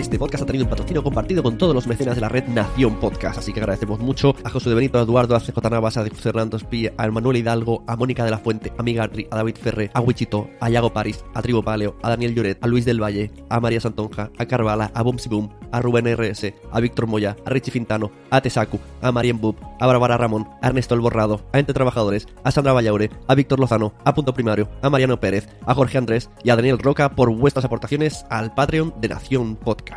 Este 0.00 0.18
podcast 0.18 0.44
ha 0.44 0.46
tenido 0.46 0.64
un 0.64 0.70
patrocinio 0.70 1.02
compartido 1.02 1.42
con 1.42 1.58
todos 1.58 1.74
los 1.74 1.86
mecenas 1.86 2.14
de 2.14 2.22
la 2.22 2.30
red 2.30 2.44
Nación 2.48 2.98
Podcast, 2.98 3.38
así 3.38 3.52
que 3.52 3.60
agradecemos 3.60 4.00
mucho 4.00 4.34
a 4.44 4.48
José 4.48 4.70
de 4.70 4.74
Benito, 4.74 4.98
a 4.98 5.02
Eduardo, 5.02 5.36
a 5.36 5.40
CJ 5.40 5.58
Navas, 5.70 5.98
a 5.98 6.06
Fernando 6.06 6.56
Espí, 6.56 6.88
a 6.96 7.10
Manuel 7.10 7.36
Hidalgo, 7.36 7.84
a 7.86 7.96
Mónica 7.96 8.24
de 8.24 8.30
la 8.30 8.38
Fuente, 8.38 8.72
a 8.78 8.82
Migarri, 8.82 9.28
a 9.30 9.36
David 9.36 9.56
Ferre, 9.56 9.90
a 9.92 10.00
Wichito, 10.00 10.48
a 10.58 10.70
Yago 10.70 10.94
París, 10.94 11.22
a 11.34 11.42
Tribo 11.42 11.62
Paleo, 11.62 11.98
a 12.02 12.08
Daniel 12.08 12.34
Lloret, 12.34 12.64
a 12.64 12.66
Luis 12.66 12.86
del 12.86 13.02
Valle, 13.02 13.30
a 13.50 13.60
María 13.60 13.78
Santonja, 13.78 14.30
a 14.38 14.46
Carvala, 14.46 14.90
a 14.94 15.02
Bumsy 15.02 15.28
Boom, 15.28 15.50
a 15.70 15.82
Rubén 15.82 16.06
RS, 16.16 16.54
a 16.72 16.80
Víctor 16.80 17.06
Moya, 17.06 17.36
a 17.44 17.50
Richie 17.50 17.70
Fintano, 17.70 18.10
a 18.30 18.40
Tesacu, 18.40 18.80
a 19.02 19.12
Marian 19.12 19.38
Bub, 19.38 19.56
a 19.78 19.86
Bárbara 19.86 20.16
Ramón, 20.16 20.48
a 20.62 20.68
Ernesto 20.68 20.94
El 20.94 21.02
Borrado, 21.02 21.42
a 21.52 21.58
Ente 21.58 21.74
Trabajadores, 21.74 22.26
a 22.42 22.50
Sandra 22.50 22.72
Vallaure, 22.72 23.10
a 23.28 23.34
Víctor 23.34 23.60
Lozano, 23.60 23.92
a 24.02 24.14
Punto 24.14 24.32
Primario, 24.32 24.70
a 24.80 24.88
Mariano 24.88 25.20
Pérez, 25.20 25.46
a 25.66 25.74
Jorge 25.74 25.98
Andrés 25.98 26.30
y 26.42 26.48
a 26.48 26.56
Daniel 26.56 26.78
Roca 26.78 27.10
por 27.10 27.30
vuestras 27.30 27.66
aportaciones 27.66 28.24
al 28.30 28.54
Patreon 28.54 28.94
de 28.98 29.08
Nación 29.10 29.56
Podcast. 29.56 29.89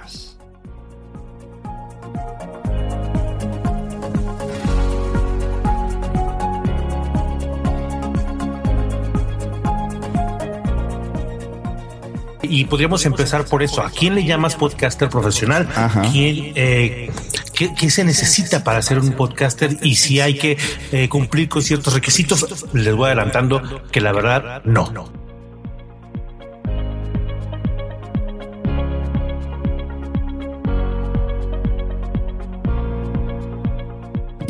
Y 12.54 12.66
podríamos 12.66 13.04
empezar 13.08 13.46
por 13.46 13.64
eso. 13.64 13.82
¿A 13.82 13.90
quién 13.90 14.14
le 14.14 14.26
llamas 14.26 14.56
podcaster 14.56 15.10
profesional? 15.10 15.68
¿Quién, 16.12 16.54
eh, 16.54 17.10
qué, 17.54 17.74
qué, 17.74 17.90
se 17.90 18.04
necesita 18.04 18.64
para 18.64 18.80
ser 18.84 19.00
un 19.00 19.14
podcaster? 19.14 19.78
Y 19.82 19.96
si 19.96 20.20
hay 20.20 20.36
que 20.36 20.58
eh, 20.92 21.10
cumplir 21.10 21.50
con 21.50 21.64
ciertos 21.64 21.94
requisitos, 21.96 22.66
les 22.74 22.94
voy 22.94 23.08
adelantando 23.08 23.82
que 23.92 24.02
la 24.02 24.12
verdad 24.12 24.62
no. 24.66 25.23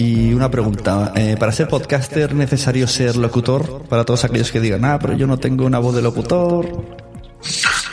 Y 0.04 0.34
una 0.34 0.52
pregunta, 0.52 1.14
eh, 1.16 1.38
¿para 1.40 1.54
ser 1.54 1.70
podcaster 1.70 2.36
necesario 2.36 2.88
ser 2.88 3.16
locutor? 3.16 3.84
Para 3.84 4.04
todos 4.04 4.26
aquellos 4.26 4.52
que 4.52 4.60
digan, 4.60 4.84
ah, 4.84 5.00
pero 5.00 5.14
yo 5.14 5.28
no 5.28 5.38
tengo 5.38 5.66
una 5.66 5.80
voz 5.80 5.96
de 5.96 6.02
locutor. 6.02 6.68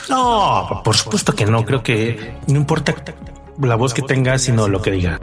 No, 0.08 0.80
por 0.84 0.96
supuesto 0.96 1.32
que 1.32 1.46
no. 1.46 1.64
Creo 1.64 1.84
que 1.84 2.34
no 2.48 2.56
importa 2.56 2.96
la 3.62 3.76
voz 3.76 3.94
que 3.94 4.02
tenga, 4.02 4.38
sino 4.40 4.66
lo 4.66 4.82
que 4.82 4.90
diga. 4.90 5.20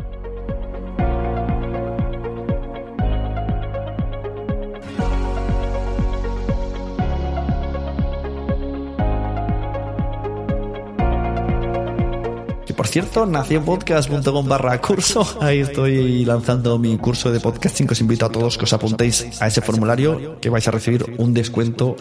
Cierto, 12.97 13.27
nacionpodcast.com 13.27 14.47
barra 14.47 14.81
curso. 14.81 15.21
Ahí 15.39 15.59
estoy 15.59 16.25
lanzando 16.25 16.79
mi 16.79 16.97
curso 16.97 17.31
de 17.31 17.39
podcasting. 17.39 17.87
Os 17.91 18.01
invito 18.01 18.25
a 18.25 18.29
todos 18.29 18.57
que 18.57 18.63
os 18.65 18.73
apuntéis 18.73 19.39
a 19.39 19.45
ese 19.45 19.61
formulario 19.61 20.39
que 20.41 20.49
vais 20.49 20.67
a 20.67 20.71
recibir 20.71 21.05
un 21.19 21.31
descuento 21.31 21.95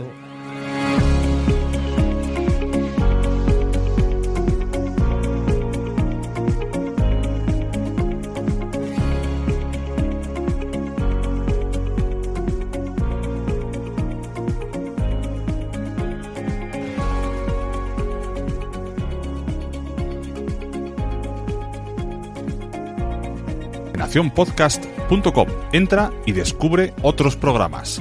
nacionpodcast.com. 24.16 25.48
Entra 25.72 26.10
y 26.24 26.32
descubre 26.32 26.94
otros 27.02 27.36
programas. 27.36 28.00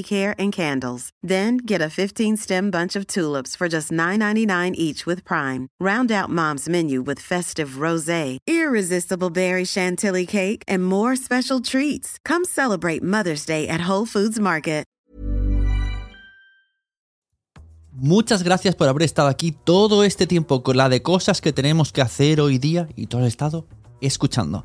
care 0.00 0.36
and 0.38 0.52
candles. 0.52 1.10
Then 1.24 1.56
get 1.56 1.82
a 1.82 1.90
15-stem 1.90 2.70
bunch 2.70 2.94
of 2.94 3.08
tulips 3.08 3.56
for 3.56 3.68
just 3.68 3.90
$9.99 3.90 4.74
each 4.76 5.04
with 5.04 5.24
Prime. 5.24 5.66
Round 5.80 6.12
out 6.12 6.30
Mom's 6.30 6.68
menu 6.68 7.02
with 7.02 7.18
festive 7.18 7.82
rosé, 7.86 8.38
irresistible 8.46 9.30
berry 9.30 9.64
chantilly 9.64 10.24
cake, 10.24 10.62
and 10.68 10.86
more 10.86 11.16
special 11.16 11.58
treats. 11.58 12.18
Come 12.24 12.44
celebrate 12.44 13.02
Mother's 13.02 13.44
Day 13.44 13.66
at 13.66 13.88
Whole 13.88 14.06
Foods 14.06 14.38
Market. 14.38 14.82
Muchas 17.94 18.42
gracias 18.42 18.74
por 18.74 18.88
haber 18.88 19.02
estado 19.02 19.28
aquí 19.28 19.52
todo 19.52 20.02
este 20.02 20.26
tiempo 20.26 20.62
con 20.62 20.78
la 20.78 20.88
de 20.88 21.02
cosas 21.02 21.42
que 21.42 21.52
tenemos 21.52 21.92
que 21.92 22.00
hacer 22.00 22.40
hoy 22.40 22.56
día 22.56 22.88
y 22.96 23.06
todo 23.06 23.20
el 23.20 23.26
estado 23.26 23.66
escuchando. 24.00 24.64